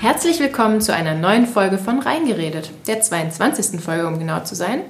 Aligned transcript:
Herzlich 0.00 0.40
willkommen 0.40 0.80
zu 0.80 0.94
einer 0.94 1.14
neuen 1.14 1.44
Folge 1.44 1.76
von 1.76 1.98
Reingeredet, 1.98 2.70
der 2.86 3.02
22. 3.02 3.78
Folge, 3.82 4.06
um 4.06 4.18
genau 4.18 4.40
zu 4.40 4.54
sein. 4.54 4.80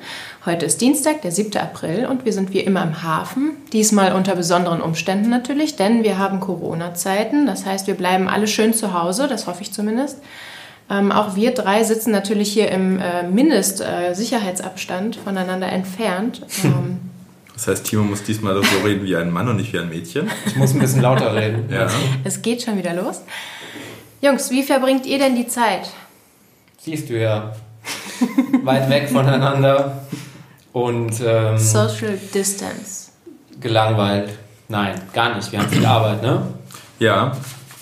Heute 0.46 0.66
ist 0.66 0.80
Dienstag, 0.80 1.22
der 1.22 1.32
7. 1.32 1.56
April 1.56 2.06
und 2.06 2.24
wir 2.24 2.32
sind 2.32 2.52
wie 2.52 2.60
immer 2.60 2.84
im 2.84 3.02
Hafen. 3.02 3.56
Diesmal 3.72 4.12
unter 4.12 4.36
besonderen 4.36 4.80
Umständen 4.80 5.28
natürlich, 5.28 5.74
denn 5.74 6.04
wir 6.04 6.18
haben 6.18 6.38
Corona-Zeiten. 6.38 7.46
Das 7.46 7.66
heißt, 7.66 7.88
wir 7.88 7.94
bleiben 7.94 8.28
alle 8.28 8.46
schön 8.46 8.72
zu 8.72 8.94
Hause, 8.94 9.26
das 9.26 9.48
hoffe 9.48 9.62
ich 9.62 9.72
zumindest. 9.72 10.18
Ähm, 10.88 11.10
auch 11.10 11.34
wir 11.34 11.54
drei 11.54 11.82
sitzen 11.82 12.12
natürlich 12.12 12.52
hier 12.52 12.70
im 12.70 13.00
äh, 13.00 13.24
Mindest-Sicherheitsabstand 13.24 15.16
äh, 15.16 15.18
voneinander 15.18 15.72
entfernt. 15.72 16.46
Ähm, 16.62 16.98
das 17.54 17.66
heißt, 17.66 17.84
Timo 17.84 18.04
muss 18.04 18.22
diesmal 18.22 18.54
so 18.54 18.86
reden 18.86 19.04
wie 19.04 19.16
ein 19.16 19.32
Mann 19.32 19.48
und 19.48 19.56
nicht 19.56 19.72
wie 19.72 19.80
ein 19.80 19.88
Mädchen. 19.88 20.30
Ich 20.46 20.54
muss 20.54 20.72
ein 20.72 20.78
bisschen 20.78 21.02
lauter 21.02 21.34
reden. 21.34 21.64
Ja. 21.68 21.88
es 22.22 22.42
geht 22.42 22.62
schon 22.62 22.78
wieder 22.78 22.94
los. 22.94 23.22
Jungs, 24.22 24.50
wie 24.50 24.62
verbringt 24.62 25.06
ihr 25.06 25.18
denn 25.18 25.34
die 25.34 25.46
Zeit? 25.46 25.88
Siehst 26.78 27.08
du 27.08 27.18
ja. 27.18 27.54
Weit 28.64 28.90
weg 28.90 29.08
voneinander 29.08 30.02
und. 30.74 31.14
Ähm, 31.24 31.56
Social 31.56 32.18
Distance. 32.34 33.12
Gelangweilt. 33.60 34.30
Nein, 34.68 35.00
gar 35.14 35.34
nicht. 35.34 35.50
Wir 35.50 35.60
haben 35.60 35.70
viel 35.70 35.86
Arbeit, 35.86 36.22
ne? 36.22 36.42
Ja, 36.98 37.32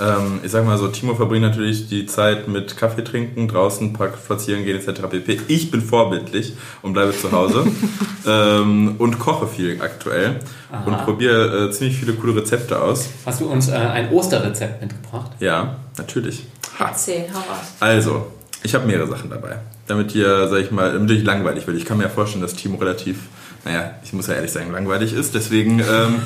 ähm, 0.01 0.41
ich 0.45 0.53
sag 0.53 0.65
mal 0.65 0.79
so, 0.79 0.87
Timo 0.89 1.17
verbringt 1.17 1.43
natürlich 1.43 1.89
die 1.89 2.07
Zeit 2.07 2.47
mit 2.47 2.77
Kaffee 2.77 3.03
trinken, 3.03 3.49
draußen 3.49 3.93
Park 3.93 4.17
spazieren 4.23 4.65
gehen 4.65 4.77
etc. 4.77 5.03
pp. 5.11 5.41
Ich 5.49 5.73
bin 5.73 5.81
vorbildlich 5.81 6.53
und 6.83 6.93
bleibe 6.93 7.13
zu 7.13 7.33
Hause 7.33 7.67
ähm, 8.27 8.95
und 8.99 9.19
koche 9.19 9.49
viel 9.49 9.83
aktuell 9.83 10.39
Aha. 10.71 10.85
und 10.85 11.05
probiere 11.05 11.67
äh, 11.67 11.71
ziemlich 11.73 11.97
viele 11.99 12.13
coole 12.13 12.37
Rezepte 12.37 12.81
aus. 12.81 13.09
Hast 13.27 13.41
du 13.41 13.51
uns 13.51 13.69
äh, 13.69 13.73
ein 13.73 14.13
Osterrezept 14.13 14.81
mitgebracht? 14.81 15.33
Ja, 15.41 15.77
natürlich. 15.99 16.45
Erzähl, 16.79 17.27
hau 17.33 17.39
raus. 17.39 17.67
Also, 17.81 18.27
ich 18.63 18.75
habe 18.75 18.87
mehrere 18.87 19.09
Sachen 19.09 19.31
dabei. 19.31 19.59
Damit 19.87 20.15
ihr, 20.15 20.49
sag 20.49 20.61
ich 20.61 20.71
mal, 20.71 20.93
damit 20.93 21.11
ich 21.11 21.25
langweilig 21.25 21.67
wird. 21.67 21.77
Ich 21.77 21.85
kann 21.85 21.99
mir 21.99 22.05
ja 22.05 22.11
vorstellen, 22.11 22.43
dass 22.43 22.55
Timo 22.55 22.77
relativ, 22.79 23.19
naja, 23.65 23.93
ich 24.05 24.13
muss 24.13 24.27
ja 24.27 24.35
ehrlich 24.35 24.53
sagen, 24.53 24.71
langweilig 24.73 25.13
ist. 25.13 25.35
Deswegen 25.35 25.81
ähm, 25.81 26.23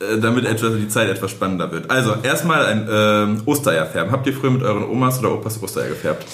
äh, 0.00 0.18
damit 0.20 0.44
etwas, 0.44 0.74
die 0.76 0.88
Zeit 0.88 1.08
etwas 1.08 1.30
spannender 1.30 1.70
wird. 1.72 1.90
Also, 1.90 2.16
erstmal 2.22 2.66
ein 2.66 2.88
ähm, 2.90 3.42
Ostereier 3.46 3.86
färben. 3.86 4.12
Habt 4.12 4.26
ihr 4.26 4.32
früher 4.32 4.50
mit 4.50 4.62
euren 4.62 4.84
Omas 4.84 5.18
oder 5.20 5.32
Opas 5.34 5.62
Ostereier 5.62 5.88
gefärbt? 5.88 6.24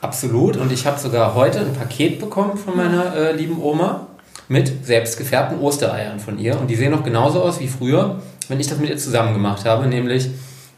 Absolut. 0.00 0.56
Und 0.56 0.70
ich 0.70 0.86
habe 0.86 0.98
sogar 0.98 1.34
heute 1.34 1.60
ein 1.60 1.72
Paket 1.72 2.20
bekommen 2.20 2.56
von 2.56 2.76
meiner 2.76 3.16
äh, 3.16 3.32
lieben 3.32 3.60
Oma 3.60 4.06
mit 4.48 4.86
selbst 4.86 5.18
gefärbten 5.18 5.58
Ostereiern 5.58 6.20
von 6.20 6.38
ihr. 6.38 6.58
Und 6.58 6.68
die 6.68 6.76
sehen 6.76 6.92
noch 6.92 7.04
genauso 7.04 7.42
aus 7.42 7.60
wie 7.60 7.68
früher, 7.68 8.20
wenn 8.48 8.60
ich 8.60 8.68
das 8.68 8.78
mit 8.78 8.88
ihr 8.90 8.96
zusammen 8.96 9.34
gemacht 9.34 9.64
habe. 9.64 9.86
Nämlich 9.86 10.30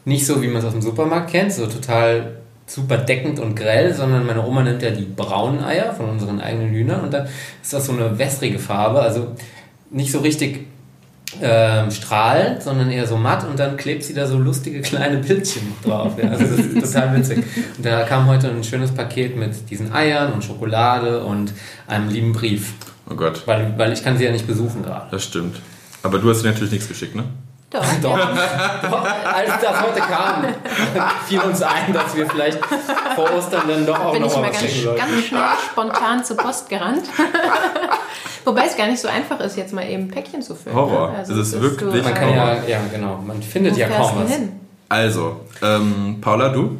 nicht 0.05 0.25
so, 0.25 0.41
wie 0.41 0.47
man 0.47 0.57
es 0.57 0.65
aus 0.65 0.73
dem 0.73 0.81
Supermarkt 0.81 1.31
kennt, 1.31 1.53
so 1.53 1.67
total 1.67 2.37
super 2.65 2.97
deckend 2.97 3.39
und 3.39 3.55
grell, 3.55 3.93
sondern 3.93 4.25
meine 4.25 4.45
Oma 4.45 4.63
nimmt 4.63 4.81
ja 4.81 4.91
die 4.91 5.03
braunen 5.03 5.63
Eier 5.63 5.93
von 5.93 6.09
unseren 6.09 6.39
eigenen 6.39 6.69
Hühnern 6.69 7.01
und 7.01 7.13
da 7.13 7.27
ist 7.61 7.73
das 7.73 7.85
so 7.85 7.91
eine 7.91 8.17
wässrige 8.17 8.59
Farbe. 8.59 9.01
Also 9.01 9.35
nicht 9.89 10.11
so 10.11 10.19
richtig 10.19 10.67
ähm, 11.41 11.91
strahlend, 11.91 12.61
sondern 12.61 12.89
eher 12.89 13.07
so 13.07 13.17
matt 13.17 13.47
und 13.47 13.59
dann 13.59 13.77
klebt 13.77 14.03
sie 14.03 14.13
da 14.13 14.25
so 14.25 14.37
lustige 14.37 14.81
kleine 14.81 15.17
Bildchen 15.17 15.63
drauf. 15.83 16.13
Ja. 16.21 16.29
Also 16.29 16.45
das 16.45 16.65
ist 16.65 16.93
total 16.93 17.17
witzig. 17.17 17.43
Und 17.77 17.85
da 17.85 18.03
kam 18.03 18.27
heute 18.27 18.49
ein 18.49 18.63
schönes 18.63 18.91
Paket 18.91 19.37
mit 19.37 19.69
diesen 19.69 19.93
Eiern 19.93 20.33
und 20.33 20.43
Schokolade 20.43 21.23
und 21.23 21.53
einem 21.87 22.09
lieben 22.09 22.33
Brief. 22.33 22.73
Oh 23.09 23.15
Gott. 23.15 23.43
Weil, 23.45 23.73
weil 23.77 23.93
ich 23.93 24.03
kann 24.03 24.17
sie 24.17 24.25
ja 24.25 24.31
nicht 24.31 24.47
besuchen 24.47 24.83
gerade. 24.83 25.07
Das 25.11 25.23
stimmt. 25.23 25.57
Aber 26.03 26.19
du 26.19 26.29
hast 26.29 26.43
ihr 26.43 26.49
natürlich 26.49 26.71
nichts 26.71 26.87
geschickt, 26.87 27.15
ne? 27.15 27.25
Doch. 27.79 27.85
Doch. 28.01 28.17
Doch. 28.17 29.05
Als 29.33 29.51
das 29.61 29.81
heute 29.81 30.01
kam, 30.01 30.43
fiel 31.27 31.39
uns 31.39 31.61
ein, 31.61 31.93
dass 31.93 32.13
wir 32.15 32.29
vielleicht 32.29 32.59
vor 33.15 33.31
Ostern 33.33 33.61
dann 33.67 33.85
doch 33.85 33.97
auch 33.97 34.11
Bin 34.11 34.21
noch 34.23 34.27
ich 34.29 34.35
mal 34.35 34.41
mal 34.41 34.49
was 34.49 34.59
ganz, 34.59 34.71
schicken 34.73 34.83
sollten. 34.83 34.99
ganz 34.99 35.23
schnell 35.25 35.41
spontan 35.71 36.23
zur 36.25 36.35
Post 36.37 36.67
gerannt. 36.69 37.03
Wobei 38.45 38.65
es 38.65 38.75
gar 38.75 38.87
nicht 38.87 38.99
so 38.99 39.07
einfach 39.07 39.39
ist, 39.39 39.55
jetzt 39.55 39.73
mal 39.73 39.87
eben 39.87 40.03
ein 40.03 40.07
Päckchen 40.11 40.41
zu 40.41 40.55
füllen. 40.55 40.75
Horror. 40.75 41.11
Ne? 41.11 41.19
Es 41.21 41.29
ist 41.29 41.53
das 41.53 41.61
wirklich 41.61 41.79
du- 41.79 42.03
Man 42.03 42.13
kann 42.13 42.29
ja, 42.33 42.53
ja 42.67 42.79
genau, 42.91 43.19
man 43.25 43.41
findet 43.41 43.75
Wo 43.75 43.79
ja 43.79 43.87
kaum 43.87 44.23
was. 44.23 44.31
hin? 44.31 44.51
Also, 44.89 45.39
ähm, 45.61 46.17
Paula, 46.19 46.49
du? 46.49 46.77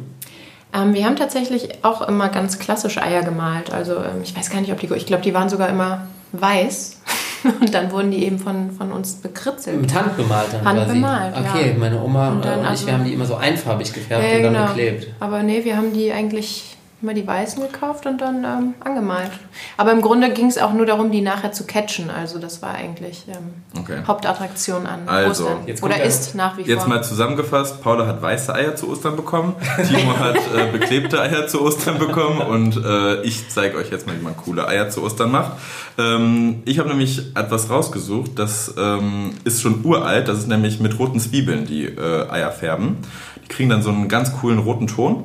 Ähm, 0.74 0.92
wir 0.94 1.06
haben 1.06 1.16
tatsächlich 1.16 1.84
auch 1.84 2.02
immer 2.06 2.28
ganz 2.28 2.58
klassisch 2.58 2.98
Eier 2.98 3.22
gemalt. 3.22 3.72
Also 3.72 3.96
ähm, 3.96 4.20
ich 4.22 4.36
weiß 4.36 4.50
gar 4.50 4.60
nicht, 4.60 4.72
ob 4.72 4.80
die, 4.80 4.92
ich 4.94 5.06
glaube, 5.06 5.22
die 5.22 5.32
waren 5.32 5.48
sogar 5.48 5.68
immer 5.68 6.06
weiß. 6.32 6.98
Und 7.60 7.74
dann 7.74 7.90
wurden 7.90 8.10
die 8.10 8.24
eben 8.24 8.38
von, 8.38 8.70
von 8.70 8.92
uns 8.92 9.14
bekritzelt. 9.14 9.80
Mit 9.80 9.94
Hand 9.94 10.16
bemalt 10.16 10.52
dann 10.52 10.64
Handbemalt, 10.64 11.34
quasi. 11.34 11.48
Okay, 11.48 11.70
ja. 11.72 11.78
meine 11.78 12.00
Oma 12.02 12.30
Und 12.30 12.44
dann 12.44 12.58
und 12.60 12.64
ich, 12.64 12.70
also- 12.70 12.86
wir 12.86 12.92
haben 12.94 13.04
die 13.04 13.12
immer 13.12 13.26
so 13.26 13.34
einfarbig 13.36 13.92
gefärbt 13.92 14.24
Ja, 14.24 14.36
und 14.36 14.42
dann 14.44 14.52
genau. 14.54 14.66
beklebt. 14.66 15.08
Aber 15.20 15.42
nee, 15.42 15.64
wir 15.64 15.76
haben 15.76 15.92
die 15.92 16.12
eigentlich 16.12 16.71
immer 17.02 17.14
die 17.14 17.26
weißen 17.26 17.60
gekauft 17.62 18.06
und 18.06 18.20
dann 18.20 18.44
ähm, 18.44 18.74
angemalt. 18.80 19.30
Aber 19.76 19.90
im 19.92 20.00
Grunde 20.00 20.30
ging 20.32 20.46
es 20.46 20.56
auch 20.58 20.72
nur 20.72 20.86
darum, 20.86 21.10
die 21.10 21.20
nachher 21.20 21.50
zu 21.52 21.64
catchen. 21.66 22.10
Also 22.10 22.38
das 22.38 22.62
war 22.62 22.74
eigentlich 22.74 23.24
ähm, 23.28 23.54
Okay. 23.80 24.02
Hauptattraktion 24.06 24.86
an 24.86 25.08
Also, 25.08 25.44
Ostern. 25.46 25.58
jetzt 25.66 25.82
Oder 25.82 25.94
der- 25.96 26.04
ist 26.04 26.34
nach 26.34 26.56
wie 26.58 26.62
Jetzt 26.62 26.80
vor. 26.84 26.88
mal 26.88 27.02
zusammengefasst, 27.02 27.82
Paula 27.82 28.06
hat 28.06 28.22
weiße 28.22 28.54
Eier 28.54 28.76
zu 28.76 28.88
Ostern 28.90 29.16
bekommen, 29.16 29.54
Timo 29.88 30.16
hat 30.18 30.36
äh, 30.36 30.70
beklebte 30.70 31.20
Eier 31.20 31.46
zu 31.48 31.62
Ostern 31.62 31.98
bekommen 31.98 32.40
und 32.40 32.76
äh, 32.84 33.22
ich 33.22 33.48
zeige 33.48 33.76
euch 33.78 33.90
jetzt 33.90 34.06
mal, 34.06 34.14
wie 34.18 34.22
man 34.22 34.36
coole 34.36 34.68
Eier 34.68 34.88
zu 34.90 35.02
Ostern 35.02 35.32
macht. 35.32 35.52
Ähm, 35.98 36.62
ich 36.64 36.78
habe 36.78 36.88
nämlich 36.90 37.34
etwas 37.34 37.68
rausgesucht, 37.70 38.32
das 38.38 38.74
ähm, 38.78 39.32
ist 39.44 39.62
schon 39.62 39.84
uralt, 39.84 40.28
das 40.28 40.38
ist 40.38 40.48
nämlich 40.48 40.78
mit 40.80 40.98
roten 40.98 41.18
Zwiebeln, 41.18 41.66
die 41.66 41.84
äh, 41.86 42.28
Eier 42.30 42.52
färben. 42.52 42.98
Die 43.44 43.48
kriegen 43.48 43.70
dann 43.70 43.82
so 43.82 43.90
einen 43.90 44.08
ganz 44.08 44.32
coolen 44.34 44.58
roten 44.60 44.86
Ton. 44.86 45.24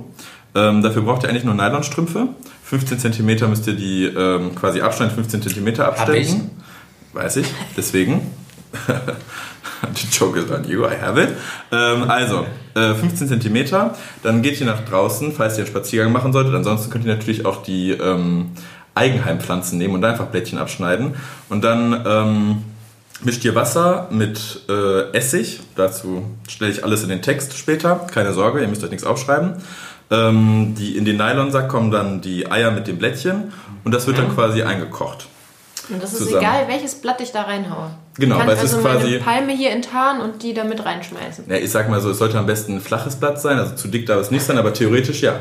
Ähm, 0.58 0.82
dafür 0.82 1.04
braucht 1.04 1.24
ihr 1.24 1.30
eigentlich 1.30 1.44
nur 1.44 1.54
Nylonstrümpfe. 1.54 2.30
15 2.64 3.00
cm 3.00 3.50
müsst 3.50 3.68
ihr 3.68 3.76
die 3.76 4.06
ähm, 4.06 4.56
quasi 4.56 4.82
abschneiden, 4.82 5.14
15 5.14 5.44
cm 5.44 5.80
abstecken. 5.80 6.50
Weiß 7.14 7.38
ich, 7.38 7.48
deswegen. 7.78 8.32
The 9.94 10.08
joke 10.12 10.40
is 10.40 10.50
on 10.50 10.68
you, 10.68 10.86
I 10.86 10.96
have 11.00 11.22
it. 11.22 11.30
Ähm, 11.72 12.10
also, 12.10 12.46
äh, 12.74 12.96
15 12.96 13.40
cm. 13.40 13.92
Dann 14.24 14.42
geht 14.42 14.60
ihr 14.60 14.66
nach 14.66 14.84
draußen, 14.84 15.32
falls 15.34 15.54
ihr 15.54 15.60
einen 15.60 15.68
Spaziergang 15.68 16.12
machen 16.12 16.34
solltet. 16.34 16.56
Ansonsten 16.56 16.90
könnt 16.90 17.06
ihr 17.06 17.14
natürlich 17.14 17.46
auch 17.46 17.62
die 17.62 17.92
ähm, 17.92 18.52
Eigenheimpflanzen 18.96 19.78
nehmen 19.78 19.94
und 19.94 20.02
da 20.02 20.10
einfach 20.10 20.28
Blättchen 20.28 20.58
abschneiden. 20.58 21.14
Und 21.50 21.64
dann 21.64 22.04
ähm, 22.06 22.64
mischt 23.24 23.46
ihr 23.46 23.54
Wasser 23.54 24.08
mit 24.12 24.62
äh, 24.68 25.12
Essig. 25.12 25.62
Dazu 25.76 26.26
stelle 26.48 26.72
ich 26.72 26.84
alles 26.84 27.04
in 27.04 27.10
den 27.10 27.22
Text 27.22 27.58
später. 27.58 28.08
Keine 28.12 28.34
Sorge, 28.34 28.62
ihr 28.62 28.68
müsst 28.68 28.84
euch 28.84 28.92
nichts 28.92 29.06
aufschreiben. 29.06 29.54
Ähm, 30.10 30.74
die, 30.78 30.98
in 30.98 31.04
den 31.06 31.18
Nylonsack 31.18 31.68
kommen 31.70 31.92
dann 31.92 32.22
die 32.22 32.50
Eier 32.50 32.72
mit 32.72 32.88
den 32.88 32.98
Blättchen 32.98 33.52
und 33.84 33.94
das 33.94 34.08
wird 34.08 34.18
dann 34.18 34.34
quasi 34.34 34.64
eingekocht. 34.64 35.28
und 35.90 36.02
das 36.02 36.14
ist 36.14 36.20
zusammen. 36.20 36.38
egal, 36.42 36.68
welches 36.68 36.96
Blatt 36.96 37.20
ich 37.22 37.32
da 37.32 37.42
reinhaue. 37.44 37.92
Genau, 38.18 38.36
ich 38.36 38.40
kann 38.40 38.48
weil 38.48 38.56
es 38.56 38.62
also 38.62 38.78
ist 38.78 38.84
meine 38.84 39.00
quasi- 39.00 39.18
Palme 39.20 39.54
hier 39.54 39.72
enttarnen 39.72 40.22
und 40.22 40.44
die 40.44 40.54
damit 40.54 40.86
reinschmeißen. 40.86 41.46
Ja, 41.50 41.58
ich 41.58 41.72
sag 41.72 41.90
mal 41.90 42.00
so, 42.02 42.10
es 42.12 42.18
sollte 42.20 42.38
am 42.40 42.46
besten 42.46 42.76
ein 42.76 42.82
flaches 42.82 43.18
Blatt 43.18 43.40
sein, 43.42 43.58
also 43.60 43.76
zu 43.76 43.88
dick 43.90 44.06
darf 44.06 44.20
es 44.22 44.32
nicht 44.32 44.44
sein, 44.44 44.58
aber 44.58 44.74
theoretisch 44.74 45.22
ja. 45.22 45.36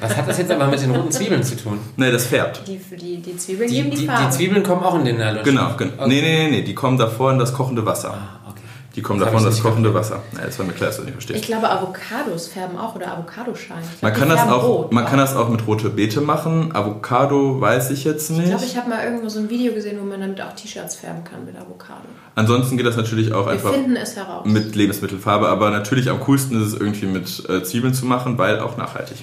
Was 0.00 0.16
hat 0.16 0.28
das 0.28 0.38
jetzt 0.38 0.50
aber 0.52 0.68
mit 0.68 0.80
den 0.80 0.92
roten 0.92 1.10
Zwiebeln 1.10 1.42
zu 1.42 1.56
tun? 1.56 1.78
Ne, 1.96 2.12
das 2.12 2.26
färbt. 2.26 2.62
Die, 2.68 2.78
die, 2.96 3.16
die 3.20 3.36
Zwiebeln 3.36 3.68
Die, 3.68 3.76
geben 3.76 3.90
die, 3.90 3.96
die 3.96 4.02
die 4.02 4.06
Farbe. 4.08 4.30
Zwiebeln 4.30 4.62
kommen 4.62 4.84
auch 4.84 4.94
in 4.94 5.04
den 5.04 5.16
Nylon. 5.16 5.42
Genau, 5.42 5.74
genau. 5.76 5.92
Okay. 5.98 6.08
Nee, 6.08 6.20
nee, 6.22 6.44
nee, 6.44 6.50
nee, 6.58 6.62
die 6.62 6.74
kommen 6.74 6.96
davor 6.98 7.32
in 7.32 7.38
das 7.40 7.52
kochende 7.52 7.84
Wasser. 7.84 8.14
Ah. 8.14 8.37
Die 8.98 9.02
kommen 9.02 9.20
Das 9.20 9.32
hab 9.32 9.44
das 9.44 9.58
ich 9.58 9.62
kochende 9.62 9.94
Wasser. 9.94 10.22
Ja, 10.36 10.44
das 10.44 10.58
war 10.58 10.66
mir 10.66 10.72
klar, 10.72 10.88
dass 10.88 10.96
du 10.96 11.02
nicht 11.04 11.10
ich 11.10 11.24
verstehst. 11.24 11.44
glaube, 11.46 11.70
Avocados 11.70 12.48
färben 12.48 12.76
auch 12.76 12.96
oder 12.96 13.12
Avocadoschalen. 13.12 13.84
Ich 13.94 14.02
Man 14.02 14.12
kann, 14.12 14.28
das 14.28 14.40
auch, 14.40 14.64
rot, 14.64 14.92
man 14.92 15.06
kann 15.06 15.18
das 15.18 15.36
auch 15.36 15.48
mit 15.50 15.64
rote 15.68 15.88
Beete 15.90 16.20
machen. 16.20 16.74
Avocado 16.74 17.60
weiß 17.60 17.90
ich 17.90 18.02
jetzt 18.02 18.30
nicht. 18.30 18.40
Ich 18.42 18.48
glaube, 18.48 18.64
ich 18.64 18.76
habe 18.76 18.88
mal 18.88 19.04
irgendwo 19.04 19.28
so 19.28 19.38
ein 19.38 19.48
Video 19.48 19.72
gesehen, 19.72 19.98
wo 20.00 20.04
man 20.04 20.20
damit 20.20 20.40
auch 20.40 20.52
T-Shirts 20.52 20.96
färben 20.96 21.22
kann 21.22 21.44
mit 21.44 21.54
Avocado. 21.54 22.00
Ansonsten 22.34 22.76
geht 22.76 22.86
das 22.86 22.96
natürlich 22.96 23.32
auch 23.32 23.46
Wir 23.46 23.52
einfach 23.52 23.72
finden 23.72 23.94
es 23.94 24.16
heraus. 24.16 24.44
mit 24.44 24.74
Lebensmittelfarbe, 24.74 25.48
aber 25.48 25.70
natürlich 25.70 26.10
am 26.10 26.18
coolsten 26.18 26.60
ist 26.60 26.74
es 26.74 26.80
irgendwie 26.80 27.06
mit 27.06 27.48
äh, 27.48 27.62
Zwiebeln 27.62 27.94
zu 27.94 28.04
machen, 28.04 28.36
weil 28.36 28.58
auch 28.58 28.76
nachhaltig. 28.76 29.18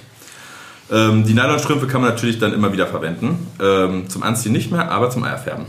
Ähm, 0.90 1.26
die 1.26 1.34
Nylonstrümpfe 1.34 1.86
kann 1.86 2.00
man 2.00 2.08
natürlich 2.08 2.38
dann 2.38 2.54
immer 2.54 2.72
wieder 2.72 2.86
verwenden. 2.86 3.46
Ähm, 3.60 4.08
zum 4.08 4.22
Anziehen 4.22 4.52
nicht 4.52 4.72
mehr, 4.72 4.90
aber 4.90 5.10
zum 5.10 5.22
Eierfärben. 5.22 5.66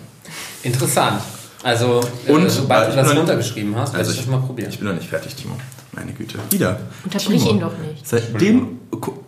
Interessant. 0.64 1.20
Also, 1.68 2.00
Und, 2.30 2.46
äh, 2.46 2.50
sobald 2.50 2.88
äh, 2.88 2.92
du 2.92 2.96
das 2.96 3.14
runtergeschrieben 3.14 3.76
hast, 3.76 3.92
werde 3.92 4.00
Also 4.00 4.12
ich 4.12 4.20
ich, 4.20 4.26
das 4.26 4.32
mal 4.32 4.40
probieren. 4.40 4.70
ich 4.70 4.80
bin 4.80 4.88
noch 4.88 4.96
nicht 4.96 5.10
fertig, 5.10 5.36
Timo. 5.36 5.58
Meine 5.92 6.14
Güte. 6.14 6.40
Wieder. 6.50 6.80
Unterbrich 7.04 7.42
Timo. 7.44 7.50
ihn 7.52 7.60
doch 7.60 7.78
nicht. 7.78 8.08
Seitdem 8.08 8.80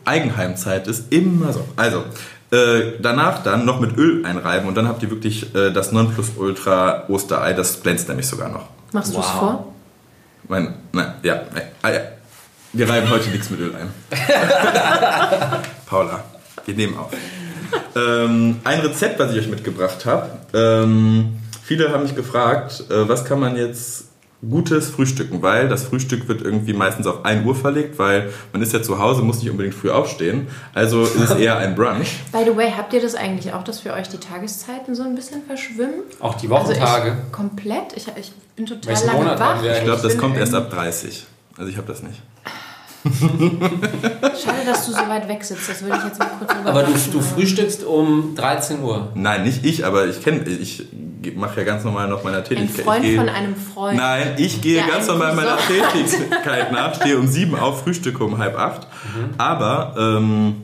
Eigenheimzeit 0.05 0.87
ist 0.87 1.11
immer 1.11 1.51
so. 1.51 1.65
Also, 1.75 2.05
äh, 2.51 2.93
danach 3.01 3.43
dann 3.43 3.65
noch 3.65 3.81
mit 3.81 3.97
Öl 3.97 4.25
einreiben 4.25 4.69
und 4.69 4.75
dann 4.75 4.87
habt 4.87 5.03
ihr 5.03 5.09
wirklich 5.11 5.53
äh, 5.53 5.71
das 5.71 5.91
Nonplusultra 5.91 7.09
Osterei. 7.09 7.51
Das 7.51 7.83
glänzt 7.83 8.07
nämlich 8.07 8.27
sogar 8.27 8.47
noch. 8.47 8.67
Machst 8.93 9.13
du 9.13 9.19
es 9.19 9.25
Wow. 9.25 9.39
vor? 9.39 9.73
Mein, 10.47 10.75
nein, 10.93 11.15
ja, 11.23 11.41
nein, 11.53 11.63
ah, 11.81 11.89
ja. 11.91 11.99
Wir 12.71 12.87
reiben 12.89 13.09
heute 13.09 13.29
nichts 13.31 13.49
mit 13.49 13.59
Öl 13.59 13.73
ein. 13.75 13.89
Paula, 15.85 16.23
wir 16.65 16.73
nehmen 16.73 16.97
auf. 16.97 17.11
Ähm, 17.97 18.61
ein 18.63 18.79
Rezept, 18.79 19.19
was 19.19 19.33
ich 19.33 19.39
euch 19.39 19.49
mitgebracht 19.49 20.05
habe. 20.05 20.29
Ähm, 20.53 21.33
viele 21.69 21.91
haben 21.91 22.01
mich 22.01 22.15
gefragt, 22.15 22.83
äh, 22.89 23.07
was 23.07 23.25
kann 23.25 23.39
man 23.39 23.55
jetzt 23.55 24.05
gutes 24.41 24.89
Frühstücken, 24.89 25.43
weil 25.43 25.69
das 25.69 25.83
Frühstück 25.83 26.27
wird 26.27 26.41
irgendwie 26.41 26.73
meistens 26.73 27.05
auf 27.05 27.23
1 27.25 27.45
Uhr 27.45 27.53
verlegt, 27.53 27.99
weil 27.99 28.31
man 28.51 28.61
ist 28.63 28.73
ja 28.73 28.81
zu 28.81 28.97
Hause, 28.97 29.21
muss 29.21 29.39
nicht 29.43 29.51
unbedingt 29.51 29.75
früh 29.75 29.91
aufstehen. 29.91 30.47
Also 30.73 31.03
ist 31.03 31.15
es 31.19 31.31
eher 31.35 31.57
ein 31.57 31.75
Brunch. 31.75 32.07
By 32.31 32.39
the 32.45 32.55
way, 32.57 32.71
habt 32.75 32.91
ihr 32.93 33.01
das 33.01 33.13
eigentlich 33.13 33.53
auch, 33.53 33.63
dass 33.63 33.81
für 33.81 33.93
euch 33.93 34.07
die 34.09 34.17
Tageszeiten 34.17 34.95
so 34.95 35.03
ein 35.03 35.13
bisschen 35.13 35.43
verschwimmen? 35.45 36.01
Auch 36.19 36.33
die 36.35 36.49
Also 36.49 36.71
Wochentage. 36.71 37.17
ich 37.27 37.31
komplett. 37.31 37.93
Ich, 37.95 38.07
ich 38.15 38.31
bin 38.55 38.65
total 38.65 38.87
Welchen 38.87 39.07
lange 39.07 39.19
Monat 39.19 39.39
wach. 39.39 39.45
haben 39.57 39.63
wir 39.63 39.77
Ich 39.77 39.83
glaube, 39.83 40.01
das 40.01 40.17
kommt 40.17 40.37
erst 40.37 40.55
ab 40.55 40.71
30. 40.71 41.27
Also 41.57 41.69
ich 41.69 41.77
habe 41.77 41.87
das 41.87 42.01
nicht. 42.01 42.19
Schade, 44.43 44.65
dass 44.65 44.85
du 44.85 44.91
so 44.91 44.97
weit 45.07 45.27
weg 45.27 45.43
sitzt. 45.43 45.69
Das 45.69 45.81
würde 45.81 45.97
ich 45.97 46.03
jetzt 46.03 46.19
mal 46.19 46.29
kurz 46.37 46.51
aber 46.65 46.83
du, 46.83 46.91
du 47.11 47.21
frühstückst 47.21 47.83
um 47.83 48.35
13 48.35 48.81
Uhr. 48.81 49.09
Nein, 49.15 49.43
nicht 49.43 49.65
ich, 49.65 49.85
aber 49.85 50.07
ich 50.07 50.21
kenne, 50.23 50.43
ich 50.47 50.83
mache 51.35 51.59
ja 51.61 51.65
ganz 51.65 51.83
normal 51.83 52.07
noch 52.07 52.23
meiner 52.23 52.37
Ein 52.39 52.43
Tätigkeit. 52.43 52.85
Freund 52.85 53.03
ich 53.03 53.09
gehe- 53.11 53.17
von 53.19 53.29
einem 53.29 53.55
Freund. 53.55 53.97
Nein, 53.97 54.33
ich 54.37 54.61
gehe 54.61 54.77
Ja, 54.79 54.87
ganz 54.87 55.07
ein 55.09 55.17
normal 55.17 55.35
meiner. 55.35 55.57
Tätigkeit 55.57 56.71
nach, 56.71 56.95
stehe 56.95 57.17
um 57.17 57.27
sieben 57.27 57.55
auf, 57.55 57.83
frühstücke 57.83 58.23
um 58.23 58.37
halb 58.37 58.57
acht. 58.57 58.87
Aber 59.37 59.95
ähm, 59.97 60.55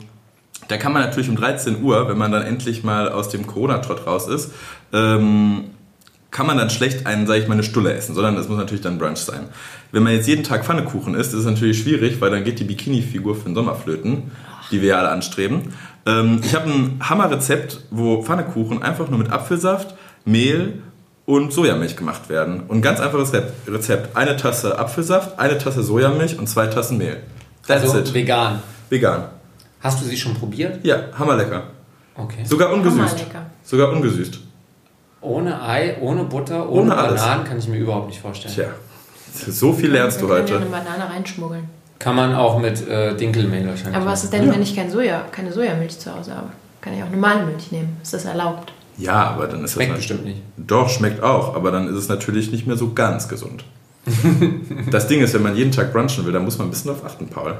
da 0.68 0.76
kann 0.78 0.92
man 0.92 1.02
natürlich 1.02 1.28
um 1.28 1.36
13 1.36 1.82
Uhr, 1.82 2.08
wenn 2.08 2.18
man 2.18 2.32
dann 2.32 2.42
endlich 2.42 2.82
mal 2.84 3.08
aus 3.10 3.28
dem 3.28 3.46
Corona-Trott 3.46 4.06
raus 4.06 4.28
ist, 4.28 4.50
ähm, 4.92 5.70
kann 6.36 6.46
man 6.46 6.58
dann 6.58 6.68
schlecht 6.68 7.06
einen, 7.06 7.26
sage 7.26 7.40
ich 7.40 7.48
mal, 7.48 7.54
eine 7.54 7.62
Stulle 7.62 7.94
essen, 7.94 8.14
sondern 8.14 8.36
es 8.36 8.46
muss 8.46 8.58
natürlich 8.58 8.82
dann 8.82 8.98
Brunch 8.98 9.16
sein. 9.20 9.48
Wenn 9.90 10.02
man 10.02 10.12
jetzt 10.12 10.28
jeden 10.28 10.44
Tag 10.44 10.66
Pfannekuchen 10.66 11.14
isst, 11.14 11.32
ist 11.32 11.38
es 11.40 11.44
natürlich 11.46 11.80
schwierig, 11.80 12.20
weil 12.20 12.30
dann 12.30 12.44
geht 12.44 12.58
die 12.60 12.64
Bikini-Figur 12.64 13.36
für 13.36 13.44
den 13.44 13.54
Sommer 13.54 13.74
flöten, 13.74 14.30
die 14.70 14.82
wir 14.82 14.88
ja 14.88 14.98
alle 14.98 15.08
anstreben. 15.08 15.72
Ähm, 16.04 16.42
ich 16.44 16.54
habe 16.54 16.68
ein 16.68 17.00
Hammerrezept, 17.00 17.80
wo 17.90 18.22
Pfannekuchen 18.22 18.82
einfach 18.82 19.08
nur 19.08 19.18
mit 19.18 19.32
Apfelsaft, 19.32 19.94
Mehl 20.26 20.82
und 21.24 21.54
Sojamilch 21.54 21.96
gemacht 21.96 22.28
werden. 22.28 22.64
Und 22.68 22.78
ein 22.78 22.82
ganz 22.82 23.00
einfaches 23.00 23.32
Rezept. 23.66 24.14
Eine 24.14 24.36
Tasse 24.36 24.78
Apfelsaft, 24.78 25.38
eine 25.38 25.56
Tasse 25.56 25.82
Sojamilch 25.82 26.38
und 26.38 26.48
zwei 26.50 26.66
Tassen 26.66 26.98
Mehl. 26.98 27.16
That's 27.66 27.82
Also 27.82 28.00
it. 28.00 28.12
vegan. 28.12 28.58
Vegan. 28.90 29.24
Hast 29.80 30.02
du 30.02 30.04
sie 30.04 30.18
schon 30.18 30.34
probiert? 30.34 30.84
Ja, 30.84 30.96
hammerlecker. 31.18 31.62
Okay. 32.14 32.44
Sogar 32.44 32.74
ungesüßt. 32.74 33.00
Hammerlecker. 33.00 33.46
Sogar 33.62 33.90
ungesüßt. 33.92 34.40
Ohne 35.20 35.60
Ei, 35.62 35.96
ohne 36.00 36.24
Butter, 36.24 36.68
ohne, 36.68 36.82
Ohne 36.82 36.96
alles. 36.96 37.20
Bananen 37.20 37.44
kann 37.44 37.58
ich 37.58 37.68
mir 37.68 37.78
überhaupt 37.78 38.08
nicht 38.08 38.20
vorstellen. 38.20 38.54
Tja, 38.54 38.68
so 39.48 39.72
viel 39.72 39.90
lernst 39.90 40.20
du 40.20 40.28
Wir 40.28 40.36
können 40.36 40.48
ja 40.48 40.54
heute. 40.54 40.66
eine 40.66 40.84
Banane 40.84 41.10
reinschmuggeln. 41.14 41.68
Kann 41.98 42.14
man 42.14 42.34
auch 42.34 42.58
mit 42.58 42.86
äh, 42.86 43.16
Dinkelmehl 43.16 43.66
wahrscheinlich. 43.66 43.96
Aber 43.96 44.06
was 44.06 44.24
ist 44.24 44.32
denn, 44.32 44.50
wenn 44.52 44.62
ich 44.62 44.76
kein 44.76 44.90
Soja, 44.90 45.22
keine 45.32 45.52
Sojamilch 45.52 45.98
zu 45.98 46.14
Hause 46.14 46.34
habe? 46.34 46.48
Kann 46.80 46.94
ich 46.94 47.02
auch 47.02 47.10
normale 47.10 47.44
Milch 47.46 47.72
nehmen? 47.72 47.96
Ist 48.02 48.12
das 48.12 48.26
erlaubt? 48.26 48.72
Ja, 48.98 49.24
aber 49.30 49.46
dann 49.46 49.64
ist 49.64 49.72
Schmeckt 49.72 49.90
das 49.90 49.98
bestimmt 49.98 50.24
nicht. 50.24 50.42
Doch, 50.56 50.88
schmeckt 50.88 51.22
auch, 51.22 51.54
aber 51.54 51.70
dann 51.70 51.88
ist 51.88 51.96
es 51.96 52.08
natürlich 52.08 52.50
nicht 52.52 52.66
mehr 52.66 52.76
so 52.76 52.92
ganz 52.92 53.28
gesund. 53.28 53.64
das 54.90 55.08
Ding 55.08 55.20
ist, 55.20 55.34
wenn 55.34 55.42
man 55.42 55.56
jeden 55.56 55.72
Tag 55.72 55.92
brunchen 55.92 56.24
will, 56.24 56.32
dann 56.32 56.44
muss 56.44 56.58
man 56.58 56.68
ein 56.68 56.70
bisschen 56.70 56.92
drauf 56.92 57.04
achten, 57.04 57.26
Paul. 57.28 57.56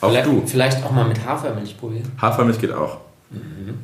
Auch 0.00 0.08
vielleicht, 0.08 0.26
du. 0.26 0.42
vielleicht 0.46 0.84
auch 0.84 0.90
mal 0.90 1.06
mit 1.06 1.24
Hafermilch 1.24 1.76
probieren. 1.78 2.10
Hafermilch 2.20 2.58
geht 2.60 2.72
auch. 2.72 2.98
Ähm, 3.32 3.78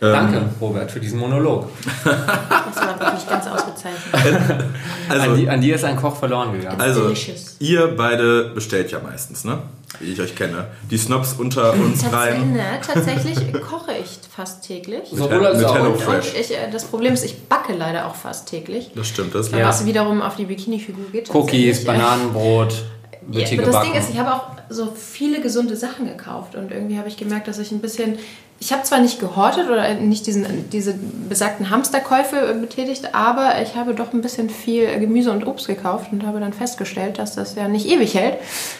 Danke, 0.00 0.42
Robert, 0.60 0.90
für 0.90 0.98
diesen 1.00 1.18
Monolog. 1.18 1.68
Das 2.04 2.76
war 2.76 2.98
wirklich 2.98 3.28
ganz 3.28 3.46
ausgezeichnet. 3.46 4.00
Also, 5.10 5.30
an, 5.32 5.36
die, 5.36 5.48
an 5.48 5.60
dir 5.60 5.74
ist 5.74 5.82
ein 5.84 5.96
Koch 5.96 6.14
verloren 6.14 6.52
gegangen. 6.52 6.80
also 6.80 7.02
delicious. 7.08 7.56
ihr 7.58 7.88
beide 7.96 8.50
bestellt 8.54 8.92
ja 8.92 9.00
meistens, 9.00 9.44
ne? 9.44 9.58
Wie 9.98 10.12
ich 10.12 10.20
euch 10.20 10.36
kenne. 10.36 10.68
Die 10.88 10.96
Snobs 10.96 11.32
unter 11.36 11.72
uns 11.72 12.02
Tatsächlich, 12.02 12.40
rein. 12.40 12.52
ne, 12.52 12.62
tatsächlich 12.86 13.52
koche 13.68 13.90
ich 14.00 14.20
fast 14.34 14.64
täglich. 14.64 15.08
Sowohl 15.12 15.44
als 15.44 15.58
mit 15.58 15.66
auch. 15.66 15.74
Hello 15.74 15.90
Und, 15.90 16.00
Fresh. 16.00 16.32
und 16.32 16.40
ich, 16.40 16.52
äh, 16.52 16.70
das 16.70 16.84
Problem 16.84 17.12
ist, 17.12 17.24
ich 17.24 17.48
backe 17.48 17.72
leider 17.74 18.06
auch 18.06 18.14
fast 18.14 18.48
täglich. 18.48 18.92
Das 18.94 19.08
stimmt, 19.08 19.34
das 19.34 19.50
Ja. 19.50 19.66
Was 19.66 19.84
wiederum 19.84 20.22
auf 20.22 20.36
die 20.36 20.44
Bikini-Figur 20.44 21.06
geht. 21.10 21.34
Cookies. 21.34 21.84
Bananenbrot, 21.84 22.84
wird 23.22 23.50
Ja, 23.50 23.58
aber 23.62 23.72
das. 23.72 23.82
Ding 23.82 23.94
ist, 23.94 24.10
ich 24.10 24.18
habe 24.18 24.32
auch 24.32 24.46
so 24.68 24.92
viele 24.94 25.40
gesunde 25.40 25.74
Sachen 25.74 26.06
gekauft 26.06 26.54
und 26.54 26.70
irgendwie 26.70 26.96
habe 26.98 27.08
ich 27.08 27.16
gemerkt, 27.16 27.48
dass 27.48 27.58
ich 27.58 27.72
ein 27.72 27.80
bisschen. 27.80 28.18
Ich 28.62 28.72
habe 28.74 28.82
zwar 28.82 29.00
nicht 29.00 29.18
gehortet 29.18 29.70
oder 29.70 29.94
nicht 29.94 30.26
diesen, 30.26 30.68
diese 30.70 30.94
besagten 31.28 31.70
Hamsterkäufe 31.70 32.54
betätigt, 32.60 33.14
aber 33.14 33.54
ich 33.62 33.74
habe 33.74 33.94
doch 33.94 34.12
ein 34.12 34.20
bisschen 34.20 34.50
viel 34.50 34.86
Gemüse 35.00 35.30
und 35.32 35.46
Obst 35.46 35.66
gekauft 35.66 36.12
und 36.12 36.26
habe 36.26 36.40
dann 36.40 36.52
festgestellt, 36.52 37.18
dass 37.18 37.34
das 37.34 37.54
ja 37.54 37.68
nicht 37.68 37.86
ewig 37.86 38.14
hält. 38.14 38.34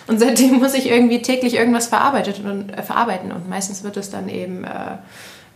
Und 0.07 0.21
seitdem 0.21 0.59
muss 0.59 0.75
ich 0.75 0.91
irgendwie 0.91 1.23
täglich 1.23 1.55
irgendwas 1.55 1.87
verarbeitet 1.87 2.43
und, 2.45 2.71
äh, 2.77 2.83
verarbeiten. 2.83 3.33
Und 3.33 3.49
meistens 3.49 3.83
wird 3.83 3.97
es 3.97 4.11
dann 4.11 4.29
eben 4.29 4.65
äh, 4.65 4.99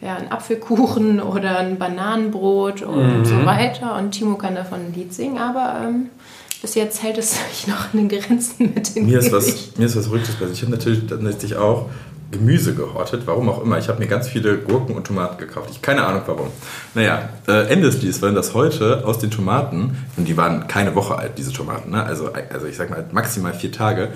ja, 0.01 0.17
ein 0.17 0.33
Apfelkuchen 0.33 1.21
oder 1.21 1.59
ein 1.59 1.79
Bananenbrot 1.79 2.81
und 2.81 3.19
Mhm. 3.19 3.25
so 3.27 3.45
weiter. 3.45 3.95
Und 3.97 4.13
Timo 4.13 4.37
kann 4.37 4.55
davon 4.55 4.81
ein 4.87 4.95
Lied 4.95 5.13
singen, 5.13 5.37
aber 5.37 5.81
ähm, 5.87 6.07
bis 6.63 6.75
jetzt 6.77 7.03
hält 7.03 7.19
es 7.19 7.33
sich 7.51 7.67
noch 7.67 7.93
in 7.93 8.09
den 8.09 8.21
Grenzen 8.21 8.73
mit 8.75 8.97
dem 8.97 9.05
Mir 9.05 9.19
ist 9.19 9.31
was, 9.33 9.77
mir 9.77 9.85
ist 9.85 9.97
was 9.97 10.07
Verrücktes 10.07 10.35
passiert. 10.37 10.53
Ich 10.57 10.63
habe 10.63 10.73
natürlich 10.73 11.07
tatsächlich 11.07 11.57
auch 11.57 11.91
Gemüse 12.35 12.75
gehortet, 12.75 13.23
warum 13.27 13.49
auch 13.49 13.63
immer. 13.63 13.79
Ich 13.79 13.89
habe 13.89 13.99
mir 13.99 14.07
ganz 14.07 14.29
viele 14.29 14.59
Gurken 14.59 14.95
und 14.95 15.07
Tomaten 15.07 15.39
gekauft. 15.39 15.71
Ich 15.73 15.81
keine 15.81 16.05
Ahnung 16.05 16.23
warum. 16.27 16.49
Naja, 16.95 17.31
äh, 17.49 17.69
Ende 17.69 17.87
des 17.87 18.03
Liedes 18.03 18.21
war, 18.23 18.31
dass 18.33 18.55
heute 18.55 19.05
aus 19.07 19.19
den 19.19 19.31
Tomaten, 19.31 19.97
und 20.17 20.29
die 20.29 20.37
waren 20.37 20.69
keine 20.69 20.95
Woche 20.95 21.17
alt, 21.17 21.33
diese 21.39 21.53
Tomaten, 21.53 21.91
ne? 21.91 22.03
also, 22.03 22.31
also 22.53 22.67
ich 22.67 22.77
sag 22.77 22.91
mal 22.91 23.05
maximal 23.13 23.55
vier 23.55 23.73
Tage, 23.73 24.11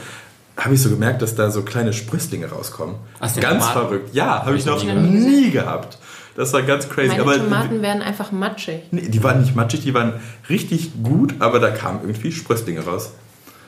habe 0.56 0.74
ich 0.74 0.82
so 0.82 0.90
gemerkt, 0.90 1.22
dass 1.22 1.34
da 1.34 1.50
so 1.50 1.62
kleine 1.62 1.92
Sprösslinge 1.92 2.50
rauskommen. 2.50 2.96
Aus 3.20 3.34
den 3.34 3.42
ganz 3.42 3.66
Tomaten? 3.66 3.88
verrückt. 3.88 4.14
Ja, 4.14 4.44
habe 4.44 4.56
ich 4.56 4.66
noch 4.66 4.82
noch 4.82 4.94
nie 4.94 5.18
nie 5.18 5.50
gehabt. 5.50 5.98
Das 6.34 6.52
war 6.52 6.62
ganz 6.62 6.88
crazy. 6.88 7.08
Meine 7.08 7.22
aber 7.22 7.36
Tomaten 7.36 7.82
werden 7.82 8.02
einfach 8.02 8.32
matschig. 8.32 8.82
Nee, 8.90 9.08
die 9.08 9.22
waren 9.22 9.40
nicht 9.40 9.56
matschig, 9.56 9.82
die 9.82 9.94
waren 9.94 10.14
richtig 10.48 11.02
gut, 11.02 11.34
aber 11.40 11.58
da 11.58 11.70
kamen 11.70 12.00
irgendwie 12.02 12.32
Sprösslinge 12.32 12.84
raus. 12.84 13.12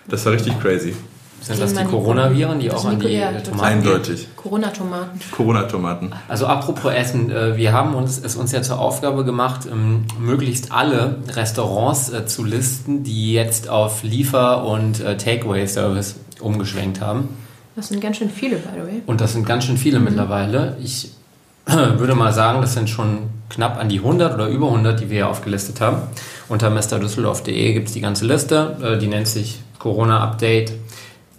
Das 0.09 0.25
war 0.25 0.33
richtig 0.33 0.61
crazy. 0.61 0.95
Sind 1.41 1.61
das 1.61 1.73
die 1.73 1.85
Coronaviren, 1.85 2.61
die 2.61 2.71
auch 2.71 2.85
an 2.85 3.01
die 3.01 3.09
ja, 3.09 3.31
äh. 3.31 3.43
Tomaten 3.43 3.83
gehen? 3.83 3.93
Eindeutig. 3.93 4.29
Corona-Tomaten. 4.37 5.21
Corona-Tomaten. 5.33 6.11
Also 6.29 6.47
apropos 6.47 6.93
Essen, 6.93 7.31
äh, 7.31 7.57
wir 7.57 7.73
haben 7.73 7.95
uns, 7.95 8.21
es 8.23 8.37
uns 8.37 8.53
ja 8.53 8.63
zur 8.63 8.79
Aufgabe 8.79 9.25
gemacht, 9.25 9.67
ähm, 9.71 10.05
möglichst 10.19 10.71
alle 10.71 11.17
Restaurants 11.35 12.11
äh, 12.11 12.27
zu 12.27 12.45
listen, 12.45 13.05
die 13.05 13.33
jetzt 13.33 13.69
auf 13.69 14.03
Liefer- 14.03 14.65
und 14.65 15.01
Takeaway-Service 15.01 16.17
umgeschwenkt 16.41 17.01
haben. 17.01 17.29
Das 17.77 17.89
sind 17.89 18.01
ganz 18.01 18.19
schön 18.19 18.31
viele, 18.31 18.57
by 18.57 18.69
the 18.75 18.81
way. 18.81 19.03
Und 19.07 19.21
das 19.21 19.33
sind 19.33 19.47
ganz 19.47 19.65
schön 19.65 19.77
viele 19.77 20.01
mittlerweile. 20.01 20.77
Ich 20.83 21.11
würde 21.67 22.15
mal 22.15 22.33
sagen, 22.33 22.61
das 22.61 22.75
sind 22.75 22.91
schon 22.91 23.31
knapp 23.49 23.79
an 23.79 23.89
die 23.89 23.99
100 23.99 24.35
oder 24.35 24.49
über 24.49 24.67
100, 24.67 25.01
die 25.01 25.09
wir 25.09 25.17
hier 25.17 25.29
aufgelistet 25.29 25.81
haben. 25.81 25.99
Unter 26.49 26.71
mrdüsseldorf.de 26.71 27.73
gibt 27.73 27.89
es 27.89 27.95
die 27.95 28.01
ganze 28.01 28.27
Liste. 28.27 28.99
Die 29.01 29.07
nennt 29.07 29.29
sich 29.29 29.61
Corona-Update 29.79 30.73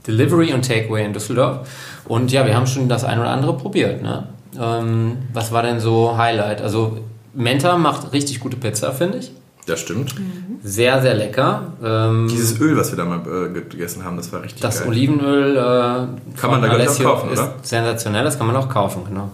Delivery 0.07 0.53
und 0.53 0.67
Takeaway 0.67 1.05
in 1.05 1.13
Düsseldorf. 1.13 1.67
Und 2.05 2.31
ja, 2.31 2.45
wir 2.45 2.55
haben 2.55 2.67
schon 2.67 2.89
das 2.89 3.03
ein 3.03 3.19
oder 3.19 3.29
andere 3.29 3.55
probiert. 3.57 4.01
Ne? 4.01 4.27
Ähm, 4.59 5.17
was 5.33 5.51
war 5.51 5.63
denn 5.63 5.79
so 5.79 6.17
Highlight? 6.17 6.61
Also 6.61 6.97
Menta 7.33 7.77
macht 7.77 8.11
richtig 8.13 8.39
gute 8.39 8.57
Pizza, 8.57 8.91
finde 8.91 9.19
ich. 9.19 9.31
Das 9.67 9.79
stimmt. 9.79 10.15
Sehr, 10.63 11.01
sehr 11.01 11.13
lecker. 11.13 11.73
Ähm, 11.83 12.27
Dieses 12.29 12.59
Öl, 12.59 12.75
was 12.75 12.91
wir 12.91 12.97
da 12.97 13.05
mal 13.05 13.19
äh, 13.19 13.49
gegessen 13.61 14.03
haben, 14.03 14.17
das 14.17 14.31
war 14.33 14.41
richtig 14.41 14.59
das 14.61 14.79
geil. 14.79 14.89
Olivenöl 14.89 15.55
äh, 15.55 15.59
Kann 15.59 16.17
von 16.35 16.51
man 16.51 16.61
da, 16.61 16.67
ich, 16.67 16.73
auch 16.73 16.79
Alessio 16.79 17.09
kaufen, 17.09 17.31
ist 17.31 17.39
oder? 17.39 17.53
sensationell, 17.61 18.23
das 18.23 18.37
kann 18.37 18.47
man 18.47 18.55
auch 18.55 18.67
kaufen, 18.67 19.03
genau. 19.07 19.29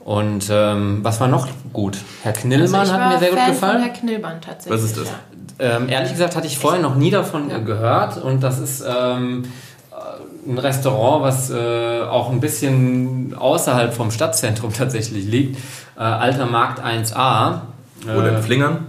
Und 0.00 0.48
ähm, 0.50 1.00
was 1.02 1.20
war 1.20 1.28
noch 1.28 1.48
gut? 1.72 1.98
Herr 2.22 2.32
Knillmann 2.32 2.80
Also 2.80 2.92
hat 2.94 3.12
mir 3.12 3.18
sehr 3.18 3.30
gut 3.30 3.38
Fan 3.38 3.46
Von 3.46 3.54
gefallen. 3.54 3.82
Herr 3.82 3.92
Knillband 3.92 4.44
tatsächlich. 4.44 4.72
Was 4.82 4.90
ist 4.90 4.96
das? 4.96 5.06
Ja. 5.60 5.76
Ähm, 5.76 5.88
ehrlich 5.88 6.12
gesagt 6.12 6.36
hatte 6.36 6.46
ich 6.46 6.56
vorher 6.56 6.80
noch 6.80 6.94
nie 6.94 7.10
davon 7.10 7.50
äh, 7.50 7.60
gehört 7.60 8.16
und 8.22 8.42
das 8.42 8.60
ist 8.60 8.82
ähm, 8.88 9.42
äh, 9.44 9.48
ein 10.48 10.58
Restaurant, 10.58 11.22
was 11.22 11.50
äh, 11.50 12.00
auch 12.02 12.30
ein 12.30 12.40
bisschen 12.40 13.34
außerhalb 13.38 13.92
vom 13.94 14.10
Stadtzentrum 14.10 14.72
tatsächlich 14.76 15.24
liegt. 15.24 15.58
Äh, 15.96 16.00
Alter 16.00 16.46
Markt 16.46 16.84
1a 16.84 17.60
Wo 18.06 18.20
denn? 18.20 18.34
äh, 18.36 18.42
Flingern? 18.42 18.86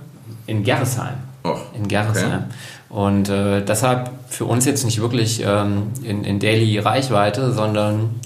in 0.48 0.64
Gerresheim. 0.64 1.16
Och. 1.46 1.60
in 1.76 1.88
Gerresheim. 1.88 2.46
Und 2.90 3.30
äh, 3.30 3.62
deshalb 3.64 4.10
für 4.30 4.46
uns 4.46 4.66
jetzt 4.66 4.84
nicht 4.84 5.00
wirklich 5.00 5.44
ähm, 5.46 5.92
in, 6.04 6.24
in 6.24 6.40
Daily 6.40 6.80
Reichweite, 6.80 7.52
sondern 7.52 8.20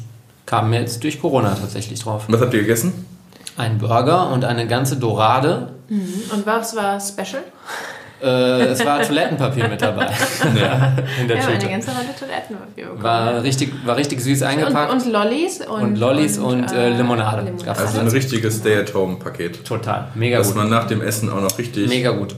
kamen 0.45 0.71
wir 0.71 0.79
jetzt 0.79 1.03
durch 1.03 1.19
Corona 1.19 1.53
tatsächlich 1.59 1.99
drauf. 1.99 2.23
Was 2.29 2.39
habt 2.39 2.53
ihr 2.53 2.61
gegessen? 2.61 3.05
Ein 3.57 3.77
Burger 3.77 4.29
und 4.31 4.45
eine 4.45 4.65
ganze 4.67 4.95
Dorade. 4.95 5.73
Und 5.89 6.45
was 6.45 6.75
war 6.75 6.99
special? 6.99 7.43
Äh, 8.23 8.67
es 8.67 8.85
war 8.85 9.01
Toilettenpapier 9.01 9.67
mit 9.67 9.81
dabei. 9.81 10.07
Ja. 10.55 10.93
in 11.19 11.27
der 11.27 11.37
Ja, 11.37 11.47
eine 11.47 11.69
ganze 11.69 11.91
Rolle 11.91 12.07
Toilettenpapier 12.17 12.85
bekommen. 12.85 13.03
War 13.03 13.43
richtig, 13.43 13.73
war 13.85 13.97
richtig 13.97 14.21
süß 14.21 14.43
eingepackt. 14.43 14.91
Und, 14.91 15.01
und 15.03 15.11
Lollis 15.11 15.59
und, 15.65 15.81
Und 15.81 15.95
Lollis 15.97 16.37
und, 16.37 16.71
äh, 16.71 16.89
Limonade. 16.89 17.51
Gab's 17.65 17.79
Also 17.79 17.99
ein 17.99 18.07
richtiges 18.07 18.57
Stay-at-home-Paket. 18.57 19.65
Total. 19.65 20.07
Mega 20.15 20.37
Dass 20.37 20.47
gut. 20.47 20.55
man 20.57 20.69
nach 20.69 20.87
dem 20.87 21.01
Essen 21.01 21.29
auch 21.29 21.41
noch 21.41 21.57
richtig 21.57 21.89
Mega 21.89 22.11
gut. 22.11 22.35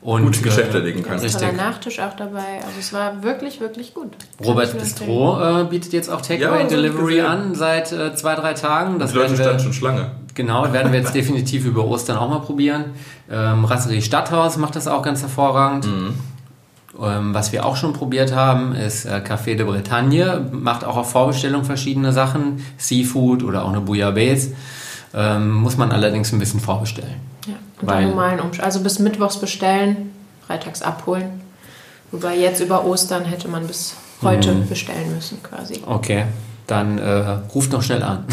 Und, 0.00 0.24
gute 0.24 0.40
Geschäfte 0.42 0.78
äh, 0.78 0.80
legen 0.80 1.04
kann. 1.04 1.20
Richtig. 1.20 1.40
Toller 1.40 1.52
Nachtisch 1.52 2.00
auch 2.00 2.16
dabei. 2.16 2.56
Also 2.56 2.80
es 2.80 2.92
war 2.92 3.22
wirklich, 3.22 3.60
wirklich 3.60 3.94
gut. 3.94 4.08
Robert 4.44 4.76
Bistro 4.76 5.60
äh, 5.60 5.64
bietet 5.64 5.92
jetzt 5.92 6.08
auch 6.08 6.20
Ja, 6.22 6.36
Takeaway 6.36 6.62
ich 6.62 6.68
Delivery 6.68 7.20
an 7.20 7.54
seit 7.54 7.92
äh, 7.92 8.12
zwei, 8.16 8.34
drei 8.34 8.54
Tagen. 8.54 8.98
Das 8.98 9.12
Die 9.12 9.18
Leute 9.18 9.36
standen 9.36 9.60
schon 9.60 9.72
Schlange. 9.72 10.10
Genau, 10.34 10.72
werden 10.72 10.92
wir 10.92 11.00
jetzt 11.00 11.14
definitiv 11.14 11.66
über 11.66 11.84
Ostern 11.84 12.16
auch 12.16 12.28
mal 12.28 12.38
probieren. 12.40 12.86
Ähm, 13.30 13.64
Rasserie 13.64 14.00
Stadthaus 14.02 14.56
macht 14.56 14.76
das 14.76 14.88
auch 14.88 15.02
ganz 15.02 15.20
hervorragend. 15.22 15.86
Mhm. 15.86 16.14
Ähm, 17.02 17.34
was 17.34 17.52
wir 17.52 17.64
auch 17.66 17.76
schon 17.76 17.92
probiert 17.92 18.34
haben, 18.34 18.74
ist 18.74 19.04
äh, 19.06 19.22
Café 19.26 19.54
de 19.56 19.64
Bretagne. 19.64 20.46
Macht 20.52 20.84
auch 20.84 20.96
auf 20.96 21.10
Vorbestellung 21.10 21.64
verschiedene 21.64 22.12
Sachen. 22.12 22.64
Seafood 22.78 23.42
oder 23.42 23.64
auch 23.64 23.70
eine 23.70 23.80
Bouillabaisse. 23.80 24.54
Ähm, 25.14 25.50
muss 25.52 25.76
man 25.76 25.90
allerdings 25.92 26.32
ein 26.32 26.38
bisschen 26.38 26.60
vorbestellen. 26.60 27.14
Ja, 27.46 27.54
unter 27.80 27.94
Weil- 27.94 28.06
normalen 28.06 28.40
Umständen. 28.40 28.64
Also 28.64 28.80
bis 28.80 28.98
Mittwochs 28.98 29.38
bestellen, 29.38 30.12
freitags 30.46 30.80
abholen. 30.82 31.40
Wobei 32.10 32.36
jetzt 32.38 32.60
über 32.60 32.84
Ostern 32.86 33.24
hätte 33.24 33.48
man 33.48 33.66
bis 33.66 33.94
heute 34.22 34.52
Mhm. 34.54 34.68
bestellen 34.68 35.14
müssen 35.14 35.42
quasi. 35.42 35.82
Okay, 35.86 36.24
dann 36.66 36.98
äh, 36.98 37.38
ruft 37.54 37.72
noch 37.72 37.82
schnell 37.82 38.02
an. 38.02 38.24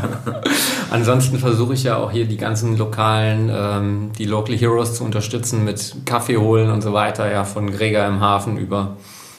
Ansonsten 0.90 1.38
versuche 1.38 1.74
ich 1.74 1.84
ja 1.84 1.96
auch 1.96 2.10
hier 2.10 2.26
die 2.26 2.36
ganzen 2.36 2.76
lokalen, 2.76 3.50
ähm, 3.52 4.10
die 4.18 4.24
Local 4.24 4.56
Heroes 4.56 4.94
zu 4.94 5.04
unterstützen 5.04 5.64
mit 5.64 5.94
Kaffee 6.04 6.36
holen 6.36 6.70
und 6.70 6.82
so 6.82 6.92
weiter, 6.92 7.30
ja, 7.30 7.44
von 7.44 7.70
Gregor 7.70 8.06
im 8.06 8.20
Hafen 8.20 8.56
über 8.56 8.96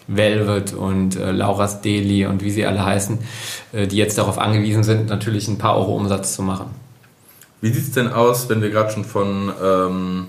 Velvet 0.07 0.73
und 0.73 1.15
äh, 1.15 1.31
Laura's 1.31 1.81
Deli 1.81 2.25
und 2.25 2.43
wie 2.43 2.51
sie 2.51 2.65
alle 2.65 2.83
heißen, 2.83 3.19
äh, 3.73 3.87
die 3.87 3.97
jetzt 3.97 4.17
darauf 4.17 4.37
angewiesen 4.37 4.83
sind, 4.83 5.09
natürlich 5.09 5.47
ein 5.47 5.57
paar 5.57 5.77
Euro 5.77 5.95
Umsatz 5.95 6.35
zu 6.35 6.41
machen. 6.41 6.67
Wie 7.61 7.71
sieht 7.71 7.83
es 7.83 7.91
denn 7.91 8.11
aus, 8.11 8.49
wenn 8.49 8.61
wir 8.61 8.69
gerade 8.69 8.91
schon 8.91 9.05
von, 9.05 9.51
ähm, 9.63 10.27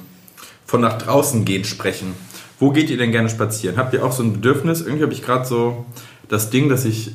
von 0.66 0.80
nach 0.80 0.98
draußen 0.98 1.44
gehen 1.44 1.64
sprechen? 1.64 2.14
Wo 2.58 2.70
geht 2.70 2.90
ihr 2.90 2.98
denn 2.98 3.10
gerne 3.10 3.28
spazieren? 3.28 3.76
Habt 3.76 3.94
ihr 3.94 4.04
auch 4.04 4.12
so 4.12 4.22
ein 4.22 4.34
Bedürfnis? 4.34 4.82
Irgendwie 4.82 5.02
habe 5.02 5.12
ich 5.12 5.22
gerade 5.22 5.44
so 5.44 5.86
das 6.28 6.50
Ding, 6.50 6.68
dass 6.68 6.84
ich 6.84 7.12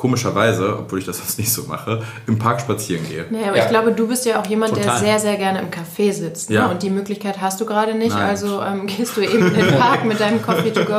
komischerweise, 0.00 0.78
obwohl 0.78 0.98
ich 0.98 1.04
das 1.04 1.18
sonst 1.18 1.38
nicht 1.38 1.52
so 1.52 1.64
mache, 1.64 2.02
im 2.26 2.38
Park 2.38 2.62
spazieren 2.62 3.06
gehe. 3.06 3.26
Nee, 3.28 3.44
aber 3.46 3.58
Ja. 3.58 3.64
ich 3.64 3.68
glaube, 3.68 3.92
du 3.92 4.08
bist 4.08 4.24
ja 4.24 4.40
auch 4.40 4.46
jemand, 4.46 4.74
der 4.74 4.84
Total. 4.84 4.98
sehr, 4.98 5.18
sehr 5.18 5.36
gerne 5.36 5.58
im 5.58 5.66
Café 5.68 6.10
sitzt. 6.14 6.48
Ne? 6.48 6.56
Ja. 6.56 6.68
Und 6.70 6.82
die 6.82 6.88
Möglichkeit 6.88 7.42
hast 7.42 7.60
du 7.60 7.66
gerade 7.66 7.92
nicht. 7.94 8.16
Nein. 8.16 8.30
Also 8.30 8.62
ähm, 8.62 8.86
gehst 8.86 9.18
du 9.18 9.20
eben 9.20 9.48
in 9.48 9.66
den 9.66 9.78
Park 9.78 10.06
mit 10.06 10.18
deinem 10.18 10.40
Coffee 10.40 10.70
to 10.70 10.86
go. 10.86 10.96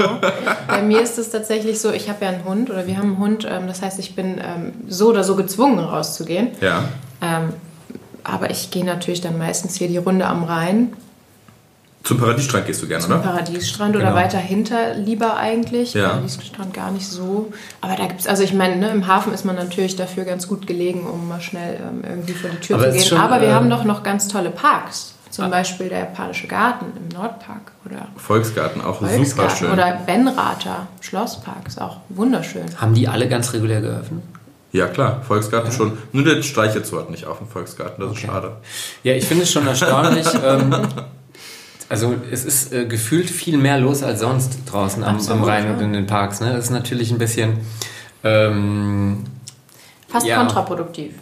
Bei 0.68 0.84
mir 0.84 1.02
ist 1.02 1.18
es 1.18 1.32
tatsächlich 1.32 1.82
so, 1.82 1.90
ich 1.90 2.10
habe 2.10 2.24
ja 2.24 2.30
einen 2.32 2.46
Hund 2.46 2.70
oder 2.70 2.86
wir 2.86 2.96
haben 2.96 3.08
einen 3.14 3.18
Hund. 3.18 3.48
Ähm, 3.50 3.66
das 3.66 3.82
heißt, 3.82 3.98
ich 3.98 4.16
bin 4.16 4.38
ähm, 4.38 4.74
so 4.88 5.10
oder 5.10 5.24
so 5.24 5.36
gezwungen 5.36 5.80
rauszugehen. 5.80 6.50
Ja. 6.62 6.84
Ähm, 7.24 7.54
aber 8.24 8.52
ich 8.52 8.70
gehe 8.70 8.86
natürlich 8.86 9.22
dann 9.22 9.40
meistens 9.40 9.78
hier 9.78 9.88
die 9.88 9.98
Runde 9.98 10.28
am 10.28 10.44
Rhein 10.44 10.94
Zum 12.04 12.18
Paradiesstrand 12.18 12.66
gehst 12.66 12.82
du 12.82 12.88
gerne, 12.88 13.04
zum 13.04 13.14
oder? 13.14 13.22
Paradiesstrand 13.22 13.96
oder 13.96 14.06
Genau. 14.06 14.16
weiter 14.18 14.40
hinter 14.40 14.96
lieber 14.96 15.38
eigentlich. 15.38 15.94
Ja. 15.94 16.10
Paradiesstrand 16.10 16.74
gar 16.74 16.90
nicht 16.92 17.08
so. 17.08 17.54
Aber 17.80 17.96
da 17.96 18.08
gibt's, 18.08 18.26
also 18.28 18.42
ich 18.44 18.54
meine, 18.54 18.76
ne, 18.78 18.90
im 18.90 19.06
Hafen 19.08 19.34
ist 19.34 19.46
man 19.46 19.56
natürlich 19.56 19.96
dafür 19.96 20.24
ganz 20.26 20.48
gut 20.48 20.66
gelegen, 20.66 21.06
um 21.06 21.28
mal 21.30 21.42
schnell 21.42 21.76
ähm, 21.80 22.02
irgendwie 22.08 22.34
vor 22.34 22.50
die 22.50 22.58
Tür 22.58 22.78
Aber 22.78 22.86
zu 22.86 22.90
es 22.90 22.96
ist 22.96 23.02
gehen. 23.04 23.10
schon, 23.10 23.20
Aber 23.20 23.40
wir 23.42 23.50
äh, 23.50 23.54
haben 23.54 23.70
doch 23.70 23.84
noch 23.84 24.02
ganz 24.04 24.28
tolle 24.28 24.50
Parks. 24.50 25.14
Zum 25.30 25.46
Ah. 25.46 25.50
Beispiel 25.50 25.88
der 25.90 26.00
Japanische 26.00 26.48
Garten 26.48 26.88
im 26.98 27.08
Nordpark 27.18 27.72
oder 27.86 28.08
Volksgarten, 28.18 28.82
auch 28.82 28.96
super 29.00 29.08
Volksgarten 29.12 29.56
schön. 29.58 29.72
oder 29.72 30.00
Benrather 30.06 30.88
Schlosspark 31.00 31.68
ist 31.68 31.80
auch 31.80 31.98
wunderschön. 32.10 32.66
Haben 32.78 32.96
die 32.96 33.08
alle 33.08 33.30
ganz 33.30 33.54
regulär 33.54 33.80
geöffnet? 33.80 34.24
Ja, 34.74 34.88
klar, 34.88 35.22
Volksgarten 35.26 35.72
schon. 35.72 35.98
Nur 36.12 36.26
der 36.26 36.42
Streichezoo 36.44 36.98
hat 37.00 37.10
nicht 37.12 37.26
auf 37.28 37.38
dem 37.38 37.48
Volksgarten, 37.48 38.02
das 38.04 38.12
ist 38.12 38.18
Okay. 38.18 38.28
schade. 38.28 38.58
Ja, 39.04 39.14
ich 39.14 39.24
finde 39.26 39.44
es 39.44 39.52
schon 39.52 39.66
erstaunlich. 39.68 40.28
ähm, 40.46 40.76
also 41.92 42.16
es 42.32 42.46
ist 42.46 42.72
äh, 42.72 42.86
gefühlt 42.86 43.30
viel 43.30 43.58
mehr 43.58 43.78
los 43.78 44.02
als 44.02 44.22
sonst 44.22 44.60
draußen 44.66 45.04
am, 45.04 45.20
am 45.28 45.44
Rhein 45.44 45.66
ja. 45.66 45.74
und 45.74 45.82
in 45.82 45.92
den 45.92 46.08
Parks. 46.08 46.40
Ne? 46.40 46.54
Das 46.54 46.66
ist 46.66 46.70
natürlich 46.72 47.12
ein 47.12 47.18
bisschen... 47.18 47.58
Ähm, 48.24 49.26
Fast 50.08 50.26
Ja. 50.26 50.38
kontraproduktiv. 50.38 51.14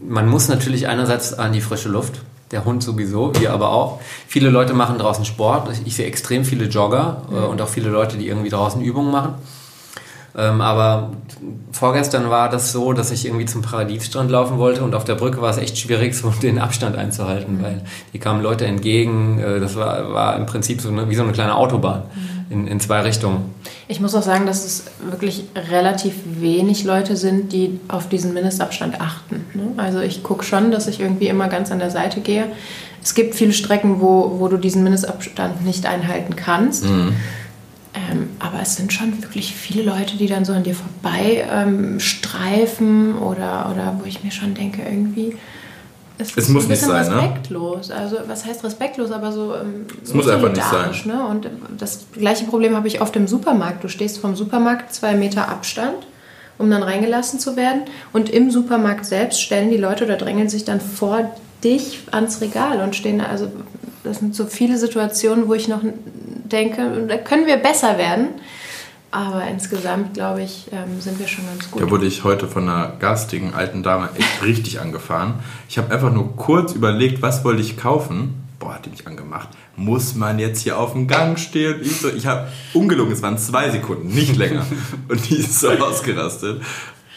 man 0.00 0.28
muss 0.28 0.48
natürlich 0.48 0.88
einerseits 0.88 1.34
an 1.34 1.52
die 1.52 1.60
frische 1.60 1.88
Luft, 1.88 2.22
der 2.50 2.64
Hund 2.64 2.82
sowieso, 2.82 3.32
wir 3.38 3.52
aber 3.52 3.70
auch. 3.70 4.00
Viele 4.26 4.50
Leute 4.50 4.72
machen 4.72 4.98
draußen 4.98 5.24
Sport. 5.24 5.68
Ich, 5.72 5.86
ich 5.86 5.94
sehe 5.94 6.06
extrem 6.06 6.44
viele 6.44 6.64
Jogger 6.64 7.22
äh, 7.30 7.34
und 7.34 7.60
auch 7.60 7.68
viele 7.68 7.90
Leute, 7.90 8.16
die 8.18 8.26
irgendwie 8.26 8.50
draußen 8.50 8.82
Übungen 8.82 9.12
machen. 9.12 9.34
Ähm, 10.36 10.60
aber 10.60 11.10
vorgestern 11.72 12.30
war 12.30 12.48
das 12.48 12.72
so, 12.72 12.92
dass 12.92 13.10
ich 13.10 13.26
irgendwie 13.26 13.46
zum 13.46 13.62
Paradiesstrand 13.62 14.30
laufen 14.30 14.58
wollte 14.58 14.82
und 14.82 14.94
auf 14.94 15.04
der 15.04 15.16
Brücke 15.16 15.42
war 15.42 15.50
es 15.50 15.58
echt 15.58 15.78
schwierig, 15.78 16.14
so 16.14 16.30
den 16.30 16.58
Abstand 16.58 16.96
einzuhalten, 16.96 17.62
weil 17.62 17.82
die 18.12 18.18
kamen 18.18 18.42
Leute 18.42 18.66
entgegen. 18.66 19.38
Äh, 19.38 19.60
das 19.60 19.76
war, 19.76 20.12
war 20.12 20.36
im 20.36 20.46
Prinzip 20.46 20.80
so 20.80 20.88
eine, 20.88 21.08
wie 21.10 21.14
so 21.14 21.22
eine 21.22 21.32
kleine 21.32 21.56
Autobahn 21.56 22.04
in, 22.48 22.66
in 22.66 22.80
zwei 22.80 23.00
Richtungen. 23.00 23.54
Ich 23.88 24.00
muss 24.00 24.14
auch 24.14 24.22
sagen, 24.22 24.46
dass 24.46 24.64
es 24.64 24.84
wirklich 25.08 25.44
relativ 25.70 26.14
wenig 26.24 26.84
Leute 26.84 27.16
sind, 27.16 27.52
die 27.52 27.80
auf 27.88 28.08
diesen 28.08 28.34
Mindestabstand 28.34 29.00
achten. 29.00 29.44
ne? 29.54 29.72
Also 29.76 30.00
ich 30.00 30.22
gucke 30.22 30.44
schon, 30.44 30.70
dass 30.70 30.86
ich 30.86 31.00
irgendwie 31.00 31.28
immer 31.28 31.48
ganz 31.48 31.72
an 31.72 31.78
der 31.78 31.90
Seite 31.90 32.20
gehe. 32.20 32.46
Es 33.02 33.14
gibt 33.14 33.34
viele 33.34 33.52
Strecken, 33.52 34.00
wo, 34.00 34.36
wo 34.38 34.48
du 34.48 34.58
diesen 34.58 34.82
Mindestabstand 34.82 35.64
nicht 35.64 35.86
einhalten 35.86 36.36
kannst. 36.36 36.84
Ähm, 38.10 38.30
aber 38.38 38.60
es 38.62 38.76
sind 38.76 38.92
schon 38.92 39.22
wirklich 39.22 39.54
viele 39.54 39.82
Leute, 39.82 40.16
die 40.16 40.26
dann 40.26 40.44
so 40.44 40.52
an 40.52 40.62
dir 40.62 40.74
vorbei 40.74 41.46
ähm, 41.50 42.00
streifen 42.00 43.16
oder, 43.18 43.70
oder 43.72 43.96
wo 44.00 44.06
ich 44.06 44.22
mir 44.24 44.30
schon 44.30 44.54
denke, 44.54 44.82
irgendwie. 44.82 45.36
Es, 46.18 46.36
Es 46.36 46.48
muss 46.48 46.64
ein 46.64 46.70
nicht 46.70 46.82
sein, 46.82 47.08
ne? 47.08 47.16
respektlos. 47.22 47.90
Also, 47.90 48.16
was 48.26 48.44
heißt 48.44 48.62
respektlos? 48.62 49.10
Aber 49.10 49.32
so. 49.32 49.54
Ähm, 49.54 49.86
Es 50.04 50.12
muss 50.12 50.28
einfach 50.28 50.50
nicht 50.50 50.62
solidarisch, 50.62 51.06
Ne? 51.06 51.24
Und 51.26 51.48
das 51.78 52.06
gleiche 52.12 52.44
Problem 52.44 52.76
habe 52.76 52.88
ich 52.88 53.00
oft 53.00 53.16
im 53.16 53.26
Supermarkt. 53.26 53.82
Du 53.84 53.88
stehst 53.88 54.18
vom 54.18 54.36
Supermarkt 54.36 54.92
zwei 54.92 55.14
Meter 55.14 55.48
Abstand, 55.48 56.06
um 56.58 56.70
dann 56.70 56.82
reingelassen 56.82 57.40
zu 57.40 57.56
werden. 57.56 57.82
Und 58.12 58.28
im 58.28 58.50
Supermarkt 58.50 59.06
selbst 59.06 59.40
stellen 59.40 59.70
die 59.70 59.78
Leute 59.78 60.04
oder 60.04 60.16
drängeln 60.16 60.50
sich 60.50 60.64
dann 60.64 60.80
vor 60.80 61.30
dich 61.64 62.00
ans 62.10 62.40
Regal 62.42 62.80
und 62.82 62.94
stehen 62.94 63.18
da. 63.18 63.24
Also, 63.26 63.50
das 64.04 64.18
sind 64.18 64.34
so 64.34 64.46
viele 64.46 64.76
Situationen, 64.78 65.48
wo 65.48 65.54
ich 65.54 65.68
noch 65.68 65.80
denke, 66.50 67.06
da 67.08 67.16
können 67.16 67.46
wir 67.46 67.56
besser 67.56 67.96
werden. 67.96 68.28
Aber 69.12 69.44
insgesamt, 69.48 70.14
glaube 70.14 70.42
ich, 70.42 70.66
ähm, 70.70 71.00
sind 71.00 71.18
wir 71.18 71.26
schon 71.26 71.44
ganz 71.44 71.68
gut. 71.70 71.82
Da 71.82 71.90
wurde 71.90 72.06
ich 72.06 72.22
heute 72.22 72.46
von 72.46 72.68
einer 72.68 72.92
garstigen 73.00 73.54
alten 73.54 73.82
Dame 73.82 74.10
echt 74.16 74.42
richtig 74.44 74.80
angefahren. 74.80 75.34
Ich 75.68 75.78
habe 75.78 75.92
einfach 75.92 76.12
nur 76.12 76.36
kurz 76.36 76.74
überlegt, 76.74 77.20
was 77.20 77.44
wollte 77.44 77.60
ich 77.60 77.76
kaufen. 77.76 78.44
Boah, 78.60 78.74
hat 78.74 78.86
die 78.86 78.90
mich 78.90 79.06
angemacht. 79.06 79.48
Muss 79.74 80.14
man 80.14 80.38
jetzt 80.38 80.60
hier 80.62 80.78
auf 80.78 80.92
dem 80.92 81.08
Gang 81.08 81.38
stehen? 81.38 81.80
Ich, 81.82 82.00
so, 82.00 82.08
ich 82.08 82.26
habe 82.26 82.48
ungelungen, 82.74 83.10
es 83.10 83.22
waren 83.22 83.38
zwei 83.38 83.70
Sekunden, 83.70 84.08
nicht 84.08 84.36
länger. 84.36 84.64
Und 85.08 85.28
die 85.28 85.36
ist 85.36 85.58
so 85.58 85.70
ausgerastet. 85.70 86.62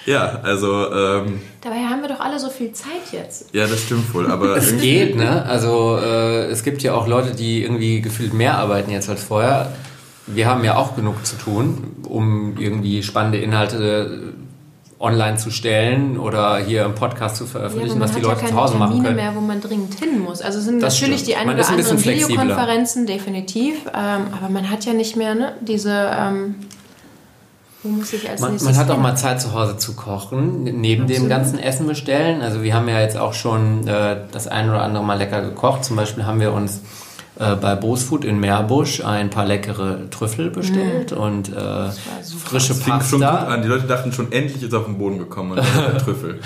Ja, 0.06 0.40
also, 0.44 0.92
ähm, 0.94 1.42
Dabei 1.62 1.78
haben 1.78 2.02
wir 2.02 2.10
doch 2.10 2.20
alle 2.20 2.38
so 2.40 2.50
viel 2.50 2.74
Zeit 2.74 3.12
jetzt. 3.14 3.54
ja, 3.54 3.66
das 3.68 3.82
stimmt 3.84 4.14
wohl. 4.14 4.30
Aber 4.30 4.58
Es 4.58 4.78
geht, 4.78 5.16
ne? 5.16 5.46
Also 5.46 5.98
äh, 5.98 6.46
es 6.48 6.64
gibt 6.64 6.84
ja 6.84 6.94
auch 6.94 7.08
Leute, 7.08 7.32
die 7.36 7.64
irgendwie 7.64 8.02
gefühlt 8.02 8.34
mehr 8.34 8.58
arbeiten 8.58 8.92
jetzt 8.92 9.10
als 9.10 9.24
vorher. 9.24 9.72
Wir 10.28 10.48
haben 10.48 10.64
ja 10.64 10.76
auch 10.78 10.96
genug 10.96 11.26
zu 11.26 11.38
tun, 11.38 11.96
um 12.08 12.58
irgendwie 12.58 13.02
spannende 13.04 13.38
Inhalte 13.40 14.34
äh, 15.00 15.02
online 15.04 15.38
zu 15.38 15.52
stellen 15.52 16.18
oder 16.18 16.58
hier 16.60 16.86
im 16.86 16.96
Podcast 16.96 17.36
zu 17.38 17.44
Ja, 17.46 17.50
veröffentlichen, 17.52 18.00
man 18.00 18.08
was 18.10 18.16
die 18.16 18.22
Leute 18.22 18.42
ja 18.42 18.48
zu 18.48 18.56
Hause 18.56 18.76
machen 18.76 18.92
Termine 19.02 19.04
können. 19.04 19.16
mehr, 19.18 19.36
wo 19.36 19.42
man 19.42 19.60
dringend 19.62 19.94
hin 20.00 20.20
muss. 20.20 20.42
Also 20.42 20.60
es 20.60 20.66
sind 20.66 20.82
Das 20.82 20.94
natürlich 20.94 21.22
stimmt. 21.22 21.28
die 21.30 21.36
ein 21.42 21.48
Man 21.48 21.56
oder 21.60 21.68
ein 21.68 21.76
anderen. 21.80 22.04
Videokonferenzen, 22.06 23.06
definitiv. 23.06 23.76
Ähm, 23.94 24.22
aber 24.38 24.50
man 24.50 24.70
hat 24.70 24.84
ja 24.86 24.92
nicht 24.94 25.16
mehr 25.16 25.36
ne, 25.36 25.54
diese... 25.62 26.10
Ähm, 26.18 26.56
wo 27.84 27.90
muss 27.90 28.14
ich 28.14 28.30
als 28.30 28.42
Man, 28.42 28.52
nächstes 28.52 28.72
man 28.72 28.80
hat 28.80 28.92
auch 28.92 28.98
mal 28.98 29.16
Zeit 29.16 29.42
zu 29.42 29.54
Hause 29.54 29.78
zu 29.78 29.94
kochen, 29.94 30.64
neben 30.64 31.06
dem 31.08 31.24
Absolut. 31.24 31.30
ganzen 31.30 31.60
Essen 31.60 31.86
bestellen. 31.88 32.42
Also 32.42 32.64
wir 32.64 32.74
haben 32.74 32.88
ja 32.88 33.02
jetzt 33.02 33.18
auch 33.18 33.34
schon 33.34 33.88
äh, 33.88 34.18
das 34.32 34.48
ein 34.48 34.70
oder 34.70 34.82
andere 34.82 35.04
Mal 35.04 35.18
lecker 35.18 35.42
gekocht. 35.42 35.84
Zum 35.84 35.96
Beispiel 35.96 36.26
haben 36.26 36.40
wir 36.40 36.54
uns 36.54 36.82
äh, 37.40 37.56
bei 37.56 37.76
Bosfood 37.76 38.26
in 38.26 38.40
Meerbusch 38.40 39.04
ein 39.04 39.30
paar 39.30 39.46
leckere 39.46 40.10
Trüffel 40.12 40.50
bestellt 40.52 41.12
und 41.14 41.50
äh, 41.50 41.90
frische 42.46 42.70
Das 42.70 42.84
fing 42.84 43.02
schon 43.02 43.20
gut 43.20 43.28
Pasta. 43.28 43.48
an. 43.48 43.62
Die 43.64 43.68
Leute 43.68 43.88
dachten 43.88 44.12
schon, 44.12 44.32
endlich 44.32 44.62
ist 44.62 44.74
auf 44.74 44.86
den 44.86 44.98
Boden 44.98 45.18
gekommen 45.18 45.52
und 45.52 45.58
der 45.58 45.98
Trüffel. 46.04 46.40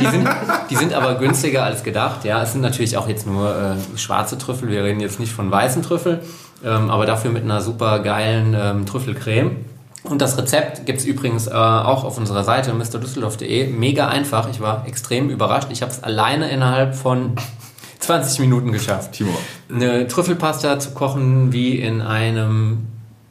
Die 0.00 0.06
sind, 0.06 0.28
die 0.70 0.76
sind 0.76 0.94
aber 0.94 1.16
günstiger 1.16 1.64
als 1.64 1.82
gedacht. 1.82 2.24
Ja, 2.24 2.42
es 2.42 2.52
sind 2.52 2.62
natürlich 2.62 2.96
auch 2.96 3.08
jetzt 3.08 3.26
nur 3.26 3.54
äh, 3.54 3.98
schwarze 3.98 4.38
Trüffel. 4.38 4.70
Wir 4.70 4.84
reden 4.84 5.00
jetzt 5.00 5.20
nicht 5.20 5.32
von 5.32 5.50
weißen 5.50 5.82
Trüffel, 5.82 6.20
ähm, 6.64 6.90
aber 6.90 7.04
dafür 7.04 7.30
mit 7.30 7.44
einer 7.44 7.60
super 7.60 7.98
geilen 8.00 8.56
ähm, 8.58 8.86
Trüffelcreme. 8.86 9.56
Und 10.02 10.22
das 10.22 10.38
Rezept 10.38 10.86
gibt 10.86 11.00
es 11.00 11.04
übrigens 11.04 11.46
äh, 11.46 11.50
auch 11.50 12.04
auf 12.04 12.16
unserer 12.16 12.42
Seite 12.44 12.72
mrdüsseldorf.de. 12.72 13.66
Mega 13.68 14.08
einfach. 14.08 14.48
Ich 14.50 14.60
war 14.60 14.86
extrem 14.86 15.28
überrascht. 15.30 15.68
Ich 15.70 15.82
habe 15.82 15.92
es 15.92 16.02
alleine 16.02 16.50
innerhalb 16.50 16.94
von 16.94 17.36
20 18.00 18.40
Minuten 18.40 18.72
geschafft. 18.72 19.12
Timo, 19.12 19.36
Eine 19.70 20.08
Trüffelpasta 20.08 20.78
zu 20.78 20.92
kochen 20.92 21.52
wie 21.52 21.78
in 21.78 22.00
einem 22.00 22.86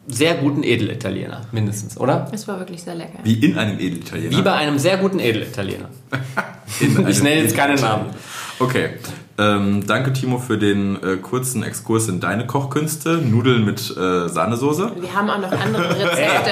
sehr 0.07 0.35
guten 0.35 0.63
Edelitaliener, 0.63 1.41
mindestens, 1.51 1.97
oder? 1.97 2.27
Es 2.31 2.47
war 2.47 2.57
wirklich 2.59 2.81
sehr 2.81 2.95
lecker. 2.95 3.19
wie 3.23 3.33
in 3.45 3.57
einem 3.57 3.77
Edelitaliener. 3.79 4.35
Wie 4.37 4.41
bei 4.41 4.53
einem 4.53 4.79
sehr 4.79 4.97
guten 4.97 5.19
Edelitaliener. 5.19 5.89
Ich 6.81 7.21
nenne 7.23 7.41
jetzt 7.41 7.57
keinen 7.57 7.81
Namen. 7.81 8.05
Okay. 8.59 8.91
Ähm, 9.39 9.87
danke, 9.87 10.11
Timo, 10.11 10.37
für 10.37 10.57
den 10.57 11.01
äh, 11.01 11.15
kurzen 11.15 11.63
Exkurs 11.63 12.09
in 12.09 12.19
deine 12.19 12.45
Kochkünste. 12.45 13.19
Nudeln 13.19 13.63
mit 13.63 13.79
äh, 13.95 14.27
Sahnesoße. 14.27 14.91
Wir 14.99 15.13
haben 15.15 15.29
auch 15.29 15.37
noch 15.37 15.51
andere 15.51 15.89
Rezepte. 15.89 16.51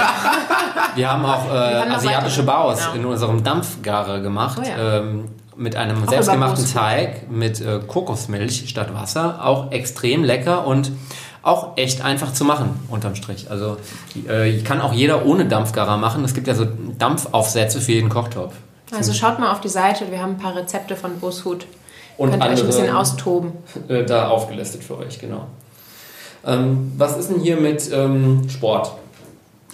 Wir 0.96 1.12
haben 1.12 1.26
auch 1.26 1.46
äh, 1.48 1.50
haben 1.50 1.90
noch 1.90 1.98
asiatische 1.98 2.44
Baus 2.44 2.80
genau. 2.80 2.96
in 2.96 3.06
unserem 3.06 3.44
Dampfgarer 3.44 4.22
gemacht. 4.22 4.60
Oh 4.62 4.66
ja. 4.66 5.00
ähm, 5.00 5.26
mit 5.58 5.76
einem 5.76 6.02
Auch 6.04 6.10
selbstgemachten. 6.10 6.66
Teig 6.72 7.30
mit 7.30 7.60
äh, 7.60 7.80
Kokosmilch 7.86 8.70
statt 8.70 8.94
Wasser. 8.94 9.46
Auch 9.46 9.72
extrem 9.72 10.24
lecker 10.24 10.66
und 10.66 10.92
auch 11.42 11.78
echt 11.78 12.04
einfach 12.04 12.32
zu 12.32 12.46
machen, 12.46 12.80
unterm 12.90 13.16
Strich. 13.16 13.52
Also 13.52 13.78
äh, 14.30 14.62
kann 14.62 14.80
auch 14.80 14.94
jeder 14.94 15.26
ohne 15.26 15.46
Dampfgarer 15.46 15.98
machen. 15.98 16.24
Es 16.24 16.34
gibt 16.34 16.48
ja 16.48 16.56
so 16.56 16.66
Dampfaufsätze 16.98 17.82
für 17.82 17.92
jeden 17.92 18.10
Kochtopf. 18.10 18.54
Also 18.96 19.14
schaut 19.14 19.40
mal 19.40 19.52
auf 19.52 19.60
die 19.60 19.70
Seite, 19.70 20.12
wir 20.12 20.22
haben 20.22 20.34
ein 20.34 20.38
paar 20.38 20.56
Rezepte 20.56 20.96
von 20.96 21.20
Bushut. 21.20 21.66
Und 22.18 22.32
Könnt 22.32 22.42
euch 22.42 22.48
ein 22.50 22.52
andere- 22.56 22.68
bisschen 22.68 22.96
austoben. 22.96 23.52
äh, 23.90 24.04
da 24.04 24.30
aufgelistet 24.30 24.84
für 24.84 24.98
euch, 24.98 25.20
genau. 25.20 25.46
Ähm, 26.46 26.94
was 26.98 27.18
ist 27.18 27.30
denn 27.30 27.40
hier 27.42 27.58
mit 27.58 27.92
ähm, 27.94 28.48
Sport? 28.50 28.92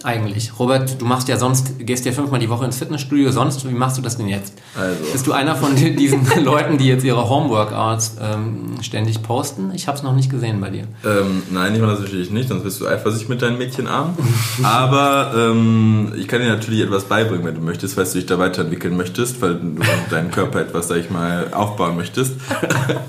Eigentlich. 0.04 0.58
Robert, 0.58 1.00
du 1.00 1.06
machst 1.06 1.28
ja 1.28 1.38
sonst, 1.38 1.78
gehst 1.78 2.04
ja 2.04 2.12
fünfmal 2.12 2.38
die 2.38 2.50
Woche 2.50 2.66
ins 2.66 2.76
Fitnessstudio, 2.76 3.30
sonst, 3.30 3.66
wie 3.66 3.72
machst 3.72 3.96
du 3.96 4.02
das 4.02 4.18
denn 4.18 4.28
jetzt? 4.28 4.52
Also. 4.78 4.96
Bist 5.12 5.26
du 5.26 5.32
einer 5.32 5.56
von 5.56 5.74
di- 5.74 5.96
diesen 5.96 6.26
Leuten, 6.44 6.76
die 6.76 6.86
jetzt 6.88 7.04
ihre 7.04 7.26
Homeworkouts 7.30 8.18
ähm, 8.20 8.74
ständig 8.82 9.22
posten? 9.22 9.72
Ich 9.74 9.88
habe 9.88 9.96
es 9.96 10.04
noch 10.04 10.14
nicht 10.14 10.30
gesehen 10.30 10.60
bei 10.60 10.68
dir. 10.68 10.84
Ähm, 11.06 11.42
nein, 11.50 11.74
ich 11.74 11.80
mache 11.80 11.92
das 11.92 12.00
natürlich 12.00 12.30
nicht, 12.30 12.50
sonst 12.50 12.64
bist 12.64 12.82
du 12.82 12.86
eifersüchtig 12.86 13.30
mit 13.30 13.40
deinen 13.40 13.56
Mädchenarmen. 13.56 14.14
Aber 14.62 15.32
ähm, 15.34 16.12
ich 16.18 16.28
kann 16.28 16.40
dir 16.42 16.48
natürlich 16.48 16.80
etwas 16.82 17.04
beibringen, 17.04 17.46
wenn 17.46 17.54
du 17.54 17.62
möchtest, 17.62 17.94
falls 17.94 18.12
du 18.12 18.18
dich 18.18 18.26
da 18.26 18.38
weiterentwickeln 18.38 18.96
möchtest, 18.98 19.40
weil 19.40 19.54
du 19.54 19.76
deinen 20.10 20.30
Körper 20.30 20.60
etwas, 20.60 20.88
sag 20.88 20.98
ich 20.98 21.08
mal, 21.08 21.46
aufbauen 21.54 21.96
möchtest. 21.96 22.34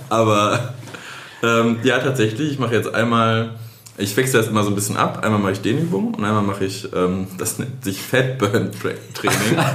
Aber 0.08 0.74
ähm, 1.44 1.76
ja, 1.84 2.00
tatsächlich, 2.00 2.54
ich 2.54 2.60
mache 2.60 2.74
jetzt 2.76 2.94
einmal, 2.96 3.50
ich 3.98 4.16
wechsle 4.18 4.40
das 4.40 4.48
immer 4.50 4.64
so 4.64 4.70
ein 4.70 4.76
bisschen 4.76 4.98
ab. 4.98 5.24
Einmal 5.24 5.40
mache 5.40 5.54
ich 5.54 5.62
Dehnübungen 5.62 6.14
und 6.16 6.24
einmal 6.26 6.42
mache 6.44 6.66
ich, 6.66 6.88
ähm, 6.94 7.28
das 7.38 7.60
nennt 7.60 7.84
sich 7.84 8.02
Fat 8.02 8.38
Burn 8.38 8.72
Tra- 8.72 8.94
Training. 9.14 9.58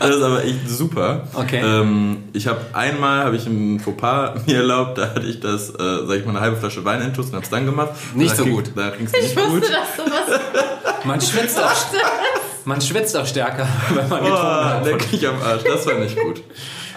Das 0.00 0.16
ist 0.16 0.22
aber 0.22 0.44
echt 0.44 0.68
super. 0.68 1.28
Okay. 1.34 1.60
Ähm, 1.64 2.24
ich 2.32 2.46
habe 2.48 2.60
einmal, 2.72 3.24
habe 3.24 3.36
ich 3.36 3.46
im 3.46 3.78
Fauxpas 3.78 4.40
mir 4.46 4.56
erlaubt, 4.58 4.98
da 4.98 5.10
hatte 5.14 5.26
ich 5.26 5.38
das, 5.40 5.70
äh, 5.70 5.74
sag 6.06 6.16
ich 6.16 6.24
mal, 6.24 6.30
eine 6.32 6.40
halbe 6.40 6.56
Flasche 6.56 6.84
Wein 6.84 7.00
intus 7.02 7.26
und 7.26 7.34
habe 7.34 7.44
es 7.44 7.50
dann 7.50 7.64
gemacht. 7.64 7.90
Nicht 8.14 8.32
da 8.32 8.36
so 8.36 8.44
ging- 8.44 8.54
gut. 8.54 8.72
Da 8.74 8.90
ging 8.90 9.06
es 9.06 9.12
nicht 9.12 9.36
gut. 9.36 9.62
dass 9.62 9.96
sowas 9.96 10.40
Man 11.04 11.20
schwitzt 11.20 11.60
auch, 11.62 11.72
man 12.64 12.80
schwitzt 12.80 13.16
auch 13.16 13.24
stärker, 13.26 13.66
wenn 13.94 14.08
man 14.08 14.20
getrunken 14.20 14.44
Oh, 14.44 14.64
hat. 14.64 14.84
leck 14.84 15.12
mich 15.12 15.26
am 15.28 15.40
Arsch, 15.40 15.62
das 15.64 15.86
war 15.86 15.94
nicht 15.94 16.18
gut. 16.18 16.42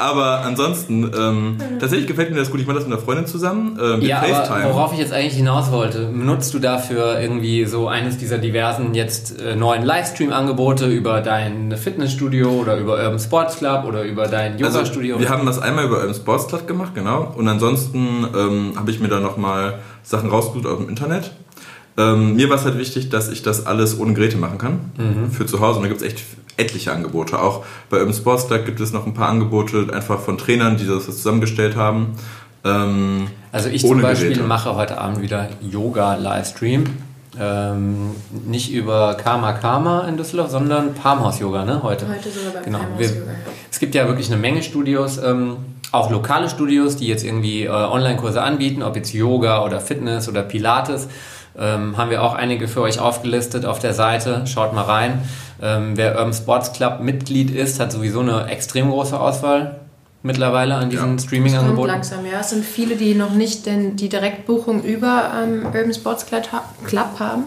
Aber 0.01 0.41
ansonsten, 0.41 1.03
ähm, 1.15 1.57
tatsächlich 1.79 2.07
gefällt 2.07 2.31
mir 2.31 2.37
das 2.37 2.49
gut. 2.49 2.59
Ich 2.59 2.65
mache 2.67 2.77
das 2.77 2.85
mit 2.87 2.93
einer 2.93 3.01
Freundin 3.03 3.27
zusammen. 3.27 3.77
Ähm, 3.81 3.99
mit 3.99 4.07
Ja, 4.07 4.17
aber 4.17 4.27
FaceTime. 4.27 4.63
worauf 4.73 4.93
ich 4.93 4.99
jetzt 4.99 5.13
eigentlich 5.13 5.35
hinaus 5.35 5.71
wollte, 5.71 6.05
benutzt 6.07 6.53
du 6.53 6.59
dafür 6.59 7.19
irgendwie 7.21 7.65
so 7.65 7.87
eines 7.87 8.17
dieser 8.17 8.39
diversen 8.39 8.93
jetzt 8.95 9.39
äh, 9.39 9.55
neuen 9.55 9.83
Livestream-Angebote 9.83 10.87
über 10.87 11.21
dein 11.21 11.75
Fitnessstudio 11.77 12.49
oder 12.49 12.77
über 12.77 12.93
Urban 12.97 13.19
Sports 13.19 13.57
Club 13.57 13.85
oder 13.85 14.03
über 14.03 14.27
dein 14.27 14.53
Also, 14.53 14.79
Yoga-Studio? 14.79 15.19
wir 15.19 15.29
haben 15.29 15.45
das 15.45 15.59
einmal 15.59 15.85
über 15.85 16.03
im 16.03 16.13
Sportsplat 16.13 16.67
gemacht, 16.67 16.93
genau. 16.95 17.33
Und 17.37 17.47
ansonsten 17.47 18.25
ähm, 18.35 18.73
habe 18.75 18.89
ich 18.89 18.99
mir 18.99 19.07
da 19.07 19.19
nochmal 19.19 19.75
Sachen 20.03 20.29
rausgesucht 20.31 20.65
aus 20.65 20.77
dem 20.79 20.89
Internet. 20.89 21.31
Ähm, 21.97 22.35
mir 22.37 22.49
war 22.49 22.55
es 22.55 22.63
halt 22.65 22.77
wichtig, 22.77 23.09
dass 23.09 23.27
ich 23.29 23.43
das 23.43 23.65
alles 23.67 23.99
ohne 23.99 24.13
Geräte 24.13 24.37
machen 24.37 24.57
kann. 24.57 24.79
Mhm. 24.97 25.31
Für 25.31 25.45
zu 25.45 25.59
Hause. 25.59 25.77
Und 25.77 25.83
da 25.83 25.89
gibt 25.89 26.01
es 26.01 26.07
echt 26.07 26.23
etliche 26.57 26.91
Angebote. 26.91 27.39
Auch 27.39 27.63
bei 27.89 27.97
Urban 27.99 28.13
Sports 28.13 28.47
Club 28.47 28.65
gibt 28.65 28.79
es 28.79 28.91
noch 28.93 29.05
ein 29.05 29.13
paar 29.13 29.29
Angebote, 29.29 29.87
einfach 29.93 30.19
von 30.19 30.37
Trainern, 30.37 30.77
die 30.77 30.87
das 30.87 31.05
zusammengestellt 31.05 31.75
haben. 31.75 32.15
Ähm, 32.63 33.27
Also 33.51 33.69
ich 33.69 33.81
zum 33.81 33.91
ohne 33.91 34.01
Beispiel 34.03 34.29
Geräte. 34.29 34.47
mache 34.47 34.75
heute 34.75 34.99
Abend 34.99 35.21
wieder 35.21 35.49
Yoga-Livestream. 35.61 36.85
Ähm, 37.39 38.11
nicht 38.45 38.71
über 38.73 39.15
Karma 39.15 39.53
Karma 39.53 40.01
in 40.01 40.17
Düsseldorf, 40.17 40.51
sondern 40.51 40.93
Palmhaus 40.93 41.39
Yoga, 41.39 41.63
ne? 41.63 41.81
Heute. 41.81 42.05
Heute 42.07 42.29
sogar 42.29 42.51
beim 42.53 42.63
Genau. 42.65 42.79
Wir, 42.97 43.09
es 43.71 43.79
gibt 43.79 43.95
ja 43.95 44.05
wirklich 44.07 44.27
eine 44.27 44.35
Menge 44.35 44.61
Studios, 44.63 45.17
ähm, 45.17 45.55
auch 45.93 46.11
lokale 46.11 46.49
Studios, 46.49 46.97
die 46.97 47.07
jetzt 47.07 47.23
irgendwie 47.23 47.63
äh, 47.63 47.69
Online-Kurse 47.69 48.41
anbieten, 48.41 48.83
ob 48.83 48.97
jetzt 48.97 49.13
Yoga 49.13 49.63
oder 49.63 49.79
Fitness 49.79 50.27
oder 50.27 50.43
Pilates. 50.43 51.07
Ähm, 51.57 51.97
haben 51.97 52.09
wir 52.09 52.23
auch 52.23 52.33
einige 52.33 52.67
für 52.67 52.81
euch 52.81 52.99
aufgelistet 52.99 53.65
auf 53.65 53.79
der 53.79 53.93
Seite. 53.93 54.43
Schaut 54.47 54.73
mal 54.73 54.83
rein. 54.83 55.21
Ähm, 55.61 55.97
wer 55.97 56.15
Urban 56.17 56.33
Sports 56.33 56.73
Club 56.73 57.01
Mitglied 57.01 57.51
ist, 57.51 57.79
hat 57.79 57.91
sowieso 57.91 58.21
eine 58.21 58.47
extrem 58.47 58.89
große 58.89 59.19
Auswahl 59.19 59.79
mittlerweile 60.23 60.75
an 60.75 60.89
diesen 60.89 61.03
Ja. 61.03 61.07
Kommt 61.07 61.21
Streaming-Angeboten. 61.21 61.87
langsam, 61.87 62.25
ja. 62.25 62.39
Es 62.39 62.51
sind 62.51 62.63
viele, 62.63 62.95
die 62.95 63.15
noch 63.15 63.31
nicht 63.31 63.65
den, 63.65 63.95
die 63.95 64.09
Direktbuchung 64.09 64.83
über 64.83 65.31
ähm, 65.43 65.65
Urban 65.65 65.93
Sports 65.93 66.25
Club 66.25 67.19
haben. 67.19 67.43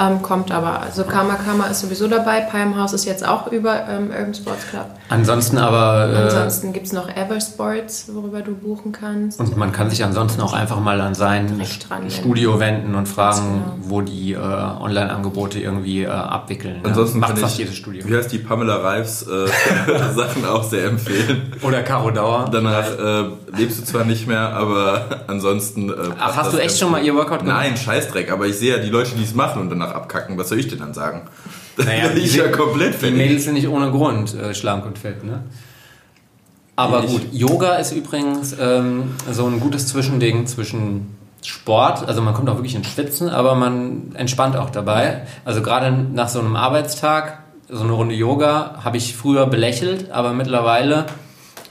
Ähm, 0.00 0.22
kommt 0.22 0.50
aber. 0.50 0.80
Also 0.80 1.04
Karma 1.04 1.34
Karma 1.34 1.66
ist 1.66 1.80
sowieso 1.80 2.08
dabei. 2.08 2.40
Palmhaus 2.40 2.94
ist 2.94 3.04
jetzt 3.04 3.26
auch 3.26 3.52
über 3.52 3.86
ähm, 3.86 4.10
Urban 4.10 4.34
Sports 4.34 4.66
Club. 4.70 4.86
Ansonsten 5.10 5.58
aber 5.58 6.10
äh, 6.10 6.16
Ansonsten 6.22 6.72
gibt 6.72 6.86
es 6.86 6.92
noch 6.92 7.14
Eversports, 7.14 8.06
worüber 8.12 8.40
du 8.40 8.54
buchen 8.54 8.92
kannst. 8.92 9.38
Und 9.40 9.56
man 9.58 9.72
kann 9.72 9.90
sich 9.90 10.02
ansonsten 10.02 10.40
auch 10.40 10.54
einfach 10.54 10.80
mal 10.80 11.00
an 11.00 11.14
sein 11.14 11.60
Studio 12.08 12.60
wenden 12.60 12.94
und 12.94 13.08
fragen, 13.08 13.62
genau. 13.62 13.76
wo 13.82 14.00
die 14.00 14.32
äh, 14.32 14.38
Online-Angebote 14.38 15.58
irgendwie 15.60 16.04
äh, 16.04 16.08
abwickeln. 16.08 16.76
Ja, 16.82 16.88
ansonsten 16.88 17.18
Macht 17.18 17.32
kann 17.32 17.40
fast 17.40 17.54
ich, 17.54 17.58
jedes 17.60 17.76
Studio. 17.76 18.06
wie 18.06 18.16
heißt 18.16 18.32
die 18.32 18.38
Pamela 18.38 18.76
Reifs 18.76 19.22
äh, 19.22 19.46
Sachen 20.14 20.46
auch 20.46 20.62
sehr 20.62 20.86
empfehlen. 20.86 21.52
Oder 21.60 21.82
Caro 21.82 22.10
Dauer. 22.10 22.48
Danach 22.50 22.86
äh, 22.98 23.24
lebst 23.56 23.80
du 23.80 23.84
zwar 23.84 24.04
nicht 24.04 24.26
mehr, 24.26 24.54
aber 24.54 25.24
ansonsten. 25.26 25.90
Äh, 25.90 25.94
Ach, 26.18 26.36
hast 26.36 26.54
du 26.54 26.58
echt 26.58 26.78
schon 26.78 26.90
mal 26.90 27.04
ihr 27.04 27.14
Workout 27.14 27.40
gemacht? 27.40 27.58
Nein, 27.58 27.76
Scheißdreck, 27.76 28.30
aber 28.30 28.46
ich 28.46 28.56
sehe 28.56 28.76
ja 28.76 28.82
die 28.82 28.90
Leute, 28.90 29.14
die 29.14 29.24
es 29.24 29.34
machen 29.34 29.60
und 29.60 29.70
danach 29.70 29.89
abkacken. 29.90 30.36
Was 30.38 30.48
soll 30.48 30.58
ich 30.58 30.68
denn 30.68 30.78
dann 30.78 30.94
sagen? 30.94 31.22
Naja, 31.76 32.08
bin 32.14 32.22
ich 32.24 32.32
die- 32.32 32.38
ja 32.38 32.48
komplett 32.48 32.94
Die 32.94 32.98
fertig. 32.98 33.16
Mädels 33.18 33.44
sind 33.44 33.54
nicht 33.54 33.68
ohne 33.68 33.90
Grund 33.90 34.34
äh, 34.34 34.54
schlank 34.54 34.86
und 34.86 34.98
fett, 34.98 35.24
ne? 35.24 35.42
Aber 36.76 37.04
Ich- 37.04 37.10
gut, 37.10 37.22
Yoga 37.32 37.74
ist 37.76 37.92
übrigens 37.92 38.54
ähm, 38.58 39.14
so 39.30 39.46
ein 39.46 39.60
gutes 39.60 39.86
Zwischending 39.88 40.46
zwischen 40.46 41.16
Sport, 41.42 42.06
also 42.06 42.20
man 42.22 42.34
kommt 42.34 42.48
auch 42.50 42.56
wirklich 42.56 42.74
ins 42.74 42.86
Schwitzen, 42.88 43.28
aber 43.30 43.54
man 43.54 44.12
entspannt 44.14 44.56
auch 44.56 44.70
dabei. 44.70 45.22
Also 45.44 45.62
gerade 45.62 45.90
nach 45.92 46.28
so 46.28 46.38
einem 46.38 46.54
Arbeitstag, 46.56 47.38
so 47.68 47.82
eine 47.82 47.92
Runde 47.92 48.14
Yoga, 48.14 48.80
habe 48.84 48.96
ich 48.98 49.16
früher 49.16 49.46
belächelt, 49.46 50.10
aber 50.10 50.32
mittlerweile 50.34 51.06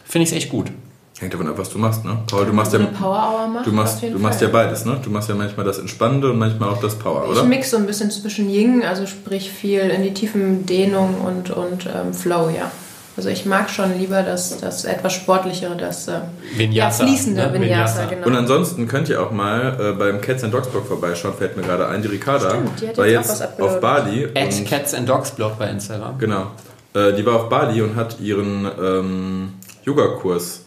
finde 0.05 0.23
ich 0.23 0.29
es 0.31 0.35
echt 0.35 0.49
gut. 0.49 0.71
Hängt 1.19 1.33
davon 1.33 1.47
ab, 1.49 1.55
was 1.57 1.69
du 1.69 1.77
machst, 1.77 2.05
ne? 2.05 2.17
Paul, 2.29 2.45
du 2.45 2.53
machst 2.53 2.71
ja. 2.71 2.79
eine 2.79 2.87
Power 2.87 3.17
Hour 3.33 3.47
macht, 3.47 3.67
Du 3.67 3.71
machst, 3.73 4.01
du 4.01 4.17
machst 4.19 4.39
Fall. 4.39 4.47
ja 4.47 4.53
beides, 4.53 4.85
ne? 4.85 4.99
Du 5.03 5.09
machst 5.09 5.27
ja 5.27 5.35
manchmal 5.35 5.65
das 5.65 5.77
Entspannende 5.77 6.31
und 6.31 6.39
manchmal 6.39 6.69
auch 6.69 6.79
das 6.79 6.95
Power, 6.95 7.23
Ich 7.25 7.31
oder? 7.31 7.43
mix 7.43 7.71
so 7.71 7.77
ein 7.77 7.85
bisschen 7.85 8.09
zwischen 8.09 8.49
Yin, 8.49 8.83
also 8.83 9.05
sprich 9.05 9.51
viel 9.51 9.81
in 9.81 10.03
die 10.03 10.13
tiefen 10.13 10.65
Dehnung 10.65 11.15
und, 11.25 11.49
und 11.51 11.85
ähm, 11.87 12.13
Flow, 12.13 12.49
ja. 12.49 12.71
Also 13.17 13.27
ich 13.27 13.45
mag 13.45 13.69
schon 13.69 13.97
lieber 13.99 14.21
das, 14.23 14.59
das 14.59 14.85
etwas 14.85 15.11
sportlichere, 15.11 15.75
das 15.75 16.07
äh, 16.07 16.11
ja, 16.11 16.21
Vinyasa, 16.55 17.03
fließende 17.03 17.47
ne? 17.47 17.53
Vinyasa, 17.53 18.03
Vinyasa. 18.03 18.05
genau. 18.05 18.27
Und 18.27 18.35
ansonsten 18.37 18.87
könnt 18.87 19.09
ihr 19.09 19.21
auch 19.21 19.31
mal 19.31 19.77
äh, 19.77 19.91
beim 19.91 20.21
Cats 20.21 20.45
and 20.45 20.53
Dogs 20.53 20.69
Blog 20.69 20.87
vorbeischauen, 20.87 21.33
fällt 21.37 21.57
mir 21.57 21.63
gerade 21.63 21.85
ein. 21.89 22.01
Die 22.01 22.07
Ricarda 22.07 22.49
Stimmt, 22.51 22.81
die 22.81 22.97
war 22.97 23.07
jetzt 23.07 23.59
auf 23.59 23.81
Bali. 23.81 24.25
At 24.35 24.65
Cats 24.65 24.93
and 24.93 25.09
Dogs 25.09 25.31
Blog 25.31 25.59
bei 25.59 25.69
Instagram. 25.69 26.17
Genau. 26.17 26.47
Äh, 26.93 27.11
die 27.11 27.25
war 27.25 27.35
auf 27.35 27.49
Bali 27.49 27.81
und 27.81 27.97
hat 27.97 28.21
ihren 28.21 28.65
ähm, 28.81 29.53
Yoga-Kurs, 29.83 30.61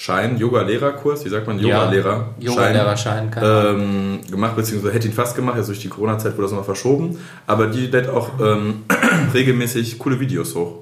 Schein, 0.00 0.38
Yoga-Lehrerkurs, 0.38 1.26
wie 1.26 1.28
sagt 1.28 1.46
man, 1.46 1.58
Yoga-Lehrer, 1.58 2.30
Yoga-Lehrerschein, 2.38 3.30
keine 3.30 3.46
Ahnung. 3.46 3.82
ähm, 3.82 4.20
gemacht, 4.30 4.56
beziehungsweise 4.56 4.94
hätte 4.94 5.08
ihn 5.08 5.12
fast 5.12 5.36
gemacht, 5.36 5.58
jetzt 5.58 5.66
durch 5.66 5.80
die 5.80 5.90
Corona-Zeit 5.90 6.38
wurde 6.38 6.44
das 6.44 6.52
noch 6.52 6.64
verschoben. 6.64 7.18
Aber 7.46 7.66
die 7.66 7.86
lädt 7.86 8.08
auch 8.08 8.30
ähm, 8.40 8.84
regelmäßig 9.34 9.98
coole 9.98 10.18
Videos 10.18 10.54
hoch. 10.54 10.78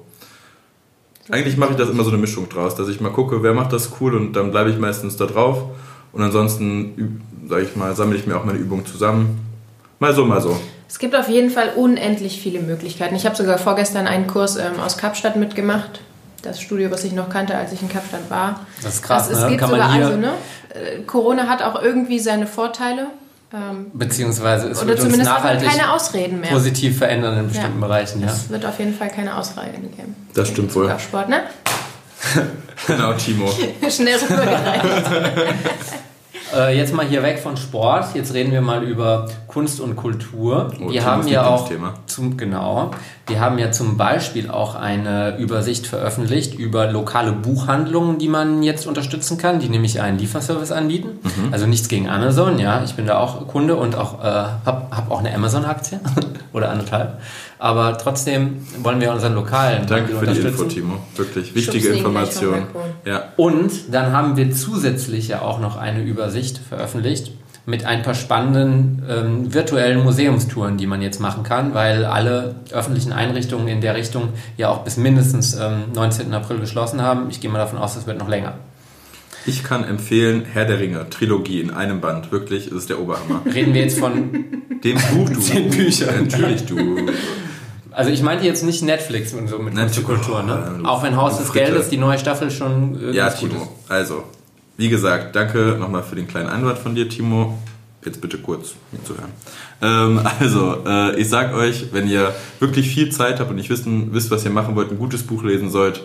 Eigentlich 1.29 1.57
mache 1.57 1.71
ich 1.71 1.75
das 1.75 1.89
immer 1.89 2.03
so 2.03 2.11
eine 2.11 2.17
Mischung 2.17 2.47
draus, 2.47 2.75
dass 2.75 2.87
ich 2.87 3.01
mal 3.01 3.11
gucke, 3.11 3.43
wer 3.43 3.53
macht 3.53 3.73
das 3.73 3.91
cool 3.99 4.15
und 4.15 4.37
dann 4.37 4.51
bleibe 4.51 4.69
ich 4.69 4.79
meistens 4.79 5.17
da 5.17 5.25
drauf. 5.25 5.63
Und 6.13 6.21
ansonsten, 6.21 7.21
sage 7.45 7.63
ich 7.63 7.75
mal, 7.75 7.93
sammle 7.97 8.15
ich 8.15 8.25
mir 8.25 8.37
auch 8.37 8.45
meine 8.45 8.57
Übungen 8.57 8.85
zusammen. 8.85 9.45
Mal 9.99 10.15
so, 10.15 10.23
mal 10.23 10.39
so. 10.39 10.57
Es 10.87 10.97
gibt 10.97 11.13
auf 11.13 11.27
jeden 11.27 11.49
Fall 11.49 11.73
unendlich 11.75 12.41
viele 12.41 12.61
Möglichkeiten. 12.61 13.15
Ich 13.15 13.25
habe 13.25 13.35
sogar 13.35 13.57
vorgestern 13.57 14.07
einen 14.07 14.27
Kurs 14.27 14.55
ähm, 14.55 14.79
aus 14.79 14.97
Kapstadt 14.97 15.35
mitgemacht. 15.35 15.99
Das 16.41 16.61
Studio, 16.61 16.89
was 16.91 17.03
ich 17.03 17.11
noch 17.13 17.29
kannte, 17.29 17.55
als 17.55 17.71
ich 17.73 17.81
in 17.81 17.89
Kapstadt 17.89 18.29
war. 18.29 18.61
Das 18.81 18.95
ist 18.95 19.03
krass, 19.03 19.29
es 19.29 19.39
ne? 19.41 19.49
geht 19.49 19.59
Kann 19.59 19.71
man 19.71 19.79
sogar 19.79 19.93
hier- 19.93 20.05
also, 20.05 20.17
ne? 20.17 20.33
Äh, 20.73 21.01
Corona 21.01 21.47
hat 21.47 21.61
auch 21.61 21.81
irgendwie 21.81 22.19
seine 22.19 22.47
Vorteile. 22.47 23.07
Ähm, 23.51 23.87
Beziehungsweise 23.93 24.69
es 24.69 24.77
oder 24.77 24.89
wird 24.89 24.99
uns 24.99 25.07
zumindest 25.07 25.31
hat 25.31 25.43
man 25.43 25.53
nachhaltig 25.55 25.69
keine 25.79 25.91
Ausreden 25.91 26.39
mehr. 26.39 26.51
positiv 26.51 26.97
verändern 26.99 27.39
in 27.39 27.47
bestimmten 27.47 27.81
Ja. 27.81 27.87
Bereichen. 27.87 28.21
Ja. 28.21 28.27
Es 28.27 28.47
wird 28.49 28.63
auf 28.65 28.77
jeden 28.77 28.93
Fall 28.95 29.09
keine 29.09 29.35
Ausreden 29.35 29.91
geben. 29.95 30.15
Das 30.35 30.49
stimmt 30.49 30.73
wohl. 30.75 30.91
Auf 30.91 31.01
Sport, 31.01 31.29
ne? 31.29 31.41
Genau, 32.87 33.13
Timo. 33.13 33.49
Schnell 33.89 34.17
rübergereicht. 34.17 34.83
Äh, 36.55 36.77
jetzt 36.77 36.93
mal 36.93 37.05
hier 37.05 37.23
weg 37.23 37.39
von 37.39 37.57
Sport. 37.57 38.15
Jetzt 38.15 38.33
reden 38.33 38.51
wir 38.51 38.61
mal 38.61 38.83
über 38.83 39.27
Kunst 39.47 39.79
und 39.79 39.95
Kultur. 39.95 40.71
Oh, 40.75 40.89
wir 40.89 41.01
Timos 41.01 41.05
haben 41.05 41.27
ja 41.27 41.45
auch 41.45 41.69
zum 42.05 42.37
genau. 42.37 42.91
Wir 43.27 43.39
haben 43.39 43.59
ja 43.59 43.71
zum 43.71 43.97
Beispiel 43.97 44.49
auch 44.49 44.75
eine 44.75 45.37
Übersicht 45.37 45.85
veröffentlicht 45.85 46.55
über 46.55 46.91
lokale 46.91 47.31
Buchhandlungen, 47.31 48.17
die 48.17 48.27
man 48.27 48.63
jetzt 48.63 48.87
unterstützen 48.87 49.37
kann, 49.37 49.59
die 49.59 49.69
nämlich 49.69 50.01
einen 50.01 50.17
Lieferservice 50.17 50.71
anbieten. 50.71 51.19
Mhm. 51.21 51.53
Also 51.53 51.67
nichts 51.67 51.87
gegen 51.87 52.09
Amazon, 52.09 52.57
ja. 52.57 52.83
Ich 52.83 52.95
bin 52.95 53.05
da 53.05 53.19
auch 53.19 53.47
Kunde 53.47 53.75
und 53.75 53.95
auch 53.95 54.23
äh, 54.23 54.25
habe 54.25 54.87
hab 54.91 55.11
auch 55.11 55.19
eine 55.19 55.33
Amazon-Aktie 55.33 55.99
oder 56.53 56.71
anderthalb. 56.71 57.19
Aber 57.59 57.97
trotzdem 57.97 58.65
wollen 58.81 59.01
wir 59.01 59.11
unseren 59.11 59.35
lokalen 59.35 59.85
Danke 59.85 60.15
für 60.15 60.25
die 60.25 60.39
Info. 60.39 60.63
Timo. 60.63 60.97
Wirklich 61.17 61.53
wichtige 61.53 61.87
Schubsen 61.87 61.97
ihn 61.97 62.01
gleich 62.01 62.01
vom 62.01 62.11
Information. 62.15 62.53
Balkon. 62.73 62.81
Ja. 63.05 63.23
Und 63.35 63.93
dann 63.93 64.13
haben 64.13 64.37
wir 64.37 64.51
zusätzlich 64.53 65.27
ja 65.27 65.41
auch 65.41 65.59
noch 65.59 65.75
eine 65.75 66.01
Übersicht 66.01 66.57
veröffentlicht 66.57 67.33
mit 67.65 67.85
ein 67.85 68.01
paar 68.01 68.15
spannenden 68.15 69.03
ähm, 69.07 69.53
virtuellen 69.53 70.03
Museumstouren, 70.03 70.77
die 70.77 70.87
man 70.87 71.01
jetzt 71.01 71.19
machen 71.19 71.43
kann, 71.43 71.73
weil 71.73 72.05
alle 72.05 72.55
öffentlichen 72.71 73.11
Einrichtungen 73.11 73.67
in 73.67 73.81
der 73.81 73.93
Richtung 73.93 74.29
ja 74.57 74.69
auch 74.69 74.85
bis 74.85 74.95
mindestens 74.95 75.53
ähm, 75.55 75.91
19. 75.93 76.33
April 76.33 76.59
geschlossen 76.59 77.01
haben. 77.01 77.29
Ich 77.29 77.41
gehe 77.41 77.51
mal 77.51 77.59
davon 77.59 77.77
aus, 77.77 77.93
das 77.93 78.07
wird 78.07 78.17
noch 78.17 78.29
länger. 78.29 78.55
Ich 79.45 79.63
kann 79.63 79.83
empfehlen, 79.83 80.45
Herr 80.51 80.65
der 80.65 80.79
Ringe, 80.79 81.09
Trilogie 81.09 81.61
in 81.61 81.71
einem 81.71 82.01
Band. 82.01 82.31
Wirklich, 82.31 82.67
ist 82.67 82.73
es 82.73 82.85
der 82.87 82.99
Oberhammer. 82.99 83.41
Reden 83.53 83.73
wir 83.73 83.81
jetzt 83.81 83.99
von 83.99 84.31
Dem 84.83 84.97
Buch, 84.97 85.29
du. 85.29 85.39
Zehn 85.39 85.69
Büchern. 85.69 86.27
Natürlich, 86.27 86.65
du. 86.65 86.77
Also 87.91 88.11
ich 88.11 88.21
meinte 88.21 88.45
jetzt 88.45 88.63
nicht 88.63 88.83
Netflix 88.83 89.33
und 89.33 89.47
so 89.47 89.59
mit 89.59 89.77
und 89.77 90.03
Kultur, 90.05 90.43
ne? 90.43 90.79
Auch 90.83 91.03
wenn 91.03 91.15
Haus 91.15 91.37
des. 91.37 91.51
Geldes 91.51 91.89
die 91.89 91.97
neue 91.97 92.19
Staffel 92.19 92.51
schon 92.51 92.99
äh, 93.01 93.11
Ja, 93.11 93.27
ganz 93.27 93.39
gut 93.39 93.51
Timo. 93.51 93.63
ist. 93.63 93.91
Also, 93.91 94.23
wie 94.77 94.89
gesagt, 94.89 95.35
danke 95.35 95.75
nochmal 95.79 96.03
für 96.03 96.15
den 96.15 96.27
kleinen 96.27 96.49
Einwand 96.49 96.77
von 96.77 96.95
dir, 96.95 97.09
Timo. 97.09 97.57
Jetzt 98.05 98.21
bitte 98.21 98.37
kurz 98.37 98.75
mir 98.91 99.03
zuhören. 99.03 99.31
Ähm, 99.81 100.21
also, 100.39 100.77
äh, 100.85 101.19
ich 101.19 101.27
sag 101.29 101.53
euch, 101.53 101.87
wenn 101.91 102.07
ihr 102.07 102.33
wirklich 102.59 102.89
viel 102.89 103.11
Zeit 103.11 103.39
habt 103.39 103.49
und 103.49 103.57
nicht 103.57 103.69
wissen, 103.69 104.13
wisst, 104.13 104.31
was 104.31 104.45
ihr 104.45 104.51
machen 104.51 104.75
wollt, 104.75 104.91
ein 104.91 104.97
gutes 104.97 105.23
Buch 105.23 105.43
lesen 105.43 105.69
sollt, 105.69 106.01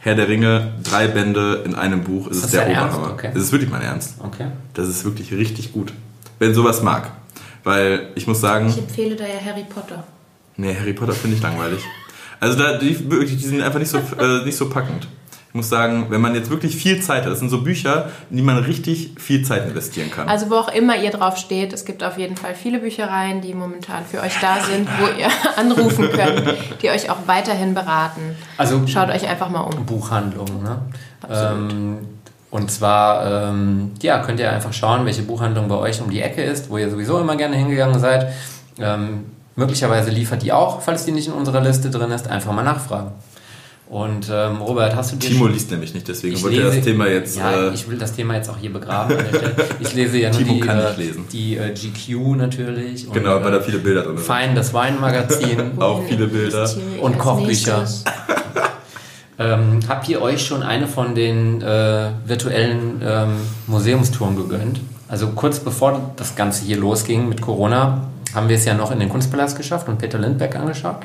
Herr 0.00 0.14
der 0.14 0.28
Ringe, 0.28 0.72
drei 0.82 1.08
Bände 1.08 1.62
in 1.64 1.74
einem 1.74 2.04
Buch, 2.04 2.26
ist 2.28 2.38
Ist 2.38 2.44
es 2.46 2.50
der? 2.52 2.66
Oberhammer. 2.66 3.10
Okay. 3.12 3.30
Das 3.32 3.42
ist 3.42 3.52
wirklich 3.52 3.70
mein 3.70 3.82
Ernst. 3.82 4.14
Okay. 4.18 4.46
Das 4.74 4.88
ist 4.88 5.04
wirklich 5.04 5.32
richtig 5.32 5.72
gut. 5.72 5.92
Wenn 6.38 6.54
sowas 6.54 6.82
mag. 6.82 7.10
Weil 7.64 8.08
ich 8.14 8.26
muss 8.26 8.40
sagen, 8.40 8.68
Ich 8.68 8.78
empfehle 8.78 9.16
da 9.16 9.24
ja 9.24 9.40
Harry 9.44 9.64
Potter. 9.64 10.04
Nee, 10.60 10.76
Harry 10.78 10.92
Potter 10.92 11.12
finde 11.12 11.36
ich 11.36 11.42
langweilig. 11.42 11.80
Also 12.38 12.58
da, 12.58 12.78
die, 12.78 13.10
wirklich, 13.10 13.36
die 13.36 13.46
sind 13.46 13.60
einfach 13.62 13.78
nicht 13.78 13.90
so, 13.90 13.98
äh, 13.98 14.44
nicht 14.44 14.56
so 14.56 14.68
packend. 14.70 15.08
Ich 15.48 15.54
muss 15.54 15.68
sagen, 15.68 16.06
wenn 16.10 16.20
man 16.20 16.36
jetzt 16.36 16.48
wirklich 16.48 16.76
viel 16.76 17.02
Zeit 17.02 17.24
hat, 17.24 17.32
das 17.32 17.40
sind 17.40 17.48
so 17.48 17.62
Bücher, 17.62 18.10
in 18.30 18.36
die 18.36 18.42
man 18.42 18.58
richtig 18.58 19.14
viel 19.18 19.44
Zeit 19.44 19.66
investieren 19.66 20.08
kann. 20.08 20.28
Also 20.28 20.48
wo 20.48 20.54
auch 20.54 20.72
immer 20.72 20.96
ihr 20.96 21.10
drauf 21.10 21.36
steht, 21.38 21.72
es 21.72 21.84
gibt 21.84 22.04
auf 22.04 22.16
jeden 22.18 22.36
Fall 22.36 22.54
viele 22.54 22.78
Büchereien, 22.78 23.40
die 23.40 23.52
momentan 23.52 24.04
für 24.04 24.20
euch 24.20 24.38
da 24.40 24.60
sind, 24.60 24.88
wo 25.00 25.06
ihr 25.20 25.28
anrufen 25.56 26.08
könnt, 26.12 26.54
die 26.80 26.90
euch 26.90 27.10
auch 27.10 27.26
weiterhin 27.26 27.74
beraten. 27.74 28.36
Also 28.58 28.86
Schaut 28.86 29.08
euch 29.10 29.26
einfach 29.28 29.50
mal 29.50 29.62
um. 29.62 29.84
Buchhandlungen, 29.84 30.62
ne? 30.62 30.78
Absolut. 31.20 31.72
Ähm, 31.72 31.98
und 32.52 32.70
zwar, 32.70 33.50
ähm, 33.50 33.90
ja, 34.02 34.20
könnt 34.20 34.38
ihr 34.38 34.52
einfach 34.52 34.72
schauen, 34.72 35.04
welche 35.04 35.22
Buchhandlung 35.22 35.66
bei 35.66 35.76
euch 35.76 36.00
um 36.00 36.10
die 36.10 36.20
Ecke 36.20 36.42
ist, 36.44 36.70
wo 36.70 36.78
ihr 36.78 36.90
sowieso 36.90 37.18
immer 37.18 37.34
gerne 37.34 37.56
hingegangen 37.56 37.98
seid. 37.98 38.32
Ähm, 38.78 39.24
möglicherweise 39.56 40.10
liefert 40.10 40.42
die 40.42 40.52
auch, 40.52 40.80
falls 40.80 41.04
die 41.04 41.12
nicht 41.12 41.28
in 41.28 41.32
unserer 41.34 41.60
Liste 41.60 41.90
drin 41.90 42.10
ist, 42.10 42.28
einfach 42.28 42.52
mal 42.52 42.62
nachfragen. 42.62 43.12
Und 43.88 44.30
ähm, 44.32 44.58
Robert, 44.58 44.94
hast 44.94 45.10
du 45.10 45.16
dir 45.16 45.30
Timo 45.30 45.48
liest 45.48 45.68
nämlich 45.72 45.92
nicht, 45.94 46.06
deswegen 46.06 46.36
Ich 46.36 46.42
wollte 46.44 46.58
er 46.58 46.66
lese- 46.66 46.76
das 46.76 46.84
Thema 46.84 47.08
jetzt. 47.08 47.36
Ja, 47.36 47.70
äh, 47.70 47.74
ich 47.74 47.90
will 47.90 47.98
das 47.98 48.12
Thema 48.12 48.36
jetzt 48.36 48.48
auch 48.48 48.56
hier 48.56 48.72
begraben. 48.72 49.16
Ich 49.80 49.94
lese 49.94 50.18
ja 50.18 50.30
nur 50.30 50.38
Timo 50.38 50.54
die, 50.54 50.60
kann 50.60 50.78
äh, 50.78 50.82
nicht 50.84 50.98
lesen. 50.98 51.24
die 51.32 51.56
äh, 51.56 51.74
GQ 51.74 52.36
natürlich. 52.36 53.08
Und, 53.08 53.14
genau, 53.14 53.42
weil 53.42 53.50
da 53.50 53.58
äh, 53.58 53.62
viele 53.62 53.78
Bilder 53.78 54.02
drin 54.02 54.16
sind. 54.16 54.26
Fein, 54.26 54.54
das 54.54 54.72
Weinmagazin. 54.72 55.72
Auch 55.80 56.04
viele 56.08 56.28
Bilder. 56.28 56.70
Und 57.00 57.18
Kochbücher. 57.18 57.84
ähm, 59.40 59.80
habt 59.88 60.08
ihr 60.08 60.22
euch 60.22 60.46
schon 60.46 60.62
eine 60.62 60.86
von 60.86 61.16
den 61.16 61.60
äh, 61.62 62.10
virtuellen 62.24 63.00
ähm, 63.04 63.36
Museumstouren 63.66 64.36
gegönnt? 64.36 64.80
Also 65.08 65.28
kurz 65.28 65.58
bevor 65.58 66.12
das 66.16 66.36
Ganze 66.36 66.64
hier 66.64 66.76
losging 66.76 67.28
mit 67.28 67.40
Corona, 67.40 68.02
haben 68.34 68.48
wir 68.48 68.56
es 68.56 68.64
ja 68.64 68.74
noch 68.74 68.90
in 68.90 69.00
den 69.00 69.08
Kunstpalast 69.08 69.56
geschafft 69.56 69.88
und 69.88 69.98
Peter 69.98 70.18
Lindbergh 70.18 70.56
angeschaut. 70.58 71.02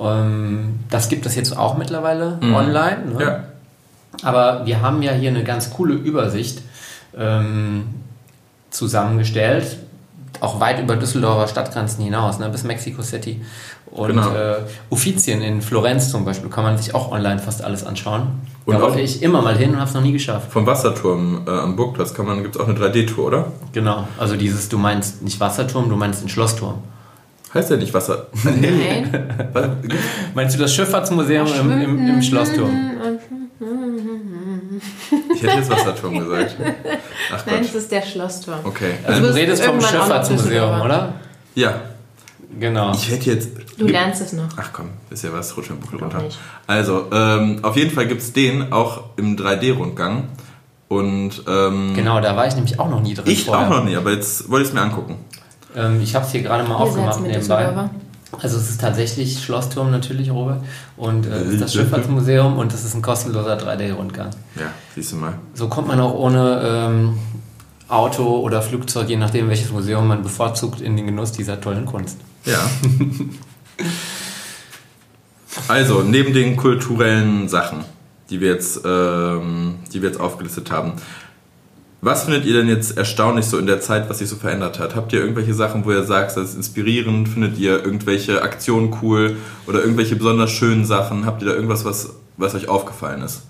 Ähm, 0.00 0.80
das 0.90 1.08
gibt 1.08 1.26
es 1.26 1.34
jetzt 1.36 1.56
auch 1.56 1.76
mittlerweile 1.76 2.38
Mhm. 2.40 2.54
online. 2.54 2.98
Ne? 3.16 3.22
Ja. 3.22 3.40
Aber 4.22 4.64
wir 4.66 4.80
haben 4.80 5.02
ja 5.02 5.12
hier 5.12 5.30
eine 5.30 5.44
ganz 5.44 5.70
coole 5.70 5.94
Übersicht 5.94 6.62
ähm, 7.16 7.86
zusammengestellt, 8.70 9.76
auch 10.40 10.60
weit 10.60 10.80
über 10.80 10.96
Düsseldorfer 10.96 11.48
Stadtgrenzen 11.48 12.04
hinaus, 12.04 12.38
ne, 12.38 12.48
bis 12.48 12.64
Mexico 12.64 13.02
City. 13.02 13.40
Und 13.94 14.08
Genau. 14.08 14.34
äh, 14.34 14.56
Uffizien 14.90 15.40
in 15.40 15.62
Florenz 15.62 16.10
zum 16.10 16.24
Beispiel 16.24 16.50
kann 16.50 16.64
man 16.64 16.76
sich 16.76 16.94
auch 16.96 17.12
online 17.12 17.38
fast 17.38 17.62
alles 17.62 17.86
anschauen. 17.86 18.40
Und 18.66 18.74
da 18.74 18.80
wollte 18.80 19.00
ich 19.00 19.22
immer 19.22 19.40
mal 19.40 19.56
hin 19.56 19.70
und 19.70 19.76
habe 19.78 19.88
es 19.88 19.94
noch 19.94 20.02
nie 20.02 20.12
geschafft. 20.12 20.50
Vom 20.50 20.66
Wasserturm 20.66 21.42
äh, 21.46 21.50
am 21.50 21.76
Burgplatz 21.76 22.12
kann 22.12 22.26
man, 22.26 22.42
gibt 22.42 22.56
es 22.56 22.60
auch 22.60 22.66
eine 22.66 22.76
3D-Tour, 22.76 23.26
oder? 23.26 23.46
Genau, 23.72 24.08
also 24.18 24.34
dieses, 24.36 24.68
du 24.68 24.78
meinst 24.78 25.22
nicht 25.22 25.38
Wasserturm, 25.38 25.88
du 25.88 25.94
meinst 25.96 26.22
den 26.22 26.28
Schlossturm. 26.28 26.82
Heißt 27.54 27.70
ja 27.70 27.76
nicht 27.76 27.94
Wasser. 27.94 28.26
Nein. 28.42 29.30
Meinst 30.34 30.56
du 30.56 30.60
das 30.60 30.74
Schifffahrtsmuseum 30.74 31.46
im, 31.60 31.70
im, 31.82 32.08
im 32.08 32.22
Schlossturm? 32.22 32.70
ich 35.34 35.42
hätte 35.42 35.58
jetzt 35.58 35.70
Wasserturm 35.70 36.18
gesagt. 36.18 36.56
Ach 37.32 37.46
Nein, 37.46 37.56
Gott. 37.60 37.64
es 37.68 37.74
ist 37.76 37.92
der 37.92 38.02
Schlossturm. 38.02 38.58
Okay. 38.64 38.94
Also 39.06 39.20
Du 39.28 39.34
redest 39.34 39.62
vom 39.64 39.80
Schifffahrtsmuseum, 39.80 40.80
oder? 40.80 41.14
Ja, 41.54 41.80
Genau. 42.60 42.92
ich 42.92 43.10
hätte 43.10 43.30
jetzt. 43.30 43.48
Du 43.78 43.86
lernst 43.86 44.20
es 44.22 44.32
noch. 44.32 44.48
Ach 44.56 44.70
komm, 44.72 44.90
ist 45.10 45.24
ja 45.24 45.32
was, 45.32 45.56
rutsch 45.56 45.70
mir 45.70 45.76
Buckel 45.76 45.98
runter. 46.00 46.22
nicht. 46.22 46.38
Also, 46.66 47.06
ähm, 47.12 47.58
auf 47.62 47.76
jeden 47.76 47.90
Fall 47.90 48.06
gibt 48.06 48.22
es 48.22 48.32
den 48.32 48.72
auch 48.72 49.04
im 49.16 49.36
3D-Rundgang. 49.36 50.24
Und 50.88 51.42
ähm, 51.48 51.92
Genau, 51.94 52.20
da 52.20 52.36
war 52.36 52.46
ich 52.46 52.54
nämlich 52.54 52.78
auch 52.78 52.88
noch 52.88 53.00
nie 53.00 53.14
drin. 53.14 53.24
ich 53.26 53.44
vorher. 53.44 53.66
auch 53.66 53.70
noch 53.70 53.84
nie, 53.84 53.96
aber 53.96 54.12
jetzt 54.12 54.48
wollte 54.50 54.62
ich 54.64 54.68
es 54.68 54.74
mir 54.74 54.82
angucken. 54.82 55.16
Ähm, 55.74 56.00
ich 56.00 56.14
habe 56.14 56.24
es 56.24 56.30
hier 56.32 56.42
gerade 56.42 56.62
mal 56.64 56.74
Ihr 56.74 56.80
aufgemacht 56.80 57.20
nebenbei. 57.20 57.88
Also 58.40 58.56
es 58.56 58.68
ist 58.70 58.80
tatsächlich 58.80 59.42
Schlossturm 59.42 59.90
natürlich, 59.90 60.30
Robert. 60.30 60.60
Und 60.96 61.26
äh, 61.26 61.44
ist 61.44 61.60
das 61.60 61.72
Schifffahrtsmuseum 61.72 62.58
und 62.58 62.72
es 62.72 62.84
ist 62.84 62.94
ein 62.94 63.02
kostenloser 63.02 63.56
3D-Rundgang. 63.58 64.30
Ja, 64.56 64.66
siehst 64.94 65.12
du 65.12 65.16
mal. 65.16 65.34
So 65.54 65.68
kommt 65.68 65.88
man 65.88 66.00
auch 66.00 66.14
ohne 66.14 66.60
ähm, 66.64 67.18
Auto 67.88 68.38
oder 68.40 68.60
Flugzeug, 68.62 69.08
je 69.08 69.16
nachdem 69.16 69.48
welches 69.48 69.70
Museum 69.70 70.06
man 70.08 70.22
bevorzugt, 70.22 70.80
in 70.80 70.96
den 70.96 71.06
Genuss 71.06 71.32
dieser 71.32 71.60
tollen 71.60 71.86
Kunst. 71.86 72.18
Ja. 72.44 72.70
also, 75.68 76.02
neben 76.02 76.32
den 76.34 76.56
kulturellen 76.56 77.48
Sachen, 77.48 77.84
die 78.30 78.40
wir 78.40 78.50
jetzt, 78.50 78.80
ähm, 78.84 79.76
die 79.92 80.02
wir 80.02 80.08
jetzt 80.08 80.20
aufgelistet 80.20 80.70
haben, 80.70 80.94
was 82.04 82.24
findet 82.24 82.44
ihr 82.44 82.52
denn 82.52 82.68
jetzt 82.68 82.98
erstaunlich 82.98 83.46
so 83.46 83.56
in 83.56 83.66
der 83.66 83.80
Zeit, 83.80 84.10
was 84.10 84.18
sich 84.18 84.28
so 84.28 84.36
verändert 84.36 84.78
hat? 84.78 84.94
Habt 84.94 85.14
ihr 85.14 85.20
irgendwelche 85.20 85.54
Sachen, 85.54 85.86
wo 85.86 85.90
ihr 85.90 86.04
sagt, 86.04 86.36
das 86.36 86.50
ist 86.50 86.54
inspirierend? 86.54 87.30
Findet 87.30 87.56
ihr 87.56 87.82
irgendwelche 87.82 88.42
Aktionen 88.42 88.94
cool 89.00 89.38
oder 89.66 89.80
irgendwelche 89.80 90.14
besonders 90.14 90.50
schönen 90.50 90.84
Sachen? 90.84 91.24
Habt 91.24 91.40
ihr 91.40 91.48
da 91.48 91.54
irgendwas, 91.54 91.86
was, 91.86 92.14
was 92.36 92.54
euch 92.54 92.68
aufgefallen 92.68 93.22
ist? 93.22 93.44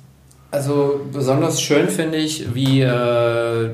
Also 0.52 1.00
besonders 1.12 1.60
schön 1.60 1.88
finde 1.88 2.18
ich, 2.18 2.54
wie, 2.54 2.82
äh, 2.82 3.70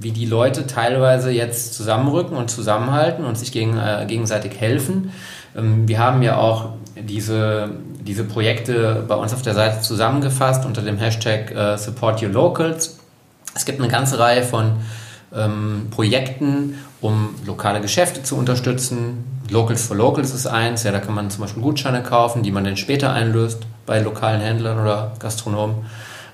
wie 0.00 0.12
die 0.12 0.26
Leute 0.26 0.66
teilweise 0.66 1.30
jetzt 1.30 1.74
zusammenrücken 1.74 2.36
und 2.36 2.50
zusammenhalten 2.50 3.24
und 3.24 3.38
sich 3.38 3.52
gegen, 3.52 3.78
äh, 3.78 4.04
gegenseitig 4.06 4.60
helfen. 4.60 5.12
Ähm, 5.56 5.88
wir 5.88 5.98
haben 5.98 6.22
ja 6.22 6.38
auch 6.38 6.70
diese, 6.96 7.70
diese 8.00 8.24
Projekte 8.24 9.04
bei 9.06 9.14
uns 9.14 9.32
auf 9.32 9.42
der 9.42 9.54
Seite 9.54 9.80
zusammengefasst 9.80 10.64
unter 10.64 10.82
dem 10.82 10.98
Hashtag 10.98 11.50
äh, 11.50 11.76
Support 11.78 12.22
Your 12.22 12.30
Locals. 12.30 12.98
Es 13.54 13.64
gibt 13.64 13.80
eine 13.80 13.88
ganze 13.88 14.18
Reihe 14.18 14.42
von 14.42 14.72
ähm, 15.34 15.88
Projekten, 15.90 16.78
um 17.00 17.34
lokale 17.46 17.80
Geschäfte 17.80 18.22
zu 18.22 18.36
unterstützen. 18.36 19.24
Locals 19.50 19.86
for 19.86 19.96
Locals 19.96 20.34
ist 20.34 20.46
eins, 20.46 20.82
ja, 20.82 20.92
da 20.92 20.98
kann 20.98 21.14
man 21.14 21.30
zum 21.30 21.42
Beispiel 21.42 21.62
Gutscheine 21.62 22.02
kaufen, 22.02 22.42
die 22.42 22.50
man 22.50 22.64
dann 22.64 22.76
später 22.76 23.12
einlöst 23.12 23.66
bei 23.86 24.00
lokalen 24.00 24.40
Händlern 24.40 24.78
oder 24.80 25.12
Gastronomen. 25.18 25.76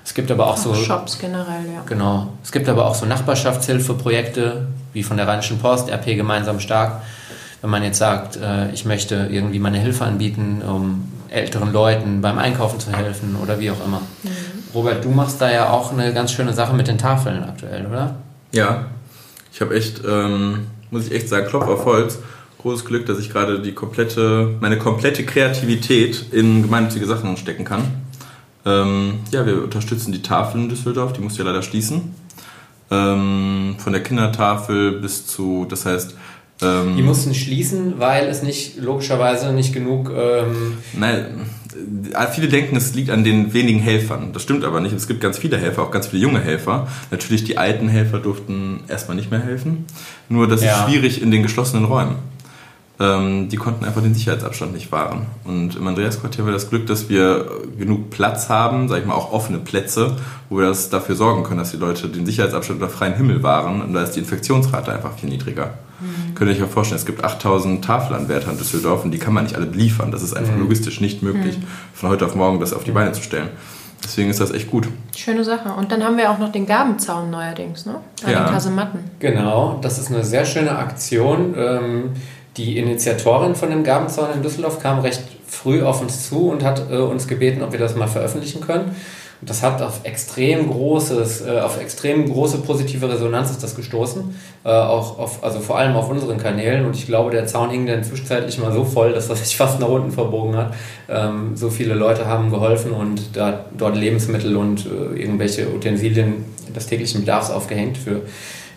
Es 0.05 0.13
gibt 0.13 0.29
aber 0.31 0.47
auch 0.47 0.57
so 0.57 0.73
Shops 0.73 1.17
generell, 1.17 1.65
ja. 1.73 1.81
Genau. 1.85 2.33
Es 2.43 2.51
gibt 2.51 2.67
aber 2.67 2.85
auch 2.85 2.95
so 2.95 3.05
Nachbarschaftshilfeprojekte, 3.05 4.67
wie 4.91 5.03
von 5.03 5.17
der 5.17 5.27
Rheinischen 5.27 5.59
Post, 5.59 5.89
RP 5.89 6.15
Gemeinsam 6.17 6.59
Stark. 6.59 7.01
Wenn 7.61 7.69
man 7.69 7.83
jetzt 7.83 7.99
sagt, 7.99 8.35
äh, 8.35 8.69
ich 8.71 8.83
möchte 8.83 9.29
irgendwie 9.31 9.59
meine 9.59 9.79
Hilfe 9.79 10.03
anbieten, 10.03 10.61
um 10.61 11.11
älteren 11.29 11.71
Leuten 11.71 12.21
beim 12.21 12.37
Einkaufen 12.37 12.79
zu 12.79 12.91
helfen 12.91 13.37
oder 13.41 13.59
wie 13.59 13.71
auch 13.71 13.85
immer. 13.85 14.01
Robert, 14.73 15.03
du 15.03 15.09
machst 15.09 15.39
da 15.39 15.51
ja 15.51 15.69
auch 15.69 15.91
eine 15.91 16.13
ganz 16.13 16.31
schöne 16.31 16.53
Sache 16.53 16.73
mit 16.73 16.87
den 16.87 16.97
Tafeln 16.97 17.43
aktuell, 17.43 17.85
oder? 17.85 18.15
Ja, 18.51 18.85
ich 19.51 19.61
habe 19.61 19.75
echt, 19.75 20.01
ähm, 20.05 20.67
muss 20.91 21.07
ich 21.07 21.13
echt 21.13 21.29
sagen, 21.29 21.47
Klopf 21.47 21.67
auf 21.67 21.85
Holz. 21.85 22.19
Großes 22.61 22.85
Glück, 22.85 23.05
dass 23.05 23.19
ich 23.19 23.31
gerade 23.31 23.61
die 23.61 23.73
komplette, 23.73 24.55
meine 24.59 24.77
komplette 24.77 25.25
Kreativität 25.25 26.25
in 26.31 26.63
gemeinnützige 26.63 27.05
Sachen 27.05 27.35
stecken 27.37 27.65
kann. 27.65 28.02
Ähm, 28.65 29.19
ja, 29.31 29.45
wir 29.45 29.63
unterstützen 29.63 30.11
die 30.11 30.21
Tafel 30.21 30.61
in 30.61 30.69
Düsseldorf, 30.69 31.13
die 31.13 31.21
muss 31.21 31.37
ja 31.37 31.43
leider 31.43 31.61
schließen. 31.61 32.13
Ähm, 32.91 33.75
von 33.77 33.93
der 33.93 34.03
Kindertafel 34.03 34.99
bis 34.99 35.25
zu, 35.27 35.65
das 35.69 35.85
heißt, 35.85 36.15
ähm, 36.61 36.95
Die 36.95 37.01
mussten 37.01 37.33
schließen, 37.33 37.95
weil 37.99 38.27
es 38.27 38.43
nicht 38.43 38.77
logischerweise 38.77 39.51
nicht 39.53 39.73
genug. 39.73 40.11
Ähm, 40.15 40.77
Nein, 40.93 41.25
äh, 42.13 42.27
viele 42.27 42.47
denken, 42.47 42.75
es 42.75 42.93
liegt 42.93 43.09
an 43.09 43.23
den 43.23 43.53
wenigen 43.53 43.79
Helfern. 43.79 44.29
Das 44.33 44.43
stimmt 44.43 44.63
aber 44.63 44.79
nicht. 44.79 44.93
Es 44.93 45.07
gibt 45.07 45.19
ganz 45.19 45.37
viele 45.39 45.57
Helfer, 45.57 45.81
auch 45.81 45.91
ganz 45.91 46.07
viele 46.07 46.21
junge 46.21 46.39
Helfer. 46.39 46.87
Natürlich, 47.11 47.43
die 47.43 47.57
alten 47.57 47.89
Helfer 47.89 48.19
durften 48.19 48.81
erstmal 48.87 49.17
nicht 49.17 49.31
mehr 49.31 49.41
helfen. 49.41 49.85
Nur 50.29 50.47
das 50.47 50.63
Ja. 50.63 50.71
ist 50.85 50.89
schwierig 50.89 51.21
in 51.21 51.31
den 51.31 51.41
geschlossenen 51.43 51.85
Räumen. 51.85 52.15
Ähm, 53.03 53.49
die 53.49 53.57
konnten 53.57 53.83
einfach 53.83 54.01
den 54.01 54.13
Sicherheitsabstand 54.13 54.73
nicht 54.73 54.91
wahren. 54.91 55.25
Und 55.43 55.75
im 55.75 55.85
Andreasquartier 55.85 56.39
haben 56.39 56.47
wir 56.47 56.53
das 56.53 56.69
Glück, 56.69 56.87
dass 56.87 57.09
wir 57.09 57.45
genug 57.77 58.09
Platz 58.09 58.47
haben, 58.49 58.87
sag 58.87 58.99
ich 58.99 59.05
mal 59.05 59.15
auch 59.15 59.33
offene 59.33 59.59
Plätze, 59.59 60.15
wo 60.49 60.59
wir 60.59 60.67
das 60.67 60.89
dafür 60.89 61.15
sorgen 61.15 61.43
können, 61.43 61.59
dass 61.59 61.71
die 61.71 61.77
Leute 61.77 62.07
den 62.07 62.25
Sicherheitsabstand 62.25 62.81
unter 62.81 62.93
freiem 62.93 63.15
Himmel 63.15 63.43
wahren. 63.43 63.81
Und 63.81 63.93
da 63.93 64.03
ist 64.03 64.11
die 64.11 64.19
Infektionsrate 64.19 64.93
einfach 64.93 65.17
viel 65.17 65.29
niedriger. 65.29 65.73
Mhm. 65.99 66.35
Könnt 66.35 66.49
ihr 66.49 66.55
euch 66.55 66.61
mal 66.61 66.67
vorstellen, 66.67 66.99
es 66.99 67.05
gibt 67.05 67.23
8000 67.23 67.83
Tafelanwärter 67.83 68.51
in 68.51 68.57
Düsseldorf 68.57 69.03
und 69.03 69.11
die 69.11 69.19
kann 69.19 69.33
man 69.33 69.43
nicht 69.43 69.55
alle 69.55 69.65
liefern. 69.65 70.11
Das 70.11 70.23
ist 70.23 70.33
einfach 70.33 70.55
mhm. 70.55 70.61
logistisch 70.61 71.01
nicht 71.01 71.21
möglich, 71.23 71.57
mhm. 71.57 71.63
von 71.93 72.09
heute 72.09 72.25
auf 72.25 72.35
morgen 72.35 72.59
das 72.59 72.73
auf 72.73 72.85
die 72.85 72.91
Beine 72.91 73.11
zu 73.11 73.21
stellen. 73.21 73.49
Deswegen 74.03 74.29
ist 74.29 74.41
das 74.41 74.51
echt 74.51 74.69
gut. 74.69 74.87
Schöne 75.15 75.43
Sache. 75.43 75.69
Und 75.73 75.91
dann 75.91 76.03
haben 76.03 76.17
wir 76.17 76.29
auch 76.29 76.37
noch 76.37 76.51
den 76.51 76.65
Gabenzaun 76.65 77.31
neuerdings, 77.31 77.85
ne? 77.85 77.95
An 78.25 78.31
ja. 78.31 78.43
den 78.43 78.53
Kasematten. 78.53 78.99
Genau, 79.19 79.79
das 79.81 79.97
ist 79.97 80.11
eine 80.11 80.25
sehr 80.25 80.43
schöne 80.43 80.77
Aktion. 80.77 81.53
Ähm, 81.57 82.11
die 82.57 82.77
Initiatorin 82.77 83.55
von 83.55 83.69
dem 83.69 83.83
Gabenzaun 83.83 84.33
in 84.33 84.43
Düsseldorf 84.43 84.79
kam 84.79 84.99
recht 84.99 85.23
früh 85.47 85.83
auf 85.83 86.01
uns 86.01 86.27
zu 86.29 86.49
und 86.49 86.63
hat 86.63 86.91
äh, 86.91 86.97
uns 86.97 87.27
gebeten, 87.27 87.61
ob 87.61 87.71
wir 87.71 87.79
das 87.79 87.95
mal 87.95 88.07
veröffentlichen 88.07 88.61
können. 88.61 88.95
Und 89.41 89.49
das 89.49 89.61
hat 89.61 89.81
auf 89.81 90.01
extrem 90.03 90.69
großes, 90.69 91.45
äh, 91.45 91.59
auf 91.59 91.77
extrem 91.77 92.31
große 92.31 92.59
positive 92.59 93.09
Resonanz 93.09 93.51
ist 93.51 93.61
das 93.61 93.75
gestoßen. 93.75 94.33
Äh, 94.63 94.69
auch 94.69 95.19
auf, 95.19 95.43
also 95.43 95.59
vor 95.59 95.77
allem 95.77 95.97
auf 95.97 96.09
unseren 96.09 96.37
Kanälen. 96.37 96.85
Und 96.85 96.95
ich 96.95 97.07
glaube, 97.07 97.31
der 97.31 97.45
Zaun 97.45 97.69
hing 97.69 97.85
dann 97.85 98.05
zwischenzeitlich 98.05 98.57
mal 98.59 98.71
so 98.71 98.85
voll, 98.85 99.11
dass 99.11 99.27
das 99.27 99.43
sich 99.43 99.57
fast 99.57 99.79
nach 99.79 99.89
unten 99.89 100.11
verbogen 100.11 100.55
hat. 100.55 100.73
Ähm, 101.09 101.57
so 101.57 101.69
viele 101.69 101.93
Leute 101.93 102.25
haben 102.25 102.51
geholfen 102.51 102.91
und 102.91 103.35
da, 103.35 103.65
dort 103.77 103.97
Lebensmittel 103.97 104.55
und 104.55 104.85
äh, 104.85 105.19
irgendwelche 105.19 105.67
Utensilien 105.73 106.45
des 106.73 106.87
täglichen 106.87 107.21
Bedarfs 107.21 107.51
aufgehängt 107.51 107.97
für 107.97 108.21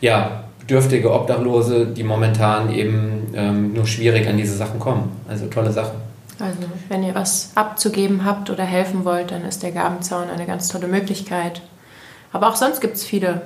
ja, 0.01 0.46
bedürftige 0.67 1.13
Obdachlose, 1.13 1.87
die 1.87 2.03
momentan 2.03 2.73
eben 2.73 3.33
ähm, 3.35 3.73
nur 3.73 3.87
schwierig 3.87 4.27
an 4.29 4.37
diese 4.37 4.57
Sachen 4.57 4.81
kommen. 4.81 5.13
Also 5.29 5.47
tolle 5.47 5.71
Sache. 5.71 5.93
Also 6.41 6.59
wenn 6.89 7.05
ihr 7.05 7.15
was 7.15 7.53
abzugeben 7.55 8.25
habt 8.25 8.51
oder 8.51 8.65
helfen 8.65 9.05
wollt, 9.05 9.31
dann 9.31 9.45
ist 9.45 9.63
der 9.63 9.71
Gabenzaun 9.71 10.29
eine 10.29 10.45
ganz 10.45 10.69
tolle 10.69 10.89
Möglichkeit. 10.89 11.63
Aber 12.33 12.49
auch 12.49 12.57
sonst 12.57 12.81
gibt 12.81 12.97
es 12.97 13.05
viele 13.05 13.43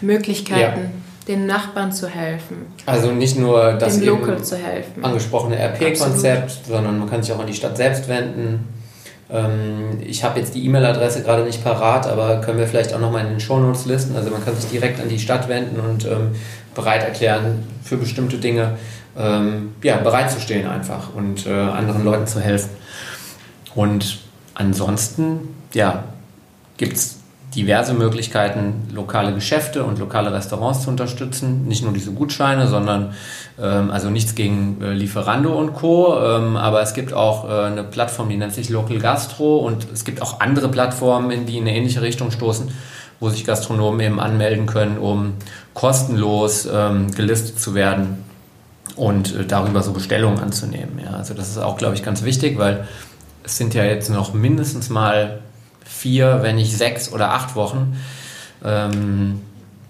Möglichkeiten, 0.00 0.80
ja. 0.80 0.90
den 1.28 1.46
Nachbarn 1.46 1.92
zu 1.92 2.08
helfen. 2.08 2.66
Also 2.84 3.12
nicht 3.12 3.38
nur 3.38 3.74
das 3.74 3.98
dem 3.98 4.08
Local 4.08 4.42
zu 4.42 4.56
helfen. 4.56 5.04
angesprochene 5.04 5.56
RP-Konzept, 5.56 6.66
sondern 6.66 6.98
man 6.98 7.08
kann 7.08 7.22
sich 7.22 7.32
auch 7.32 7.38
an 7.38 7.46
die 7.46 7.54
Stadt 7.54 7.76
selbst 7.76 8.08
wenden. 8.08 8.68
Ähm, 9.32 9.98
ich 10.04 10.24
habe 10.24 10.38
jetzt 10.38 10.54
die 10.54 10.64
E-Mail-Adresse 10.64 11.22
gerade 11.22 11.44
nicht 11.44 11.62
parat, 11.62 12.06
aber 12.06 12.40
können 12.40 12.58
wir 12.58 12.66
vielleicht 12.66 12.92
auch 12.94 13.00
nochmal 13.00 13.24
in 13.24 13.30
den 13.30 13.40
Shownotes 13.40 13.86
listen. 13.86 14.16
Also 14.16 14.30
man 14.30 14.44
kann 14.44 14.56
sich 14.56 14.70
direkt 14.70 15.00
an 15.00 15.08
die 15.08 15.18
Stadt 15.18 15.48
wenden 15.48 15.78
und 15.80 16.04
ähm, 16.04 16.32
bereit 16.74 17.02
erklären 17.02 17.64
für 17.82 17.96
bestimmte 17.96 18.38
Dinge, 18.38 18.78
ähm, 19.16 19.74
ja, 19.82 19.96
bereit 19.98 20.30
zu 20.30 20.40
stehen 20.40 20.66
einfach 20.66 21.14
und 21.14 21.46
äh, 21.46 21.50
anderen 21.50 22.04
Leuten 22.04 22.26
zu 22.26 22.40
helfen. 22.40 22.70
Und 23.74 24.18
ansonsten, 24.54 25.54
ja, 25.72 26.04
gibt 26.76 26.94
es 26.94 27.19
diverse 27.54 27.94
Möglichkeiten, 27.94 28.88
lokale 28.94 29.34
Geschäfte 29.34 29.84
und 29.84 29.98
lokale 29.98 30.32
Restaurants 30.32 30.82
zu 30.82 30.90
unterstützen. 30.90 31.66
Nicht 31.66 31.82
nur 31.82 31.92
diese 31.92 32.12
Gutscheine, 32.12 32.68
sondern 32.68 33.14
ähm, 33.60 33.90
also 33.90 34.08
nichts 34.08 34.34
gegen 34.34 34.80
äh, 34.80 34.92
Lieferando 34.92 35.58
und 35.58 35.74
Co. 35.74 36.16
Ähm, 36.22 36.56
aber 36.56 36.80
es 36.82 36.94
gibt 36.94 37.12
auch 37.12 37.48
äh, 37.48 37.64
eine 37.64 37.82
Plattform, 37.82 38.28
die 38.28 38.36
nennt 38.36 38.54
sich 38.54 38.68
Local 38.68 38.98
Gastro 38.98 39.58
und 39.58 39.88
es 39.92 40.04
gibt 40.04 40.22
auch 40.22 40.40
andere 40.40 40.68
Plattformen, 40.68 41.46
die 41.46 41.58
in 41.58 41.66
eine 41.66 41.76
ähnliche 41.76 42.02
Richtung 42.02 42.30
stoßen, 42.30 42.70
wo 43.18 43.30
sich 43.30 43.44
Gastronomen 43.44 44.00
eben 44.00 44.20
anmelden 44.20 44.66
können, 44.66 44.98
um 44.98 45.34
kostenlos 45.74 46.68
ähm, 46.72 47.10
gelistet 47.12 47.58
zu 47.58 47.74
werden 47.74 48.24
und 48.94 49.34
äh, 49.34 49.44
darüber 49.44 49.82
so 49.82 49.92
Bestellungen 49.92 50.38
anzunehmen. 50.38 51.00
Ja, 51.04 51.16
also 51.16 51.34
das 51.34 51.48
ist 51.48 51.58
auch, 51.58 51.76
glaube 51.76 51.96
ich, 51.96 52.04
ganz 52.04 52.22
wichtig, 52.22 52.58
weil 52.58 52.86
es 53.42 53.56
sind 53.56 53.74
ja 53.74 53.84
jetzt 53.84 54.08
noch 54.08 54.34
mindestens 54.34 54.88
mal 54.88 55.40
vier, 55.90 56.38
wenn 56.42 56.56
nicht 56.56 56.76
sechs 56.76 57.12
oder 57.12 57.32
acht 57.32 57.56
Wochen, 57.56 57.96
ähm, 58.64 59.40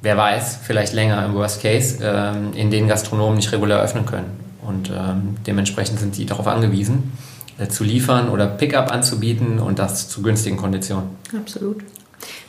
wer 0.02 0.16
weiß, 0.16 0.60
vielleicht 0.62 0.92
länger 0.92 1.24
im 1.24 1.34
Worst 1.34 1.62
Case, 1.62 1.98
ähm, 2.02 2.52
in 2.54 2.70
denen 2.70 2.88
Gastronomen 2.88 3.36
nicht 3.36 3.52
regulär 3.52 3.80
öffnen 3.80 4.06
können. 4.06 4.30
Und 4.62 4.90
ähm, 4.90 5.36
dementsprechend 5.46 6.00
sind 6.00 6.14
sie 6.14 6.26
darauf 6.26 6.46
angewiesen, 6.46 7.12
äh, 7.58 7.68
zu 7.68 7.84
liefern 7.84 8.28
oder 8.28 8.46
Pickup 8.46 8.90
anzubieten 8.90 9.58
und 9.58 9.78
das 9.78 10.08
zu 10.08 10.22
günstigen 10.22 10.56
Konditionen. 10.56 11.10
Absolut. 11.36 11.82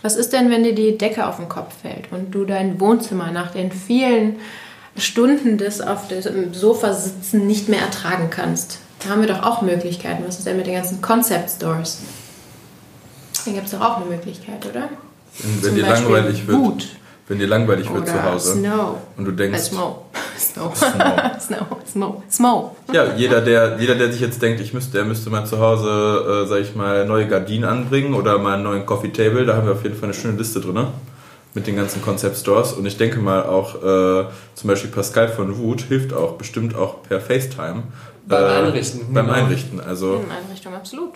Was 0.01 0.15
ist 0.15 0.33
denn, 0.33 0.49
wenn 0.49 0.63
dir 0.63 0.75
die 0.75 0.97
Decke 0.97 1.27
auf 1.27 1.37
den 1.37 1.47
Kopf 1.47 1.73
fällt 1.81 2.11
und 2.11 2.31
du 2.31 2.45
dein 2.45 2.79
Wohnzimmer 2.79 3.31
nach 3.31 3.51
den 3.51 3.71
vielen 3.71 4.35
Stunden 4.97 5.57
des 5.57 5.79
auf 5.79 6.07
dem 6.07 6.53
Sofa 6.53 6.93
sitzen 6.93 7.47
nicht 7.47 7.69
mehr 7.69 7.81
ertragen 7.81 8.29
kannst? 8.29 8.79
Da 9.03 9.09
haben 9.09 9.21
wir 9.21 9.27
doch 9.27 9.43
auch 9.43 9.61
Möglichkeiten. 9.61 10.23
Was 10.27 10.37
ist 10.37 10.47
denn 10.47 10.57
mit 10.57 10.67
den 10.67 10.75
ganzen 10.75 11.01
Concept 11.01 11.49
Stores? 11.49 12.01
Da 13.45 13.51
gibt 13.51 13.65
es 13.65 13.71
doch 13.71 13.81
auch 13.81 13.97
eine 13.97 14.05
Möglichkeit, 14.05 14.65
oder? 14.65 14.89
Wenn 15.61 15.75
dir 15.75 15.87
langweilig 15.87 16.47
wird. 16.47 16.57
Wut. 16.57 16.87
Wenn 17.27 17.39
dir 17.39 17.47
langweilig 17.47 17.91
wird 17.93 18.07
zu 18.07 18.23
Hause. 18.23 18.53
Snow. 18.53 18.97
Und 19.15 19.25
du 19.25 19.31
denkst. 19.31 19.61
Snow. 19.61 20.03
Snow. 20.37 20.75
Snow. 21.39 21.65
Snow. 21.89 22.23
Snow. 22.29 22.71
Ja, 22.91 23.13
jeder 23.15 23.41
der, 23.41 23.77
jeder, 23.79 23.95
der 23.95 24.11
sich 24.11 24.21
jetzt 24.21 24.41
denkt, 24.41 24.59
ich 24.59 24.73
müsste, 24.73 24.93
der 24.93 25.05
müsste 25.05 25.29
mal 25.29 25.45
zu 25.45 25.59
Hause, 25.59 26.43
äh, 26.43 26.47
sag 26.47 26.59
ich 26.59 26.75
mal, 26.75 27.05
neue 27.05 27.27
Gardinen 27.27 27.63
anbringen 27.63 28.13
oder 28.15 28.37
mal 28.37 28.55
einen 28.55 28.63
neuen 28.63 28.85
Coffee 28.85 29.13
Table, 29.13 29.45
da 29.45 29.55
haben 29.55 29.65
wir 29.65 29.73
auf 29.73 29.83
jeden 29.83 29.95
Fall 29.95 30.09
eine 30.09 30.13
schöne 30.13 30.37
Liste 30.37 30.59
drin. 30.59 30.73
Ne? 30.73 30.87
Mit 31.53 31.67
den 31.67 31.75
ganzen 31.75 32.01
Concept 32.01 32.37
Stores. 32.37 32.73
Und 32.73 32.85
ich 32.85 32.97
denke 32.97 33.19
mal 33.19 33.43
auch, 33.43 33.75
äh, 33.75 34.25
zum 34.55 34.67
Beispiel 34.67 34.89
Pascal 34.89 35.29
von 35.29 35.57
Wut 35.57 35.81
hilft 35.81 36.13
auch 36.13 36.33
bestimmt 36.33 36.75
auch 36.75 37.03
per 37.03 37.21
FaceTime. 37.21 37.83
Beim 38.27 38.43
äh, 38.43 38.47
Einrichten. 38.47 39.13
Beim 39.13 39.27
genau. 39.27 39.37
Einrichten. 39.37 39.79
Also, 39.79 40.15
In 40.15 40.31
Einrichtung, 40.31 40.73
absolut. 40.73 41.13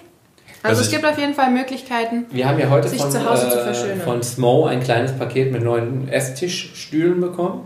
Also, 0.65 0.79
also 0.79 0.81
es 0.81 0.91
gibt 0.91 1.05
auf 1.05 1.17
jeden 1.17 1.33
Fall 1.33 1.51
Möglichkeiten, 1.51 2.25
wir 2.31 2.47
haben 2.47 2.59
ja 2.59 2.69
heute 2.69 2.87
sich 2.87 3.01
von, 3.01 3.11
zu 3.11 3.29
Hause 3.29 3.47
äh, 3.47 3.51
zu 3.51 3.59
verschönern. 3.59 4.01
Von 4.01 4.23
Smo 4.23 4.65
ein 4.65 4.81
kleines 4.81 5.11
Paket 5.13 5.51
mit 5.51 5.63
neuen 5.63 6.09
Esstischstühlen 6.09 7.21
bekommen. 7.21 7.61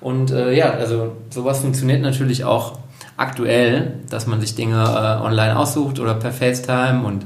Und 0.00 0.30
äh, 0.30 0.52
ja, 0.52 0.70
also 0.70 1.12
sowas 1.30 1.60
funktioniert 1.60 2.02
natürlich 2.02 2.44
auch 2.44 2.78
aktuell, 3.16 4.00
dass 4.10 4.26
man 4.26 4.40
sich 4.40 4.54
Dinge 4.54 4.82
äh, 4.82 5.24
online 5.24 5.56
aussucht 5.56 6.00
oder 6.00 6.14
per 6.14 6.32
FaceTime 6.32 7.04
und 7.04 7.24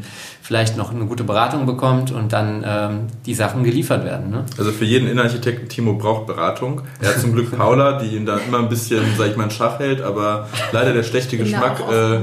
vielleicht 0.48 0.79
noch 0.79 0.94
eine 0.94 1.05
gute 1.05 1.24
Beratung 1.24 1.66
bekommt 1.66 2.11
und 2.11 2.33
dann 2.33 2.64
ähm, 2.66 3.01
die 3.27 3.35
Sachen 3.35 3.64
geliefert 3.64 4.07
werden. 4.07 4.31
Ne? 4.31 4.46
Also 4.57 4.72
für 4.72 4.87
jeden 4.87 5.07
Innenarchitekten, 5.07 5.68
Timo 5.68 5.92
braucht 5.92 6.27
Beratung. 6.27 6.81
Er 7.03 7.11
hat 7.11 7.20
zum 7.20 7.35
Glück 7.35 7.55
Paula, 7.55 7.98
die 7.98 8.16
ihn 8.16 8.24
da 8.24 8.38
immer 8.38 8.59
ein 8.61 8.70
bisschen, 8.70 9.03
sag 9.18 9.29
ich 9.29 9.37
mal, 9.37 9.44
in 9.44 9.51
Schach 9.51 9.79
hält, 9.79 10.01
aber 10.01 10.48
leider 10.72 10.94
der 10.94 11.03
schlechte 11.03 11.37
Geschmack 11.37 11.83
äh, 11.92 12.14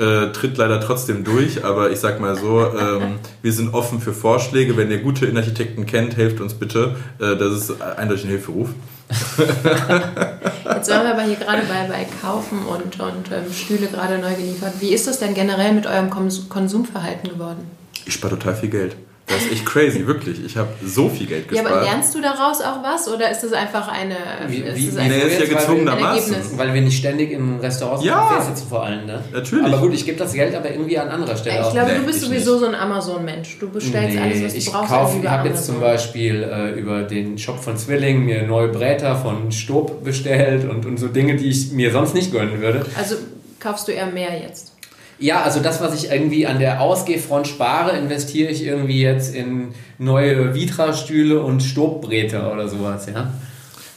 äh, 0.00 0.30
tritt 0.32 0.56
leider 0.56 0.80
trotzdem 0.80 1.24
durch. 1.24 1.64
Aber 1.64 1.90
ich 1.90 1.98
sag 1.98 2.20
mal 2.20 2.36
so, 2.36 2.60
ähm, 2.60 3.18
wir 3.42 3.52
sind 3.52 3.74
offen 3.74 4.00
für 4.00 4.12
Vorschläge. 4.12 4.76
Wenn 4.76 4.92
ihr 4.92 4.98
gute 4.98 5.26
Innenarchitekten 5.26 5.84
kennt, 5.84 6.16
helft 6.16 6.40
uns 6.40 6.54
bitte. 6.54 6.94
Äh, 7.18 7.36
das 7.36 7.54
ist 7.54 7.82
eindeutig 7.82 8.22
ein 8.22 8.30
Hilferuf. 8.30 8.68
Jetzt 10.64 10.90
waren 10.90 11.04
wir 11.04 11.12
aber 11.12 11.22
hier 11.22 11.36
gerade 11.36 11.62
bei, 11.62 11.86
bei 11.88 12.06
Kaufen 12.20 12.64
und, 12.64 12.98
und 13.00 13.30
ähm, 13.30 13.52
Stühle 13.52 13.86
gerade 13.86 14.18
neu 14.18 14.34
geliefert. 14.34 14.74
Wie 14.80 14.92
ist 14.92 15.06
das 15.06 15.18
denn 15.18 15.34
generell 15.34 15.72
mit 15.72 15.86
eurem 15.86 16.10
Konsumverhalten 16.10 17.30
geworden? 17.30 17.70
Ich 18.04 18.14
spare 18.14 18.38
total 18.38 18.56
viel 18.56 18.70
Geld. 18.70 18.96
Das 19.32 19.44
ist 19.44 19.52
echt 19.52 19.66
crazy, 19.66 20.06
wirklich. 20.06 20.44
Ich 20.44 20.56
habe 20.56 20.68
so 20.84 21.08
viel 21.08 21.26
Geld 21.26 21.48
gespart. 21.48 21.68
Ja, 21.68 21.76
aber 21.76 21.84
lernst 21.84 22.14
du 22.14 22.20
daraus 22.20 22.60
auch 22.60 22.82
was 22.82 23.08
oder 23.08 23.30
ist 23.30 23.42
das 23.42 23.52
einfach 23.52 23.88
eine. 23.88 24.16
Wie, 24.48 24.58
ist 24.58 24.76
wie, 24.76 24.86
das 24.86 24.94
nee, 24.94 25.18
ist 25.18 25.40
ja 25.40 25.58
gezwungenermaßen. 25.58 26.36
Weil 26.56 26.74
wir 26.74 26.82
nicht 26.82 26.98
ständig 26.98 27.32
in 27.32 27.58
Restaurants 27.60 28.04
ja, 28.04 28.40
sitzen, 28.40 28.68
vor 28.68 28.84
allem. 28.84 29.06
Ne? 29.06 29.22
Natürlich. 29.32 29.66
Aber 29.66 29.78
gut, 29.78 29.94
ich 29.94 30.04
gebe 30.04 30.18
das 30.18 30.32
Geld 30.32 30.54
aber 30.54 30.70
irgendwie 30.70 30.98
an 30.98 31.08
anderer 31.08 31.36
Stelle 31.36 31.64
Ich 31.66 31.72
glaube, 31.72 31.92
nee, 31.92 31.98
du 31.98 32.06
bist 32.06 32.20
sowieso 32.20 32.52
nicht. 32.52 32.60
so 32.60 32.66
ein 32.66 32.74
Amazon-Mensch. 32.74 33.58
Du 33.58 33.70
bestellst 33.70 34.16
nee, 34.16 34.22
alles, 34.22 34.44
was 34.44 34.52
du 34.52 34.58
ich 34.58 34.70
brauchst. 34.70 34.90
Kauf, 34.90 35.16
ich 35.20 35.28
habe 35.28 35.48
jetzt 35.48 35.66
zum 35.66 35.80
Beispiel 35.80 36.42
äh, 36.42 36.78
über 36.78 37.02
den 37.02 37.38
Shop 37.38 37.62
von 37.62 37.76
Zwilling 37.76 38.24
mir 38.24 38.46
neue 38.46 38.68
Bräter 38.68 39.16
von 39.16 39.52
Stob 39.52 40.04
bestellt 40.04 40.68
und, 40.68 40.86
und 40.86 40.98
so 40.98 41.08
Dinge, 41.08 41.36
die 41.36 41.48
ich 41.48 41.72
mir 41.72 41.92
sonst 41.92 42.14
nicht 42.14 42.32
gönnen 42.32 42.60
würde. 42.60 42.84
Also 42.96 43.16
kaufst 43.60 43.88
du 43.88 43.92
eher 43.92 44.06
mehr 44.06 44.38
jetzt? 44.40 44.72
Ja, 45.22 45.42
also 45.42 45.60
das, 45.60 45.80
was 45.80 45.94
ich 45.94 46.10
irgendwie 46.10 46.48
an 46.48 46.58
der 46.58 46.80
Ausgehfront 46.80 47.46
spare, 47.46 47.96
investiere 47.96 48.50
ich 48.50 48.66
irgendwie 48.66 49.00
jetzt 49.00 49.32
in 49.36 49.68
neue 49.96 50.52
Vitra-Stühle 50.52 51.40
und 51.40 51.62
Stobbräter 51.62 52.52
oder 52.52 52.66
sowas, 52.66 53.06
ja. 53.06 53.32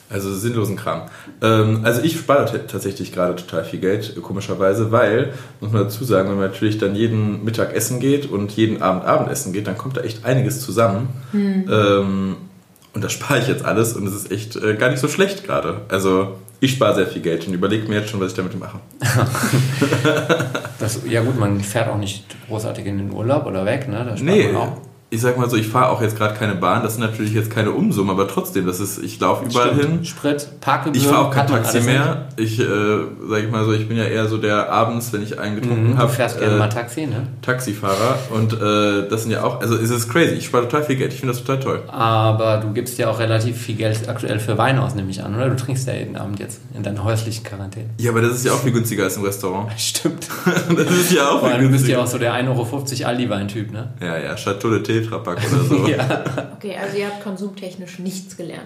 Also 0.07 0.31
sinnlosen 0.35 0.75
Kram. 0.75 1.09
Ähm, 1.41 1.79
also 1.81 2.03
ich 2.03 2.15
spare 2.15 2.67
tatsächlich 2.67 3.11
gerade 3.11 3.35
total 3.35 3.65
viel 3.65 3.79
Geld, 3.79 4.15
komischerweise, 4.21 4.91
weil, 4.91 5.33
muss 5.61 5.71
man 5.71 5.85
dazu 5.85 6.03
sagen, 6.03 6.29
wenn 6.29 6.37
man 6.37 6.51
natürlich 6.51 6.77
dann 6.77 6.93
jeden 6.93 7.43
Mittag 7.43 7.73
essen 7.73 7.99
geht 7.99 8.29
und 8.29 8.51
jeden 8.51 8.83
Abend 8.83 9.03
Abendessen 9.05 9.51
geht, 9.51 9.65
dann 9.65 9.79
kommt 9.79 9.97
da 9.97 10.01
echt 10.01 10.25
einiges 10.25 10.61
zusammen. 10.61 11.07
Hm. 11.31 11.65
Ähm, 11.71 12.35
und 12.95 13.03
da 13.03 13.09
spare 13.09 13.39
ich 13.39 13.47
jetzt 13.47 13.63
alles 13.65 13.93
und 13.93 14.07
es 14.07 14.15
ist 14.15 14.31
echt 14.31 14.55
äh, 14.55 14.75
gar 14.75 14.89
nicht 14.89 14.99
so 14.99 15.09
schlecht 15.09 15.43
gerade. 15.43 15.81
Also 15.89 16.37
ich 16.61 16.71
spare 16.71 16.95
sehr 16.95 17.07
viel 17.07 17.21
Geld 17.21 17.45
und 17.45 17.53
überlege 17.53 17.87
mir 17.89 17.99
jetzt 17.99 18.09
schon, 18.09 18.21
was 18.21 18.31
ich 18.31 18.37
damit 18.37 18.57
mache. 18.57 18.79
das, 20.79 21.01
ja 21.05 21.21
gut, 21.21 21.37
man 21.37 21.59
fährt 21.59 21.89
auch 21.89 21.97
nicht 21.97 22.23
großartig 22.47 22.85
in 22.85 22.97
den 22.97 23.11
Urlaub 23.11 23.45
oder 23.45 23.65
weg, 23.65 23.89
ne? 23.89 24.05
Da 24.05 24.23
nee, 24.23 24.49
ich 25.15 25.21
sag 25.21 25.37
mal 25.37 25.49
so, 25.49 25.55
ich 25.57 25.67
fahre 25.67 25.89
auch 25.89 26.01
jetzt 26.01 26.17
gerade 26.17 26.35
keine 26.35 26.55
Bahn, 26.55 26.83
das 26.83 26.95
sind 26.95 27.01
natürlich 27.03 27.33
jetzt 27.33 27.49
keine 27.49 27.71
Umsummen, 27.71 28.11
aber 28.11 28.27
trotzdem, 28.27 28.65
das 28.65 28.79
ist, 28.79 28.97
ich 29.03 29.19
laufe 29.19 29.45
überall 29.45 29.69
Stimmt. 29.73 29.81
hin. 29.81 30.05
Sprit, 30.05 30.47
Parkgebühren. 30.61 31.03
Ich 31.03 31.07
fahre 31.11 31.27
auch 31.27 31.31
kein 31.31 31.47
Taxi 31.47 31.81
mehr. 31.81 32.27
Ich, 32.37 32.59
äh, 32.59 32.63
sag 33.29 33.43
ich 33.43 33.49
mal 33.51 33.65
so, 33.65 33.73
ich 33.73 33.87
bin 33.87 33.97
ja 33.97 34.03
eher 34.05 34.27
so 34.27 34.37
der 34.37 34.71
abends, 34.71 35.11
wenn 35.13 35.23
ich 35.23 35.39
eingetrunken 35.39 35.91
Mhm, 35.93 35.97
habe, 35.97 36.07
du 36.09 36.13
fährst 36.13 36.39
gerne 36.39 36.55
äh, 36.55 36.59
mal 36.59 36.69
Taxi, 36.69 37.07
ne? 37.07 37.27
Taxifahrer. 37.41 38.19
Und 38.31 38.53
äh, 38.53 39.07
das 39.09 39.23
sind 39.23 39.31
ja 39.31 39.43
auch, 39.43 39.61
also 39.61 39.75
es 39.75 39.89
ist 39.89 40.09
crazy. 40.09 40.35
Ich 40.35 40.45
spare 40.45 40.63
total 40.63 40.83
viel 40.83 40.95
Geld. 40.97 41.13
Ich 41.13 41.19
finde 41.19 41.33
das 41.33 41.43
total 41.43 41.59
toll. 41.61 41.83
Aber 41.87 42.57
du 42.57 42.73
gibst 42.73 42.97
ja 42.97 43.09
auch 43.09 43.19
relativ 43.19 43.57
viel 43.57 43.75
Geld 43.75 44.07
aktuell 44.09 44.39
für 44.39 44.57
Wein 44.57 44.77
aus, 44.79 44.95
nehme 44.95 45.09
ich 45.09 45.23
an, 45.23 45.33
oder? 45.35 45.49
Du 45.49 45.55
trinkst 45.55 45.87
ja 45.87 45.93
jeden 45.93 46.15
Abend 46.17 46.39
jetzt 46.39 46.59
in 46.75 46.83
deiner 46.83 47.03
häuslichen 47.03 47.43
Quarantäne. 47.43 47.89
Ja, 47.99 48.11
aber 48.11 48.21
das 48.21 48.33
ist 48.33 48.45
ja 48.45 48.51
auch 48.51 48.59
viel 48.59 48.71
günstiger 48.73 49.03
als 49.05 49.15
im 49.17 49.23
Restaurant. 49.23 49.71
Stimmt. 49.77 50.27
Das 50.75 50.91
ist 50.91 51.11
ja 51.11 51.29
auch 51.29 51.39
Vor 51.39 51.49
viel 51.49 51.57
allem, 51.57 51.65
du 51.67 51.71
bist 51.71 51.87
ja 51.87 51.97
günstiger. 51.97 52.01
auch 52.01 52.07
so 52.07 52.17
der 52.17 52.33
1,50 52.33 52.99
Euro 53.01 53.07
Aldi-Wein-Typ, 53.09 53.71
ne? 53.71 53.93
Ja, 54.01 54.17
ja, 54.17 54.35
Chateau 54.35 54.69
de 54.71 54.81
Tetrapack 55.05 55.37
oder 55.37 55.63
so. 55.63 55.75
Ja. 55.87 56.23
Okay, 56.55 56.75
also 56.81 56.97
ihr 56.97 57.07
habt 57.07 57.23
konsumtechnisch 57.23 57.99
nichts 57.99 58.35
gelernt. 58.35 58.63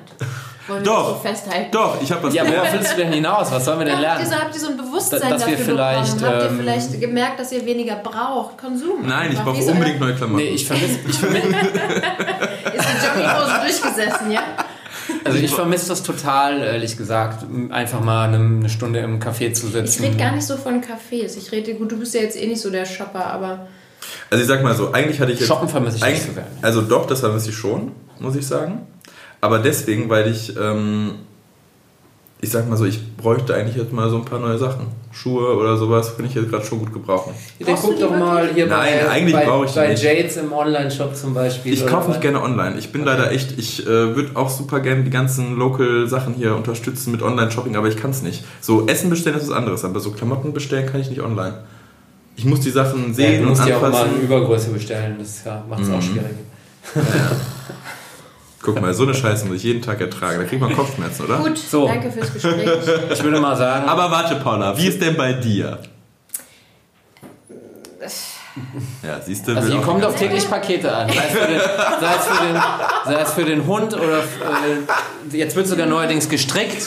Wollen 0.67 0.83
wir 0.83 0.85
Doch. 0.85 1.21
das 1.21 1.21
so 1.21 1.27
festhalten? 1.27 1.71
Doch, 1.71 2.01
ich 2.01 2.11
habe 2.11 2.23
was 2.23 2.33
ja, 2.33 2.47
worauf 2.47 2.71
willst 2.73 2.93
du 2.93 2.97
denn 2.97 3.11
hinaus? 3.13 3.51
Was 3.51 3.65
sollen 3.65 3.79
wir 3.79 3.85
denn 3.85 3.97
Habt 3.97 4.19
ihr, 4.19 4.25
so, 4.25 4.31
lernen? 4.31 4.45
habt 4.45 4.55
ihr 4.55 4.61
so 4.61 4.67
ein 4.67 4.77
Bewusstsein 4.77 5.19
Dass 5.29 5.45
wir 5.45 5.57
dafür 5.57 5.65
vielleicht, 5.65 6.17
bekommen? 6.17 6.33
Habt 6.33 6.43
ihr 6.43 6.49
ähm, 6.49 6.59
vielleicht 6.59 7.01
gemerkt, 7.01 7.39
dass 7.39 7.51
ihr 7.51 7.65
weniger 7.65 7.95
braucht? 7.97 8.57
Konsum. 8.57 9.05
Nein, 9.05 9.31
ich 9.33 9.39
brauche 9.39 9.61
unbedingt 9.63 9.99
neue 9.99 10.15
Klamotten. 10.15 10.43
Nee, 10.43 10.49
ich 10.49 10.65
vermisse 10.65 10.99
ich 11.07 11.17
vermiss, 11.17 11.43
Ist 11.43 11.53
die 11.53 13.05
Jogginghose 13.05 13.59
durchgesessen, 13.61 14.31
ja? 14.31 14.43
also 15.23 15.37
ich 15.37 15.53
vermiss 15.53 15.87
das 15.87 16.03
total, 16.03 16.61
ehrlich 16.61 16.97
gesagt, 16.97 17.45
einfach 17.71 18.01
mal 18.01 18.33
eine, 18.33 18.69
Stunde 18.69 18.99
im 18.99 19.19
Café 19.19 19.53
zu 19.53 19.67
Ich 19.67 19.73
sitzen. 19.73 20.03
rede 20.03 20.17
gar 20.17 20.31
nicht 20.33 20.45
so 20.45 20.57
von 20.57 20.81
Cafés. 20.81 21.37
Ich 21.37 21.51
rede, 21.51 21.73
gut, 21.75 21.91
du 21.91 21.97
bist 21.97 22.13
ja 22.13 22.21
jetzt 22.21 22.39
eh 22.39 22.47
nicht 22.47 22.61
so 22.61 22.69
der 22.69 22.85
Shopper, 22.85 23.25
aber 23.25 23.67
Also 24.29 24.41
ich 24.41 24.47
sag 24.47 24.63
mal 24.63 24.75
so, 24.75 24.91
eigentlich 24.91 25.19
hatte 25.19 25.31
ich 25.31 25.39
jetzt... 25.39 25.47
Shoppen 25.47 25.69
vermisse 25.69 25.97
ich 25.97 26.03
nicht 26.03 26.11
eigentlich- 26.11 26.25
so 26.27 26.33
sehr. 26.33 26.47
Also 26.61 26.81
doch, 26.81 27.05
das 27.07 27.19
vermisse 27.21 27.49
ich 27.49 27.55
schon, 27.55 27.91
muss 28.19 28.35
ich 28.35 28.45
sagen. 28.45 28.81
Aber 29.41 29.59
deswegen, 29.59 30.09
weil 30.09 30.29
ich... 30.29 30.55
Ähm, 30.57 31.11
ich 32.41 32.51
sag 32.51 32.69
mal 32.69 32.77
so, 32.77 32.85
ich 32.85 33.17
bräuchte 33.17 33.53
eigentlich 33.53 33.75
jetzt 33.75 33.91
mal 33.91 34.09
so 34.09 34.15
ein 34.15 34.23
paar 34.23 34.39
neue 34.39 34.57
Sachen. 34.57 34.87
Schuhe 35.11 35.57
oder 35.57 35.75
sowas 35.75 36.15
könnte 36.15 36.29
ich 36.29 36.35
jetzt 36.35 36.49
gerade 36.49 36.63
schon 36.63 36.79
gut 36.79 36.93
gebrauchen. 36.93 37.33
Dann 37.59 37.67
Brauchst 37.67 37.83
guck 37.83 37.99
doch 37.99 38.11
mal 38.11 38.47
hier 38.53 38.65
Nein, 38.67 38.93
bei, 39.03 39.09
eigentlich 39.09 39.35
bei, 39.35 39.45
brauche 39.45 39.65
ich 39.65 39.73
bei 39.73 39.89
nicht. 39.89 40.01
Jades 40.03 40.37
im 40.37 40.53
Online-Shop 40.53 41.13
zum 41.17 41.33
Beispiel. 41.33 41.73
Ich 41.73 41.85
kaufe 41.85 42.09
nicht 42.09 42.21
gerne 42.21 42.41
online. 42.41 42.77
Ich 42.77 42.93
bin 42.93 43.03
leider 43.03 43.31
echt, 43.31 43.59
ich 43.59 43.85
äh, 43.85 44.15
würde 44.15 44.29
auch 44.35 44.49
super 44.49 44.79
gerne 44.79 45.03
die 45.03 45.09
ganzen 45.09 45.57
Local-Sachen 45.57 46.33
hier 46.33 46.55
unterstützen 46.55 47.11
mit 47.11 47.21
Online-Shopping, 47.21 47.75
aber 47.75 47.89
ich 47.89 47.97
kann 47.97 48.11
es 48.11 48.21
nicht. 48.21 48.45
So 48.61 48.87
Essen 48.87 49.09
bestellen 49.09 49.35
ist 49.35 49.49
was 49.49 49.55
anderes, 49.57 49.83
aber 49.83 49.99
so 49.99 50.11
Klamotten 50.11 50.53
bestellen 50.53 50.89
kann 50.89 51.01
ich 51.01 51.09
nicht 51.09 51.21
online. 51.21 51.55
Ich 52.39 52.45
muss 52.45 52.61
die 52.61 52.69
Sachen 52.69 53.09
Ja, 53.09 53.13
sehen 53.13 53.43
du 53.43 53.49
musst 53.49 53.61
und 53.63 53.67
ja 53.67 53.75
auch 53.75 53.81
mal 53.81 53.87
eine 53.89 53.97
anfassen. 53.99 54.21
Übergröße 54.21 54.69
bestellen, 54.69 55.17
das 55.19 55.43
ja, 55.43 55.61
macht 55.69 55.81
es 55.81 55.89
auch 55.89 55.95
Mhm. 55.97 56.01
schwierig. 56.01 56.35
Guck 58.61 58.79
mal, 58.81 58.93
so 58.93 59.03
eine 59.03 59.13
Scheiße 59.13 59.45
muss 59.45 59.57
ich 59.57 59.63
jeden 59.63 59.81
Tag 59.81 59.99
ertragen. 59.99 60.39
Da 60.39 60.45
kriegt 60.45 60.61
man 60.61 60.73
Kopfschmerzen, 60.73 61.25
oder? 61.25 61.37
gut, 61.39 61.57
So. 61.57 61.85
danke 61.87 62.09
fürs 62.09 62.31
Gespräch. 62.31 62.69
Ich 63.11 63.21
würde 63.23 63.41
mal 63.41 63.57
sagen, 63.57 63.89
Aber 63.89 64.09
warte, 64.09 64.35
Paula, 64.37 64.77
wie 64.77 64.87
ist 64.87 65.01
denn 65.01 65.17
bei 65.17 65.33
dir? 65.33 65.79
Ja, 69.03 69.19
siehst 69.25 69.45
du, 69.47 69.55
also 69.55 69.77
auch- 69.77 69.83
kommt 69.83 70.05
auf 70.05 70.15
täglich 70.15 70.49
Pakete 70.49 70.93
an. 70.93 71.09
Sei 71.09 71.15
es 71.15 71.31
für 71.31 71.47
den, 71.47 71.59
sei 71.99 72.13
es 72.15 72.25
für 72.25 72.45
den, 72.45 72.55
sei 73.05 73.21
es 73.21 73.33
für 73.33 73.45
den 73.45 73.67
Hund 73.67 73.93
oder 73.93 74.19
äh, 74.19 75.37
jetzt 75.37 75.55
wird 75.57 75.67
sogar 75.67 75.87
neuerdings 75.87 76.27
gestrickt. 76.29 76.83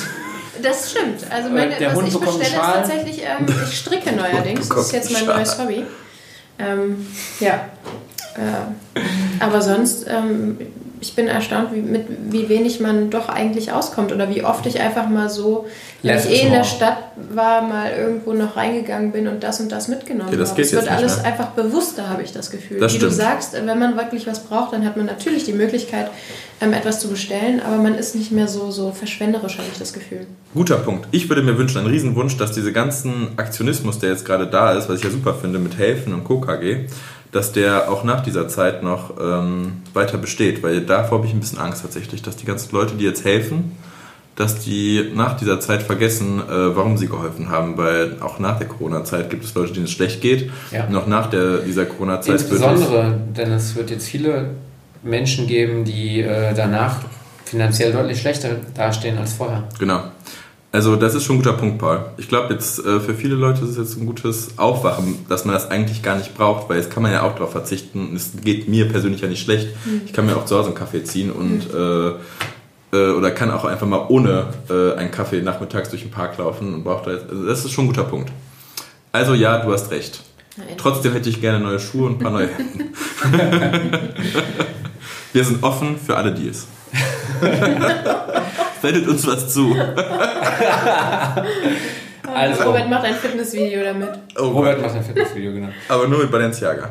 Das 0.62 0.90
stimmt. 0.90 1.20
Also 1.30 1.50
meine, 1.50 1.76
Äh, 1.76 1.78
der 1.78 1.88
was 1.90 1.96
Hund 1.96 2.08
ich 2.08 2.18
bestelle, 2.18 2.44
ist 2.44 2.54
tatsächlich, 2.54 3.22
ähm, 3.22 3.46
ich 3.68 3.78
stricke 3.78 4.12
neuerdings. 4.12 4.68
Das 4.68 4.86
ist 4.86 4.92
jetzt 4.92 5.12
mein 5.12 5.26
neues 5.26 5.58
Hobby. 5.58 5.84
Ähm, 6.58 7.06
ja. 7.40 7.66
Äh, 8.34 9.00
aber 9.40 9.60
sonst, 9.60 10.06
ähm, 10.08 10.58
ich 11.00 11.16
bin 11.16 11.26
erstaunt, 11.26 11.74
wie, 11.74 11.80
mit 11.82 12.06
wie 12.30 12.48
wenig 12.48 12.78
man 12.78 13.10
doch 13.10 13.28
eigentlich 13.28 13.72
auskommt 13.72 14.12
oder 14.12 14.30
wie 14.30 14.44
oft 14.44 14.64
ich 14.66 14.80
einfach 14.80 15.08
mal 15.08 15.28
so, 15.28 15.66
wenn 16.02 16.14
Less 16.14 16.26
ich 16.26 16.42
eh 16.42 16.46
in 16.46 16.52
der. 16.52 16.62
Stadt 16.62 16.96
war, 17.30 17.62
mal 17.62 17.90
irgendwo 17.90 18.32
noch 18.32 18.56
reingegangen 18.56 19.10
bin 19.10 19.26
und 19.26 19.42
das 19.42 19.58
und 19.60 19.72
das 19.72 19.88
mitgenommen 19.88 20.30
Ja, 20.30 20.38
das 20.38 20.50
habe. 20.52 20.62
Es 20.62 20.72
wird 20.72 20.88
alles 20.88 21.16
mehr. 21.16 21.26
einfach 21.26 21.48
bewusster, 21.48 22.08
habe 22.08 22.22
ich 22.22 22.32
das 22.32 22.50
Gefühl. 22.52 22.78
Das 22.78 22.94
wie 22.94 22.98
du 22.98 23.06
stimmt. 23.10 23.20
sagst, 23.20 23.52
wenn 23.54 23.78
man 23.78 23.96
wirklich 23.96 24.28
was 24.28 24.44
braucht, 24.44 24.72
dann 24.72 24.86
hat 24.86 24.96
man 24.96 25.06
natürlich 25.06 25.44
die 25.44 25.52
Möglichkeit, 25.52 26.08
ähm, 26.62 26.72
etwas 26.72 27.00
zu 27.00 27.08
bestellen, 27.08 27.60
aber 27.60 27.76
man 27.76 27.94
ist 27.94 28.14
nicht 28.14 28.30
mehr 28.30 28.48
so, 28.48 28.70
so 28.70 28.92
verschwenderisch, 28.92 29.58
habe 29.58 29.68
ich 29.72 29.78
das 29.78 29.92
Gefühl. 29.92 30.26
Guter 30.54 30.76
Punkt. 30.76 31.08
Ich 31.10 31.28
würde 31.28 31.42
mir 31.42 31.58
wünschen, 31.58 31.78
ein 31.78 31.86
Riesenwunsch, 31.86 32.36
dass 32.36 32.52
diese 32.52 32.72
ganzen 32.72 33.36
Aktionismus, 33.36 33.98
der 33.98 34.10
jetzt 34.10 34.24
gerade 34.24 34.46
da 34.46 34.72
ist, 34.72 34.88
was 34.88 34.98
ich 34.98 35.04
ja 35.04 35.10
super 35.10 35.34
finde 35.34 35.58
mit 35.58 35.76
Helfen 35.76 36.14
und 36.14 36.24
KKG, 36.24 36.86
dass 37.32 37.52
der 37.52 37.90
auch 37.90 38.04
nach 38.04 38.22
dieser 38.22 38.46
Zeit 38.48 38.82
noch 38.82 39.14
ähm, 39.20 39.82
weiter 39.94 40.18
besteht. 40.18 40.62
Weil 40.62 40.82
davor 40.82 41.18
habe 41.18 41.26
ich 41.26 41.32
ein 41.32 41.40
bisschen 41.40 41.58
Angst 41.58 41.82
tatsächlich, 41.82 42.22
dass 42.22 42.36
die 42.36 42.44
ganzen 42.44 42.72
Leute, 42.74 42.94
die 42.94 43.04
jetzt 43.04 43.24
helfen, 43.24 43.72
dass 44.36 44.60
die 44.60 45.10
nach 45.14 45.36
dieser 45.36 45.58
Zeit 45.58 45.82
vergessen, 45.82 46.40
äh, 46.40 46.76
warum 46.76 46.96
sie 46.98 47.08
geholfen 47.08 47.48
haben. 47.48 47.78
Weil 47.78 48.18
auch 48.20 48.38
nach 48.38 48.58
der 48.58 48.68
Corona-Zeit 48.68 49.30
gibt 49.30 49.44
es 49.44 49.54
Leute, 49.54 49.72
denen 49.72 49.86
es 49.86 49.92
schlecht 49.92 50.20
geht. 50.20 50.50
Ja. 50.70 50.86
Und 50.86 50.94
auch 50.94 51.06
nach 51.06 51.30
der, 51.30 51.58
dieser 51.58 51.86
Corona-Zeit 51.86 52.38
wird 52.50 52.52
es... 52.52 52.52
Insbesondere, 52.52 53.18
denn 53.36 53.50
es 53.50 53.74
wird 53.74 53.90
jetzt 53.90 54.06
viele 54.06 54.50
Menschen 55.02 55.46
geben, 55.46 55.84
die 55.84 56.20
äh, 56.20 56.54
danach 56.54 57.00
finanziell 57.44 57.92
deutlich 57.92 58.20
schlechter 58.20 58.56
dastehen 58.74 59.18
als 59.18 59.34
vorher. 59.34 59.64
Genau. 59.78 60.02
Also 60.72 60.96
das 60.96 61.14
ist 61.14 61.24
schon 61.24 61.36
ein 61.36 61.42
guter 61.42 61.52
Punkt, 61.52 61.78
Paul. 61.78 62.06
Ich 62.16 62.28
glaube 62.28 62.54
jetzt 62.54 62.78
äh, 62.78 62.98
für 62.98 63.12
viele 63.12 63.34
Leute 63.34 63.62
ist 63.62 63.72
es 63.72 63.76
jetzt 63.76 63.98
ein 63.98 64.06
gutes 64.06 64.58
Aufwachen, 64.58 65.26
dass 65.28 65.44
man 65.44 65.54
das 65.54 65.70
eigentlich 65.70 66.02
gar 66.02 66.16
nicht 66.16 66.34
braucht, 66.34 66.70
weil 66.70 66.78
jetzt 66.78 66.90
kann 66.90 67.02
man 67.02 67.12
ja 67.12 67.22
auch 67.22 67.34
darauf 67.34 67.52
verzichten. 67.52 68.16
Es 68.16 68.32
geht 68.42 68.68
mir 68.68 68.88
persönlich 68.88 69.20
ja 69.20 69.28
nicht 69.28 69.42
schlecht. 69.44 69.68
Ich 70.06 70.14
kann 70.14 70.24
mir 70.24 70.34
auch 70.34 70.46
zu 70.46 70.56
Hause 70.56 70.68
einen 70.68 70.74
Kaffee 70.74 71.04
ziehen 71.04 71.30
und 71.30 71.68
äh, 71.74 72.12
äh, 72.92 73.10
oder 73.10 73.30
kann 73.32 73.50
auch 73.50 73.66
einfach 73.66 73.86
mal 73.86 74.06
ohne 74.08 74.46
äh, 74.70 74.94
einen 74.98 75.10
Kaffee 75.10 75.42
nachmittags 75.42 75.90
durch 75.90 76.02
den 76.02 76.10
Park 76.10 76.38
laufen 76.38 76.72
und 76.72 76.84
braucht 76.84 77.06
da 77.06 77.12
jetzt, 77.12 77.28
also 77.28 77.46
das 77.46 77.64
ist 77.66 77.72
schon 77.72 77.84
ein 77.84 77.88
guter 77.88 78.04
Punkt. 78.04 78.32
Also 79.12 79.34
ja, 79.34 79.58
du 79.58 79.72
hast 79.72 79.90
recht. 79.90 80.22
Nein. 80.56 80.68
Trotzdem 80.78 81.12
hätte 81.12 81.28
ich 81.28 81.40
gerne 81.42 81.60
neue 81.60 81.80
Schuhe 81.80 82.06
und 82.06 82.14
ein 82.14 82.18
paar 82.18 82.32
neue 82.32 82.48
Hemden. 82.56 82.94
Wir 85.32 85.44
sind 85.44 85.62
offen 85.62 85.98
für 85.98 86.16
alle 86.16 86.32
Deals. 86.32 86.66
Sendet 88.82 89.08
uns 89.08 89.26
was 89.26 89.52
zu. 89.52 89.74
Also- 92.34 92.62
Robert 92.64 92.88
macht 92.90 93.04
ein 93.04 93.14
Fitnessvideo 93.14 93.82
damit. 93.84 94.10
Oh 94.38 94.48
Robert 94.48 94.76
Gott. 94.76 94.86
macht 94.86 94.96
ein 94.96 95.04
Fitnessvideo, 95.04 95.52
genau. 95.52 95.68
Aber 95.88 96.06
nur 96.08 96.18
mit 96.20 96.30
Balenciaga. 96.30 96.90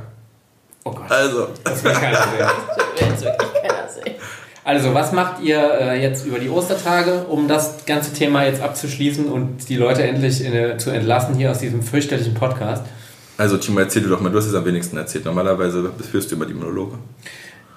Oh 0.84 0.92
Gott, 0.92 1.10
Also, 1.12 1.50
das 1.64 1.84
will 1.84 1.92
keiner 1.94 2.18
sehen. 2.18 2.28
Das 2.40 3.02
will 3.02 3.08
jetzt 3.10 3.24
wirklich 3.24 3.52
keiner 3.62 3.88
sehen. 3.90 4.16
Also, 4.64 4.94
was 4.94 5.12
macht 5.12 5.42
ihr 5.42 5.60
äh, 5.60 6.02
jetzt 6.02 6.26
über 6.26 6.40
die 6.40 6.50
Ostertage, 6.50 7.26
um 7.30 7.48
das 7.48 7.86
ganze 7.86 8.14
Thema 8.14 8.44
jetzt 8.46 8.62
abzuschließen 8.62 9.26
und 9.26 9.68
die 9.70 9.76
Leute 9.78 10.04
endlich 10.04 10.44
in, 10.44 10.54
äh, 10.54 10.78
zu 10.78 10.90
entlassen 10.92 11.36
hier 11.36 11.52
aus 11.52 11.60
diesem 11.60 11.82
fürchterlichen 11.84 12.34
Podcast? 12.34 12.84
also 13.38 13.58
Timo, 13.58 13.80
erzähl 13.80 14.04
du 14.04 14.10
doch 14.10 14.22
mal. 14.22 14.30
Du 14.32 14.38
hast 14.38 14.46
es 14.46 14.54
am 14.54 14.66
wenigsten 14.66 14.98
erzählt. 14.98 15.26
Normalerweise 15.26 15.92
führst 16.12 16.30
du 16.32 16.36
immer 16.36 16.46
die 16.46 16.54
Monologe. 16.54 16.98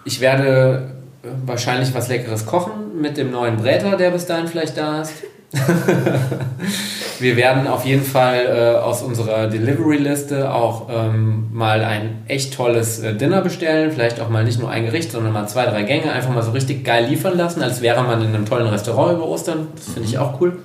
Ich 0.05 0.21
werde 0.21 0.91
äh, 1.23 1.29
wahrscheinlich 1.47 1.95
was 1.95 2.09
Leckeres 2.09 2.47
kochen 2.47 3.01
mit 3.01 3.17
dem 3.17 3.31
neuen 3.31 3.57
Bräter, 3.57 3.97
der 3.97 4.11
bis 4.11 4.27
dahin 4.27 4.47
vielleicht 4.47 4.77
da 4.77 5.03
ist. 5.03 5.13
Wir 7.21 7.37
werden 7.37 7.69
auf 7.69 7.85
jeden 7.85 8.03
Fall 8.03 8.47
äh, 8.47 8.79
aus 8.79 9.03
unserer 9.03 9.47
Delivery-Liste 9.47 10.53
auch 10.53 10.89
ähm, 10.91 11.49
mal 11.53 11.83
ein 11.85 12.25
echt 12.27 12.55
tolles 12.55 12.99
äh, 12.99 13.15
Dinner 13.15 13.41
bestellen. 13.41 13.93
Vielleicht 13.93 14.21
auch 14.21 14.29
mal 14.29 14.45
nicht 14.45 14.59
nur 14.59 14.69
ein 14.69 14.85
Gericht, 14.85 15.13
sondern 15.13 15.33
mal 15.33 15.47
zwei, 15.49 15.67
drei 15.67 15.85
Gänge. 15.85 16.13
Einfach 16.13 16.35
mal 16.35 16.43
so 16.43 16.51
richtig 16.51 16.85
geil 16.85 17.07
liefern 17.07 17.39
lassen, 17.39 17.63
als 17.63 17.81
wäre 17.83 18.03
man 18.03 18.21
in 18.21 18.29
einem 18.29 18.47
tollen 18.47 18.67
Restaurant 18.67 19.17
über 19.17 19.29
Ostern. 19.29 19.69
Das 19.77 19.95
finde 19.95 20.09
ich 20.09 20.19
auch 20.19 20.41
cool. 20.41 20.59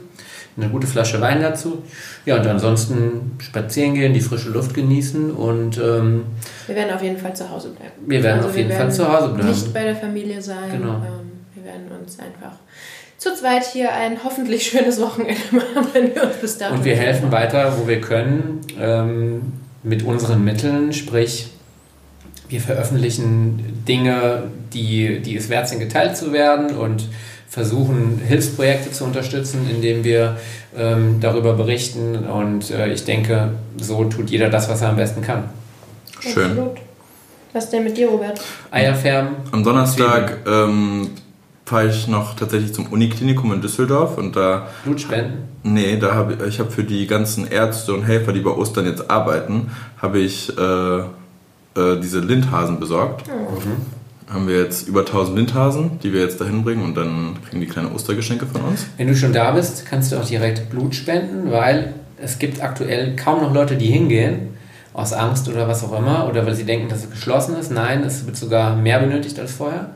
Eine 0.62 0.70
gute 0.70 0.88
Flasche 0.88 1.22
Wein 1.22 1.42
dazu. 1.42 1.84
Ja, 2.26 2.38
und 2.38 2.48
ansonsten 2.48 3.38
spazieren 3.40 3.94
gehen, 3.94 4.14
die 4.14 4.22
frische 4.22 4.50
Luft 4.50 4.74
genießen 4.74 5.32
und 5.32 5.78
ähm, 5.78 6.24
Wir 6.68 6.76
werden 6.76 6.94
auf 6.94 7.02
jeden 7.02 7.18
Fall 7.18 7.36
zu 7.36 7.50
Hause 7.50 7.70
bleiben. 7.70 7.92
Also 7.98 8.12
Wir 8.12 8.24
werden 8.24 8.44
auf 8.44 8.58
jeden 8.58 8.70
Fall 8.70 8.80
werden 8.80 8.92
zu 8.92 9.12
Hause 9.12 9.30
bleiben. 9.30 9.50
Nicht 9.50 9.74
bei 9.74 9.84
der 9.84 9.96
Familie 9.96 10.42
sein. 10.42 10.72
Genau. 10.72 10.96
Ähm, 10.96 11.32
wir 11.56 11.64
werden 11.66 11.88
uns 12.02 12.20
einfach 12.20 12.58
zu 13.18 13.36
zweit 13.36 13.66
hier 13.66 13.94
ein 13.94 14.24
hoffentlich 14.24 14.64
schönes 14.64 15.00
Wochenende 15.02 15.42
machen, 15.52 15.88
wenn 15.94 16.16
wir 16.16 16.24
uns 16.24 16.38
bis 16.38 16.58
dahin. 16.58 16.78
Und 16.78 16.86
wir 16.86 16.96
helfen 16.96 17.32
weiter, 17.32 17.74
wo 17.78 17.88
wir 17.88 18.02
können, 18.02 18.62
ähm, 18.80 19.54
mit 19.84 20.04
unseren 20.04 20.44
Mitteln. 20.44 20.94
Sprich, 20.94 21.50
wir 22.48 22.62
veröffentlichen 22.62 23.84
Dinge, 23.88 24.44
die, 24.74 25.20
die 25.20 25.36
es 25.36 25.50
wert 25.50 25.68
sind, 25.68 25.80
geteilt 25.80 26.18
zu 26.18 26.34
werden 26.34 26.76
und 26.76 27.08
versuchen, 27.50 28.22
Hilfsprojekte 28.26 28.92
zu 28.92 29.04
unterstützen, 29.04 29.68
indem 29.70 30.04
wir 30.04 30.38
ähm, 30.78 31.20
darüber 31.20 31.54
berichten. 31.54 32.16
Und 32.16 32.70
äh, 32.70 32.94
ich 32.94 33.04
denke, 33.06 33.54
so 33.78 34.06
tut 34.06 34.30
jeder 34.30 34.50
das, 34.50 34.70
was 34.70 34.82
er 34.82 34.90
am 34.90 34.96
besten 34.96 35.22
kann. 35.22 35.46
Schön. 36.20 36.52
Absolut. 36.52 36.78
Was 37.52 37.70
denn 37.72 37.84
mit 37.84 37.98
dir, 37.98 38.10
Robert? 38.10 38.40
Eier 38.70 38.94
färben. 38.94 39.38
Am 39.52 39.64
Donnerstag 39.64 40.38
ähm, 40.46 41.10
fahre 41.66 41.88
ich 41.88 42.08
noch 42.08 42.36
tatsächlich 42.36 42.74
zum 42.74 42.88
Uniklinikum 42.88 43.52
in 43.54 43.62
Düsseldorf 43.62 44.20
und 44.20 44.36
da 44.36 44.68
Blutspenden. 44.84 45.40
Nee, 45.64 45.98
da 45.98 46.14
habe 46.14 46.34
ich, 46.34 46.48
ich 46.48 46.60
habe 46.60 46.70
für 46.70 46.84
die 46.84 47.08
ganzen 47.08 47.48
Ärzte 47.48 47.94
und 47.94 48.04
Helfer, 48.04 48.34
die 48.34 48.42
bei 48.42 48.52
Ostern 48.52 48.86
jetzt 48.86 49.10
arbeiten, 49.10 49.72
habe 50.00 50.20
ich 50.20 50.56
äh, 50.56 51.00
äh, 51.00 51.04
diese 52.02 52.20
Lindhasen 52.20 52.80
besorgt. 52.80 53.24
Haben 54.32 54.48
wir 54.48 54.60
jetzt 54.60 54.88
über 54.88 55.02
1000 55.02 55.38
Lindhasen, 55.38 56.00
die 56.04 56.14
wir 56.14 56.22
jetzt 56.22 56.40
dahin 56.40 56.64
bringen 56.64 56.84
und 56.84 56.96
dann 56.96 57.38
kriegen 57.48 57.62
die 57.62 57.68
kleine 57.68 57.92
Ostergeschenke 57.92 58.46
von 58.46 58.62
uns. 58.62 58.86
Wenn 58.98 59.08
du 59.08 59.16
schon 59.16 59.34
da 59.34 59.52
bist, 59.52 59.86
kannst 59.86 60.12
du 60.12 60.18
auch 60.18 60.26
direkt 60.26 60.70
Blut 60.70 60.94
spenden, 60.94 61.52
weil 61.52 61.94
es 62.22 62.38
gibt 62.38 62.62
aktuell 62.62 63.16
kaum 63.16 63.42
noch 63.42 63.54
Leute, 63.54 63.76
die 63.76 63.88
hingehen, 63.88 64.50
aus 64.94 65.14
Angst 65.14 65.48
oder 65.48 65.68
was 65.68 65.84
auch 65.84 65.98
immer, 65.98 66.28
oder 66.28 66.46
weil 66.46 66.56
sie 66.56 66.66
denken, 66.66 66.90
dass 66.90 67.04
es 67.04 67.10
geschlossen 67.10 67.56
ist. 67.58 67.72
Nein, 67.72 68.04
es 68.04 68.26
wird 68.26 68.36
sogar 68.36 68.76
mehr 68.76 69.00
benötigt 69.00 69.40
als 69.40 69.54
vorher. 69.54 69.92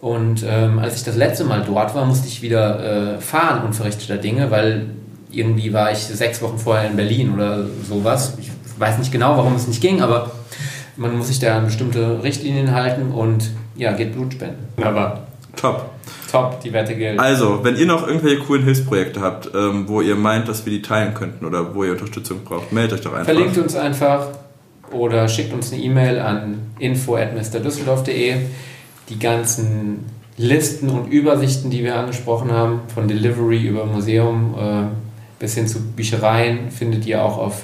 Und 0.00 0.44
ähm, 0.46 0.78
als 0.78 0.96
ich 0.96 1.04
das 1.04 1.16
letzte 1.16 1.44
Mal 1.44 1.62
dort 1.66 1.94
war, 1.94 2.04
musste 2.04 2.28
ich 2.28 2.42
wieder 2.42 3.14
äh, 3.14 3.20
fahren 3.20 3.64
unverrichteter 3.64 4.18
Dinge, 4.18 4.50
weil 4.50 4.86
irgendwie 5.30 5.72
war 5.72 5.92
ich 5.92 5.98
sechs 5.98 6.42
Wochen 6.42 6.58
vorher 6.58 6.90
in 6.90 6.96
Berlin 6.96 7.32
oder 7.32 7.64
sowas. 7.88 8.34
Ich 8.38 8.50
weiß 8.78 8.98
nicht 8.98 9.12
genau, 9.12 9.36
warum 9.36 9.54
es 9.54 9.66
nicht 9.66 9.80
ging, 9.80 10.02
aber 10.02 10.30
man 10.96 11.16
muss 11.16 11.28
sich 11.28 11.38
da 11.38 11.58
an 11.58 11.66
bestimmte 11.66 12.22
Richtlinien 12.22 12.72
halten 12.72 13.12
und 13.12 13.50
ja, 13.76 13.92
geht 13.92 14.12
Blut 14.12 14.34
spenden. 14.34 14.68
Aber 14.82 15.26
Top. 15.56 15.90
top, 16.30 16.60
die 16.60 16.72
Wette 16.72 16.94
gilt. 16.94 17.18
Also, 17.18 17.62
wenn 17.62 17.76
ihr 17.76 17.86
noch 17.86 18.06
irgendwelche 18.06 18.38
coolen 18.40 18.64
Hilfsprojekte 18.64 19.20
habt, 19.20 19.50
ähm, 19.54 19.88
wo 19.88 20.00
ihr 20.00 20.16
meint, 20.16 20.48
dass 20.48 20.66
wir 20.66 20.72
die 20.72 20.82
teilen 20.82 21.14
könnten 21.14 21.44
oder 21.44 21.74
wo 21.74 21.84
ihr 21.84 21.92
Unterstützung 21.92 22.40
braucht, 22.44 22.72
meldet 22.72 22.98
euch 22.98 23.04
doch 23.04 23.12
einfach. 23.12 23.32
Verlinkt 23.32 23.58
uns 23.58 23.76
einfach 23.76 24.28
oder 24.90 25.28
schickt 25.28 25.52
uns 25.52 25.72
eine 25.72 25.82
E-Mail 25.82 26.18
an 26.18 26.58
info.mrdüsseldorf.de. 26.78 28.36
Die 29.08 29.18
ganzen 29.18 30.06
Listen 30.36 30.88
und 30.88 31.12
Übersichten, 31.12 31.70
die 31.70 31.84
wir 31.84 31.96
angesprochen 31.96 32.50
haben, 32.50 32.80
von 32.92 33.06
Delivery 33.06 33.62
über 33.62 33.86
Museum 33.86 34.54
äh, 34.58 34.82
bis 35.38 35.54
hin 35.54 35.68
zu 35.68 35.80
Büchereien, 35.80 36.70
findet 36.70 37.06
ihr 37.06 37.22
auch 37.22 37.38
auf 37.38 37.62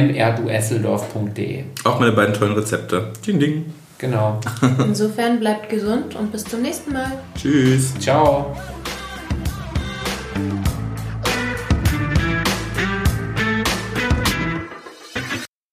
mrduesseldorf.de. 0.00 1.64
Auch 1.84 2.00
meine 2.00 2.12
beiden 2.12 2.34
tollen 2.34 2.54
Rezepte. 2.54 3.12
Ding, 3.26 3.38
ding. 3.38 3.72
Genau. 3.98 4.40
Insofern 4.78 5.40
bleibt 5.40 5.68
gesund 5.70 6.14
und 6.16 6.32
bis 6.32 6.44
zum 6.44 6.62
nächsten 6.62 6.92
Mal. 6.92 7.12
Tschüss. 7.36 7.94
Ciao. 7.98 8.56